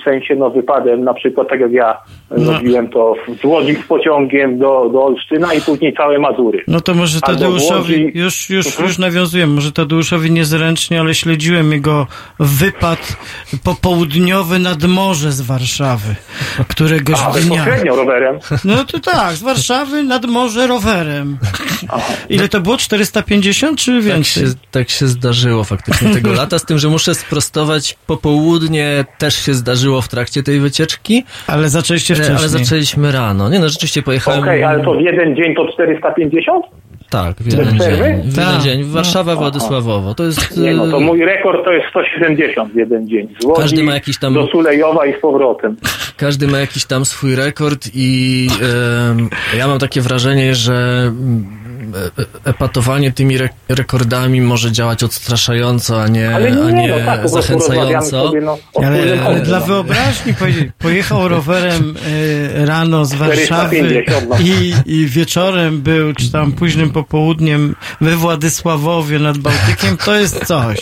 [0.00, 1.96] w sensie no wypadem, na przykład tak jak ja
[2.36, 2.52] No.
[2.52, 6.64] robiłem to w- z Łodzi z pociągiem do, do Olsztyna i później całe Mazury.
[6.68, 8.88] No to może Tadeuszowi, Łodzi- już, już, Mhm.
[8.88, 12.06] już nawiązuję, może Tadeuszowi niezręcznie, ale śledziłem jego
[12.40, 13.16] wypad
[13.64, 16.14] popołudniowy nad morze z Warszawy.
[16.68, 17.40] któregoś A, dnia.
[17.40, 18.38] bezpośrednio rowerem.
[18.64, 21.38] No to tak, z Warszawy nad morze rowerem.
[22.28, 22.76] Ile to było?
[22.76, 24.44] 450 czy Tak więcej?
[24.46, 29.54] się, tak się zdarzyło faktycznie tego lata, z tym, że muszę sprostować, popołudnie też się
[29.54, 31.24] zdarzyło w trakcie tej wycieczki.
[31.46, 32.38] Ale zaczęliście E, wcześniej.
[32.38, 33.48] Ale zaczęliśmy rano.
[33.50, 34.40] Nie no, rzeczywiście pojechałem...
[34.42, 36.64] Okej, ale to w jeden dzień to 450?
[37.10, 37.78] Tak, w Bez jeden dzień.
[38.22, 38.62] W jeden Tak.
[38.62, 38.84] dzień.
[38.84, 39.40] Warszawa, No.
[39.40, 40.14] Władysławowo.
[40.14, 40.56] To jest...
[40.58, 43.28] Nie no, to e, mój rekord to jest 170 w jeden dzień.
[43.40, 45.76] Z Łodzi Każdy ma jakiś tam- do Sulejowa i z powrotem.
[46.16, 48.48] Każdy ma jakiś tam swój rekord i
[49.58, 51.12] ja mam takie wrażenie, że
[52.44, 57.28] epatowanie tymi re- rekordami może działać odstraszająco, a nie, Ale nie, a nie no tak,
[57.28, 58.28] zachęcająco.
[58.28, 61.94] sobie no, Ale, ale dla wyobraźni poje- pojechał rowerem
[62.56, 64.36] e, rano z Warszawy 450, no.
[64.40, 70.78] i, i wieczorem był, czy tam późnym popołudniem we Władysławowie nad Bałtykiem, to jest coś.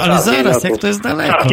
[0.00, 1.48] Ale zaraz, no jak to jest daleko.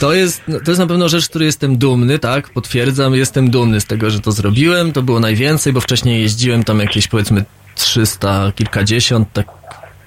[0.00, 2.48] To jest, to jest na pewno rzecz, z której jestem dumny, tak?
[2.50, 4.92] Potwierdzam, jestem dumny z tego, że to zrobiłem.
[4.92, 7.44] To było najwięcej, bo wcześniej jeździłem tam jakieś powiedzmy
[7.78, 9.46] 300, kilkadziesiąt, tak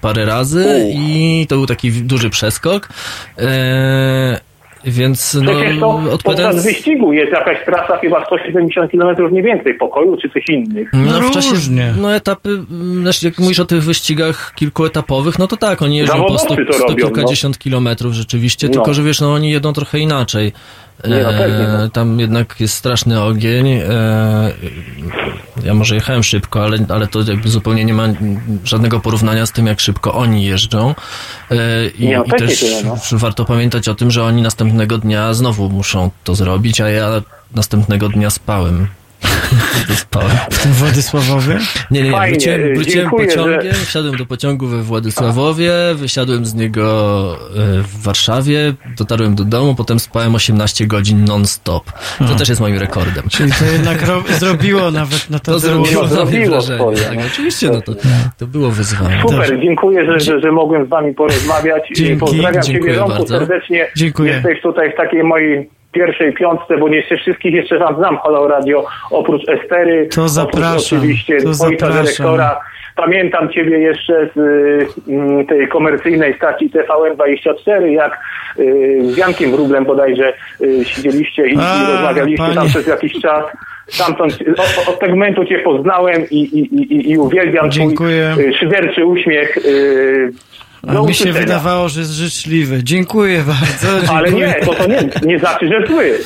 [0.00, 2.88] parę razy i to był taki duży przeskok.
[3.38, 4.36] Eee,
[4.84, 6.64] więc no, Przecież to podczas odpowiadając...
[6.64, 10.90] wyścigu jest jakaś trasa chyba 170 km nie więcej pokoju czy coś innych.
[10.92, 11.94] No, w czasie, różnie.
[12.00, 12.58] no etapy,
[13.00, 16.64] znaczy jak mówisz o tych wyścigach kilkuetapowych, no to tak, oni jeżdżą po Zawodowcy sto,
[16.66, 18.72] to sto robią, kilkadziesiąt kilometrów rzeczywiście, No.
[18.72, 20.52] tylko że wiesz, no oni jedą trochę inaczej.
[21.08, 21.88] Nie, no pewnie, no.
[21.88, 23.68] tam jednak jest straszny ogień.
[23.68, 24.52] E,
[25.64, 28.08] ja może jechałem szybko, ale, ale to jakby zupełnie nie ma
[28.64, 30.94] żadnego porównania z tym, jak szybko oni jeżdżą.
[31.50, 32.96] E, I, Nie, no i też tyle, no.
[33.12, 37.22] warto pamiętać o tym, że oni następnego dnia znowu muszą to zrobić, a ja
[37.54, 38.86] następnego dnia spałem.
[39.94, 40.30] Spałem.
[40.50, 41.58] W tym Władysławowie?
[41.90, 42.12] Nie, nie, nie.
[42.16, 47.38] Fajnie, Wróciłem, wróciłem dziękuję, pociągiem, że- wsiadłem do pociągu we Władysławowie, wysiadłem z niego
[47.78, 51.92] e, w Warszawie, dotarłem do domu, potem spałem 18 godzin non-stop.
[52.18, 53.24] To też jest moim rekordem.
[53.30, 56.78] Czyli to jednak ro- zrobiło nawet na to To zrobiło zrobiło wrażenie.
[56.78, 57.22] swoje, Tak, no.
[57.26, 57.92] oczywiście, no to,
[58.38, 59.22] to było wyzwanie.
[59.22, 61.82] Super, dziękuję, że, że, że mogłem z wami porozmawiać.
[61.96, 63.26] Dzięki, Pozdrawiam dziękuję bardzo.
[63.38, 63.88] serdecznie.
[63.96, 64.32] Dziękuję.
[64.32, 68.84] Jesteś tutaj w takiej mojej pierwszej piątce, bo nie wszystkich jeszcze wam znam Halo Radio,
[69.10, 72.60] oprócz Estery, To zapraszam, oprócz oczywiście to Wojta dyrektora.
[72.96, 74.86] Pamiętam Ciebie jeszcze z y,
[75.48, 78.18] tej komercyjnej stacji TVN24, jak
[78.58, 82.68] y, z Jankiem Wróblem bodajże y, siedzieliście i, A, i rozmawialiście tam panie.
[82.68, 83.44] przez jakiś czas.
[83.86, 88.30] Stamtąd od, od segmentu Cię poznałem i, i, i, i uwielbiam Dziękuję.
[88.32, 89.56] Twój y, szyderczy uśmiech.
[89.56, 90.32] y,
[90.86, 91.40] A do mi się usłyszenia.
[91.40, 92.84] wydawało, że jest życzliwy.
[92.84, 94.12] Dziękuję bardzo.
[94.14, 94.54] Ale dziękuję.
[94.60, 96.18] nie, to, to nie, nie znaczy, że zły.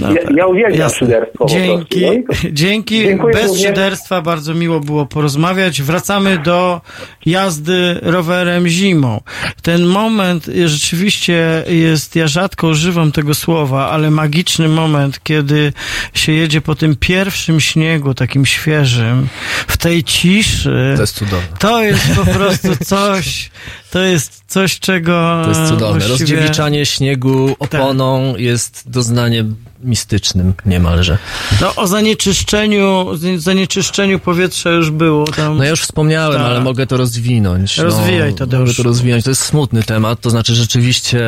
[0.00, 0.98] Ja, ja uwielbiam Jasne.
[0.98, 2.00] szyderstwo Dzięki.
[2.00, 3.02] No to- dzięki.
[3.02, 3.66] Dziękuję Bez również.
[3.66, 5.82] szyderstwa bardzo miło było porozmawiać.
[5.82, 6.80] Wracamy do
[7.26, 9.20] jazdy rowerem zimą.
[9.62, 15.72] Ten moment rzeczywiście jest, ja rzadko używam tego słowa, ale magiczny moment, kiedy
[16.14, 19.28] się jedzie po tym pierwszym śniegu, takim świeżym,
[19.66, 20.92] w tej ciszy.
[20.96, 21.46] To jest cudowne.
[21.58, 23.50] To jest po prostu coś,
[23.92, 25.86] to jest coś, czego To jest cudowne.
[26.06, 31.18] właściwie- Rozdziewiczanie śniegu oponą jest doznaniem mistycznym niemalże.
[31.60, 33.06] No o zanieczyszczeniu,
[33.36, 35.56] zanieczyszczeniu powietrza już było tam.
[35.56, 36.46] No ja już wspomniałem, Tak.
[36.46, 37.78] ale mogę to rozwinąć.
[37.78, 38.68] Rozwijaj, no, Tadeusz.
[38.68, 39.24] Mogę to rozwinąć.
[39.24, 41.20] To jest smutny temat, to znaczy rzeczywiście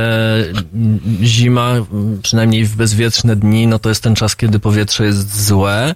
[0.74, 5.46] mm, zima, mm, przynajmniej w bezwietrzne dni, no to jest ten czas, kiedy powietrze jest
[5.46, 5.94] złe.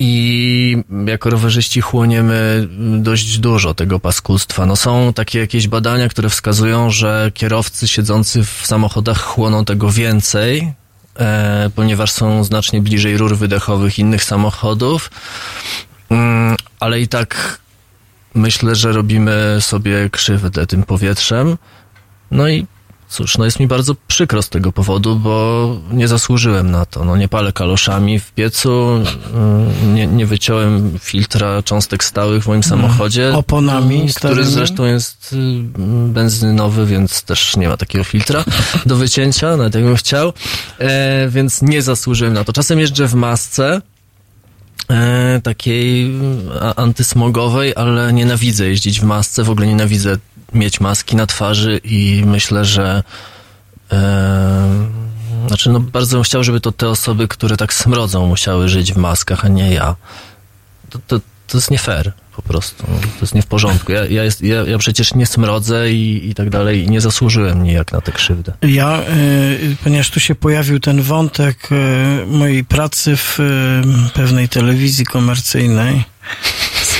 [0.00, 0.76] I
[1.06, 2.68] jako rowerzyści chłoniemy
[2.98, 4.66] dość dużo tego paskustwa.
[4.66, 10.72] No są takie jakieś badania, które wskazują, że kierowcy siedzący w samochodach chłoną tego więcej,
[11.18, 15.10] e, ponieważ są znacznie bliżej rur wydechowych innych samochodów.
[16.10, 17.58] Mm, ale i tak
[18.34, 21.58] myślę, że robimy sobie krzywdę tym powietrzem.
[22.30, 22.66] No i
[23.08, 27.04] cóż, no jest mi bardzo przykro z tego powodu, bo nie zasłużyłem na to.
[27.04, 28.90] No nie palę kaloszami w piecu,
[29.34, 33.32] mm, nie, nie wyciąłem filtra cząstek stałych w moim samochodzie.
[33.34, 34.50] Oponami mm, Który starymi?
[34.52, 35.36] zresztą jest y,
[36.08, 38.44] benzynowy, więc też nie ma takiego filtra
[38.86, 40.32] do wycięcia, nawet jakbym chciał.
[40.78, 42.52] E, więc nie zasłużyłem na to.
[42.52, 43.82] Czasem jeżdżę w masce,
[45.42, 50.16] takiej mm, a- antysmogowej, ale nienawidzę jeździć w masce, w ogóle nienawidzę
[50.52, 53.02] mieć maski na twarzy i myślę, że
[53.92, 54.88] e,
[55.46, 58.96] znaczy no bardzo bym chciał, żeby to te osoby, które tak smrodzą musiały żyć w
[58.96, 59.96] maskach, a nie ja.
[60.90, 62.84] To, to, to jest nie fair po prostu.
[62.88, 63.92] No, To jest nie w porządku.
[63.92, 67.62] Ja, ja, jest, ja, ja przecież nie smrodzę i, i tak dalej i nie zasłużyłem
[67.62, 68.52] nijak na tę krzywdę.
[68.62, 75.06] Ja, y, ponieważ tu się pojawił ten wątek y, mojej pracy w y, pewnej telewizji
[75.06, 76.04] komercyjnej,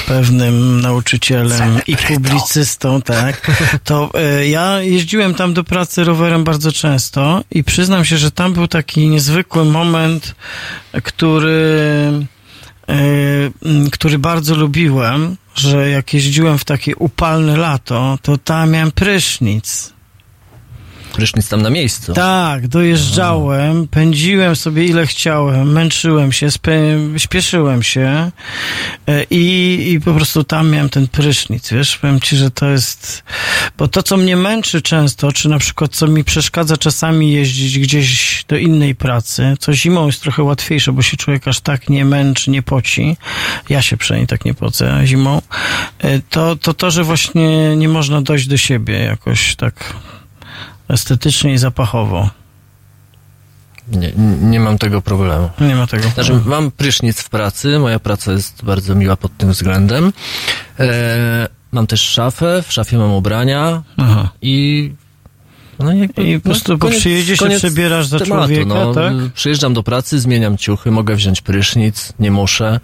[0.06, 3.50] pewnym nauczycielem i publicystą, tak,
[3.84, 8.52] to e, ja jeździłem tam do pracy rowerem bardzo często i przyznam się, że tam
[8.52, 10.34] był taki niezwykły moment,
[11.02, 12.26] który,
[13.92, 19.92] który bardzo lubiłem, że jak jeździłem w takie upalne lato, to tam miałem prysznic.
[21.18, 22.12] Prysznic tam na miejscu.
[22.12, 26.48] Tak, dojeżdżałem, pędziłem sobie ile chciałem, męczyłem się,
[27.16, 28.30] śpieszyłem się
[29.08, 33.22] e, i, i po prostu tam miałem ten prysznic, wiesz, powiem ci, że to jest,
[33.78, 38.44] bo to, co mnie męczy często, czy na przykład co mi przeszkadza czasami jeździć gdzieś
[38.48, 42.50] do innej pracy, co zimą jest trochę łatwiejsze, bo się człowiek aż tak nie męczy,
[42.50, 43.16] nie poci,
[43.68, 45.42] ja się przynajmniej tak nie pocę zimą,
[45.98, 49.94] e, to to, to że właśnie nie można dojść do siebie jakoś tak
[50.88, 52.30] estetycznie i zapachowo.
[53.92, 55.50] Nie, nie mam tego problemu.
[55.60, 56.08] Nie ma tego.
[56.08, 60.12] Znaczy, mam prysznic w pracy, moja praca jest bardzo miła pod tym względem.
[60.80, 64.28] E, mam też szafę, w szafie mam ubrania Aha.
[64.42, 64.92] i
[65.78, 68.94] no jakby, I po prostu po przyjeździe się przebierasz za człowieka, no.
[68.94, 69.14] tak?
[69.34, 72.80] Przyjeżdżam do pracy, zmieniam ciuchy, mogę wziąć prysznic, nie muszę,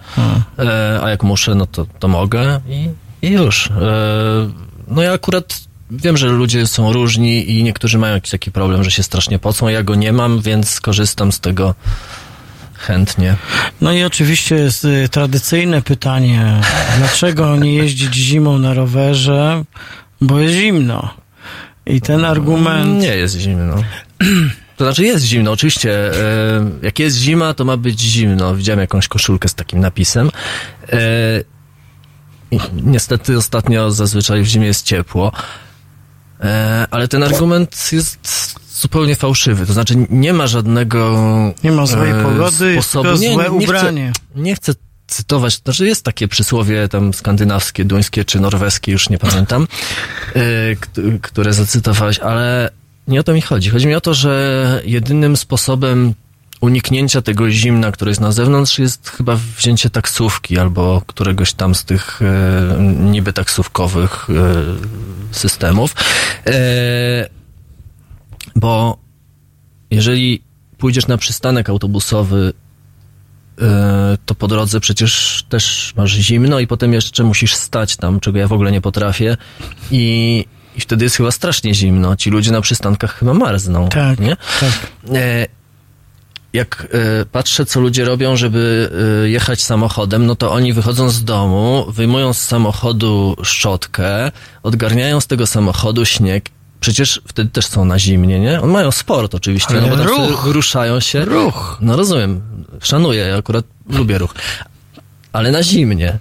[0.59, 2.89] e, a jak muszę, no to, to mogę i,
[3.27, 3.67] i już.
[3.67, 3.73] E,
[4.89, 5.61] no ja akurat
[5.97, 9.69] wiem, że ludzie są różni i niektórzy mają jakiś taki problem, że się strasznie pocą,
[9.69, 11.75] ja go nie mam, więc korzystam z tego
[12.75, 13.37] chętnie.
[13.81, 16.61] No i oczywiście jest y, tradycyjne pytanie,
[16.99, 19.65] dlaczego nie jeździć zimą na rowerze?
[20.21, 21.15] Bo jest zimno.
[21.87, 23.01] I ten argument...
[23.01, 23.75] Nie jest zimno.
[24.77, 26.13] To znaczy jest zimno, oczywiście.
[26.13, 28.55] E, jak jest zima, to ma być zimno.
[28.55, 30.31] Widziałem jakąś koszulkę z takim napisem.
[30.93, 30.99] E,
[32.73, 35.33] niestety ostatnio zazwyczaj w zimie jest ciepło.
[36.45, 38.19] E, ale ten argument jest
[38.81, 39.67] zupełnie fałszywy.
[39.67, 41.15] To znaczy nie ma żadnego
[41.65, 43.19] Nie ma złej e, pogody, jest sposobu.
[43.19, 44.13] tylko złe ubranie.
[44.15, 44.73] Chcę, nie chcę
[45.07, 49.67] cytować, to znaczy jest takie przysłowie tam skandynawskie, duńskie czy norweskie, już nie pamiętam,
[50.35, 52.71] e, kt- które zacytowałeś, ale
[53.09, 53.71] nie o to mi chodzi.
[53.71, 56.15] Chodzi mi o to, że jedynym sposobem
[56.65, 61.85] uniknięcia tego zimna, które jest na zewnątrz, jest chyba wzięcie taksówki albo któregoś tam z
[61.85, 64.35] tych e, niby taksówkowych e,
[65.35, 65.95] systemów.
[66.47, 67.29] E,
[68.57, 68.99] bo
[69.91, 70.43] jeżeli
[70.79, 72.53] pójdziesz na przystanek autobusowy,
[73.63, 78.39] e, to po drodze przecież też masz zimno i potem jeszcze musisz stać tam, czego
[78.39, 79.37] ja w ogóle nie potrafię
[79.91, 80.45] i,
[80.77, 82.17] i wtedy jest chyba strasznie zimno.
[82.17, 84.37] Ci ludzie na przystankach chyba marzną, Tak, nie?
[84.61, 84.91] tak.
[86.55, 88.91] Jak e, patrzę, co ludzie robią, żeby
[89.25, 94.33] e, jechać samochodem, no to oni wychodzą z domu, wyjmują z samochodu szczotkę,
[94.63, 96.45] odgarniają z tego samochodu śnieg.
[96.81, 98.61] Przecież wtedy też są na zimnie, nie?
[98.61, 100.45] On mają sport oczywiście, Ale no bo ruch.
[100.47, 101.25] ruszają się.
[101.25, 101.79] Ruch.
[101.81, 102.41] No rozumiem,
[102.83, 104.35] szanuję, ja akurat lubię ruch.
[105.33, 106.19] Ale na zimnie.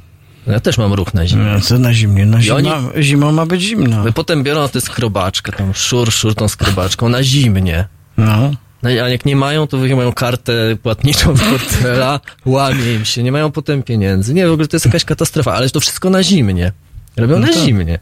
[0.48, 1.46] Ja też mam ruch na zimnie.
[1.54, 2.26] No, co na zimnie?
[2.26, 4.04] No, zima, oni- Zimą ma być zimno.
[4.14, 7.88] Potem biorą tę skrobaczkę, tam szur, szur tą skrobaczką na zimnie.
[8.18, 8.52] No.
[8.84, 10.54] No a jak nie mają, to wyjmują kartę
[10.84, 14.34] płatniczą z portfela, łamie im się, nie mają potem pieniędzy.
[14.34, 16.72] Nie, w ogóle to jest jakaś katastrofa, ale to wszystko na zimnie.
[17.18, 17.64] Robią No na tak.
[17.64, 18.00] zimnie.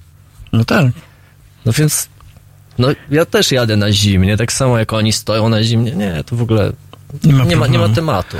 [0.53, 0.85] No tak.
[1.65, 2.09] No więc,
[2.77, 5.91] no ja też jadę na zimnie, tak samo jak oni stoją na zimnie.
[5.91, 6.71] Nie, to w ogóle
[7.23, 8.37] Nie ma nie ma, nie ma tematu.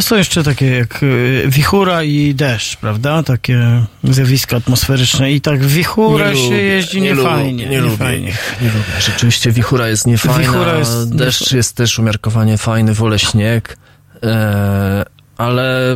[0.00, 3.22] Są jeszcze takie jak y, wichura i deszcz, prawda?
[3.22, 5.32] Takie zjawiska atmosferyczne.
[5.32, 7.64] I tak w wichurę się lubię, jeździ nie niefajnie.
[7.64, 8.32] lubię, nie lubię fajnie.
[8.62, 9.00] nie lubię.
[9.00, 13.76] Rzeczywiście wichura jest niefajna, Wichura jest deszcz jest też umiarkowanie fajny, wolę śnieg,
[14.22, 15.04] e,
[15.38, 15.92] ale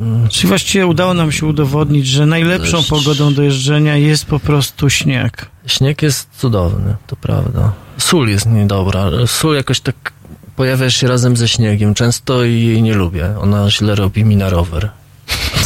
[0.00, 2.90] mm, Czyli właściwie udało nam się udowodnić, że najlepszą Deszcz.
[2.90, 5.46] pogodą do jeżdżenia jest po prostu śnieg.
[5.66, 7.72] Śnieg jest cudowny, to prawda.
[7.98, 9.04] Sól jest niedobra.
[9.26, 10.12] Sól jakoś tak
[10.60, 13.34] pojawia się razem ze śniegiem często jej nie lubię.
[13.38, 14.90] Ona źle robi mi na rower.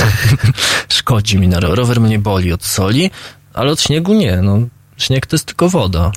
[0.96, 1.78] Szkodzi mi na rower.
[1.78, 3.10] Rower mnie boli od soli,
[3.54, 4.36] ale od śniegu nie.
[4.42, 4.58] No,
[4.96, 6.12] śnieg to jest tylko woda.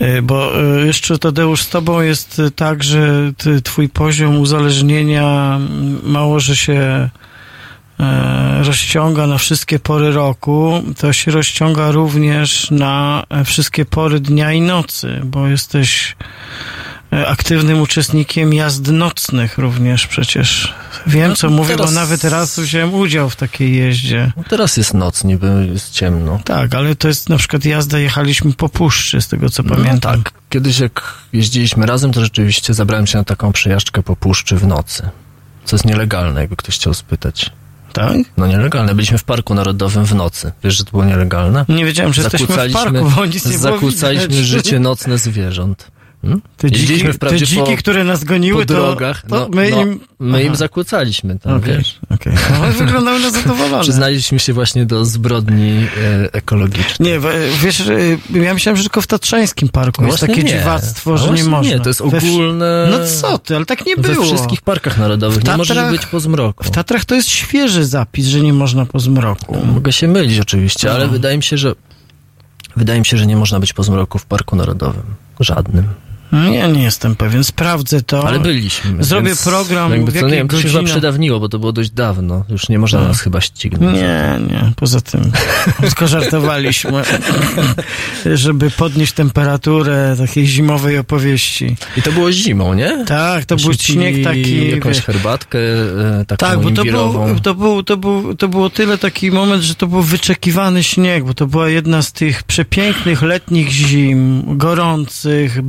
[0.00, 5.58] Y, Bo y, jeszcze Tadeusz z tobą jest y, tak, że ty, twój poziom uzależnienia
[6.02, 7.08] mało, że się
[8.00, 14.52] e, rozciąga na wszystkie pory roku, to się rozciąga również na e, wszystkie pory dnia
[14.52, 16.81] i nocy, bo jesteś e,
[17.26, 20.74] aktywnym uczestnikiem jazd nocnych również przecież.
[21.06, 24.32] Wiem, No, co mówię, bo teraz- nawet raz wziąłem udział w takiej jeździe.
[24.36, 26.40] No, teraz jest noc, niby jest ciemno.
[26.44, 30.22] Tak, ale to jest na przykład jazda, jechaliśmy po puszczy, z tego co No pamiętam.
[30.22, 30.32] tak.
[30.48, 35.08] Kiedyś jak jeździliśmy razem, to rzeczywiście zabrałem się na taką przejażdżkę po puszczy w nocy.
[35.64, 37.50] Co jest nielegalne, jakby ktoś chciał spytać.
[37.92, 38.16] Tak?
[38.36, 38.94] No nielegalne.
[38.94, 40.52] Byliśmy w Parku Narodowym w nocy.
[40.64, 41.64] Wiesz, że to było nielegalne?
[41.68, 45.90] Nie wiedziałem, że jesteśmy w parku, bo nic nie Zakłócaliśmy życie nocne zwierząt.
[46.56, 50.00] Te dziki, te dziki po- które nas goniły, to, drogach, to no, my no, im...
[50.18, 51.98] my im zakłócaliśmy tam, Okej, wiesz.
[52.10, 52.32] okej.
[52.50, 53.82] No, ale wyglądały na zadowolone.
[53.82, 55.70] Przyznaliśmy się właśnie do zbrodni
[56.24, 57.12] e, ekologicznej.
[57.12, 57.82] Nie, we- wiesz,
[58.34, 60.48] ja myślałem, że tylko w Tatrzańskim Parku No jest takie nie.
[60.58, 61.72] dziwactwo, A że nie można.
[61.74, 64.24] nie, to jest We ogólne- No co ty, ale tak nie We było.
[64.24, 65.38] wszystkich parkach narodowych.
[65.38, 66.64] W Nie możesz Tatrach- być po zmroku.
[66.64, 69.56] W Tatrach to jest świeży zapis, że nie można po zmroku.
[69.74, 71.12] Mogę się mylić oczywiście, ale No.
[71.12, 71.74] wydaje mi się, że
[72.76, 75.02] wydaje mi się, że nie można być po zmroku w Parku Narodowym.
[75.40, 75.84] Żadnym.
[76.32, 78.28] No, Ja nie jestem pewien, sprawdzę to.
[78.28, 79.04] Ale byliśmy.
[79.04, 82.44] Zrobię program, Jakby to, nie wiem, to się chyba przydawniło, bo to było dość dawno.
[82.48, 83.08] Już nie można Tak.
[83.08, 83.96] nas chyba ścignąć.
[83.96, 85.32] Nie, nie, poza tym
[85.80, 87.02] tylko żartowaliśmy,
[88.34, 91.76] żeby podnieść temperaturę takiej zimowej opowieści.
[91.96, 93.04] I to było zimą, nie?
[93.04, 94.70] Tak, to był śnieg taki...
[94.70, 95.58] Jakąś wiesz, herbatkę
[96.20, 99.62] e, taką Tak, bo to, był, to, był, to, był, to było tyle taki moment,
[99.62, 105.62] że to był wyczekiwany śnieg, bo to była jedna z tych przepięknych letnich zim, gorących,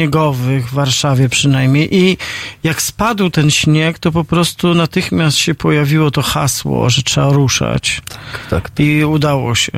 [0.00, 1.96] bezśniegowych w Warszawie przynajmniej.
[1.96, 2.16] I
[2.62, 8.02] jak spadł ten śnieg, to po prostu natychmiast się pojawiło to hasło, że trzeba ruszać.
[8.50, 9.72] Tak, I udało się.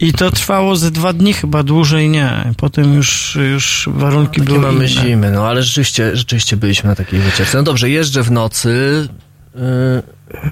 [0.00, 2.52] I to trwało ze dwa dni, chyba dłużej nie.
[2.56, 4.88] Potem już, już warunki Takie były mamy inne.
[4.88, 7.58] zimy, no ale rzeczywiście, rzeczywiście byliśmy na takiej wycieczce.
[7.58, 9.08] No dobrze, jeżdżę w nocy.
[9.54, 9.60] Yy,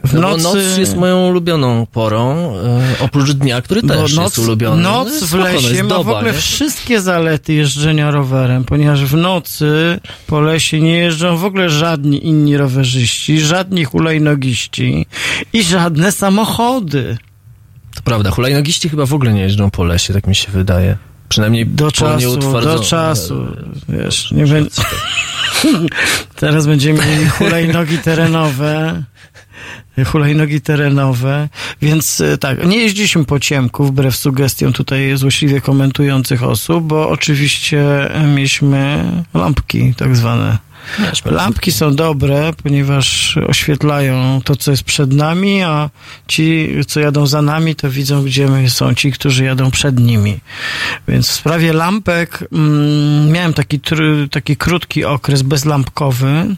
[0.05, 2.61] W no nocy- Bo noc jest moją ulubioną porą, yy,
[3.01, 4.83] oprócz dnia, który też jest ulubiony.
[4.83, 6.39] Noc No, w no lesie ma w ogóle nie?
[6.39, 12.57] wszystkie zalety jeżdżenia rowerem, ponieważ w nocy po lesie nie jeżdżą w ogóle żadni inni
[12.57, 15.07] rowerzyści, żadni hulajnogiści
[15.53, 17.19] i żadne samochody.
[17.95, 20.97] To prawda, hulajnogiści chyba w ogóle nie jeżdżą po lesie, tak mi się wydaje.
[21.29, 23.47] Przynajmniej Do czasu, do czasu,
[23.89, 24.71] wiesz, nie będzie...
[26.41, 29.03] Teraz będziemy mieli hulajnogi terenowe,
[30.05, 31.49] hulajnogi terenowe,
[31.83, 38.15] więc e, tak, nie jeździliśmy po ciemku, wbrew sugestiom tutaj złośliwie komentujących osób, bo oczywiście
[38.15, 39.05] e, mieliśmy
[39.35, 40.59] lampki tak zwane.
[41.25, 45.91] Lampki są dobre, ponieważ oświetlają to, co jest przed nami, a
[46.27, 50.41] ci, co jadą za nami, to widzą, gdzie my są ci, którzy jadą przed nimi.
[51.09, 53.81] Więc w sprawie lampek mm, miałem taki,
[54.31, 56.57] taki krótki okres bezlampkowy.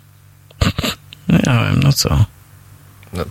[1.29, 2.25] No miałem, no co.
[3.13, 3.25] No.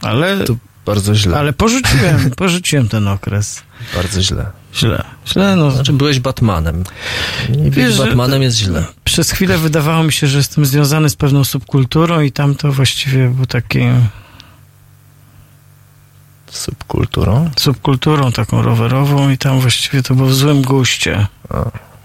[0.00, 0.54] Ale, To
[0.86, 1.38] bardzo źle.
[1.38, 3.62] ale porzuciłem, porzuciłem ten okres.
[3.94, 4.46] Bardzo źle.
[4.74, 5.04] Źle.
[5.26, 5.70] Źle, no.
[5.70, 6.84] Znaczy, byłeś Batmanem.
[7.66, 8.84] I Wiesz, że- Batmanem jest źle.
[9.04, 13.28] Przez chwilę wydawało mi się, że jestem związany z pewną subkulturą i tam to właściwie
[13.28, 13.80] był taki
[16.50, 17.50] Subkulturą?
[17.56, 21.26] subkulturą taką rowerową i tam właściwie to było w złym guście.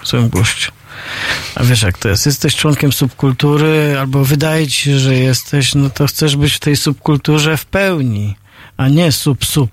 [0.04, 0.72] W złym guście.
[1.56, 2.26] A wiesz jak to jest?
[2.26, 6.76] Jesteś członkiem subkultury albo wydaje ci się, że jesteś, no to chcesz być w tej
[6.76, 8.36] subkulturze w pełni,
[8.78, 9.72] a nie sub-sub.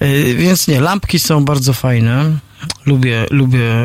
[0.00, 2.38] Yy, Więc nie, lampki są bardzo fajne.
[2.86, 3.84] Lubię, lubię,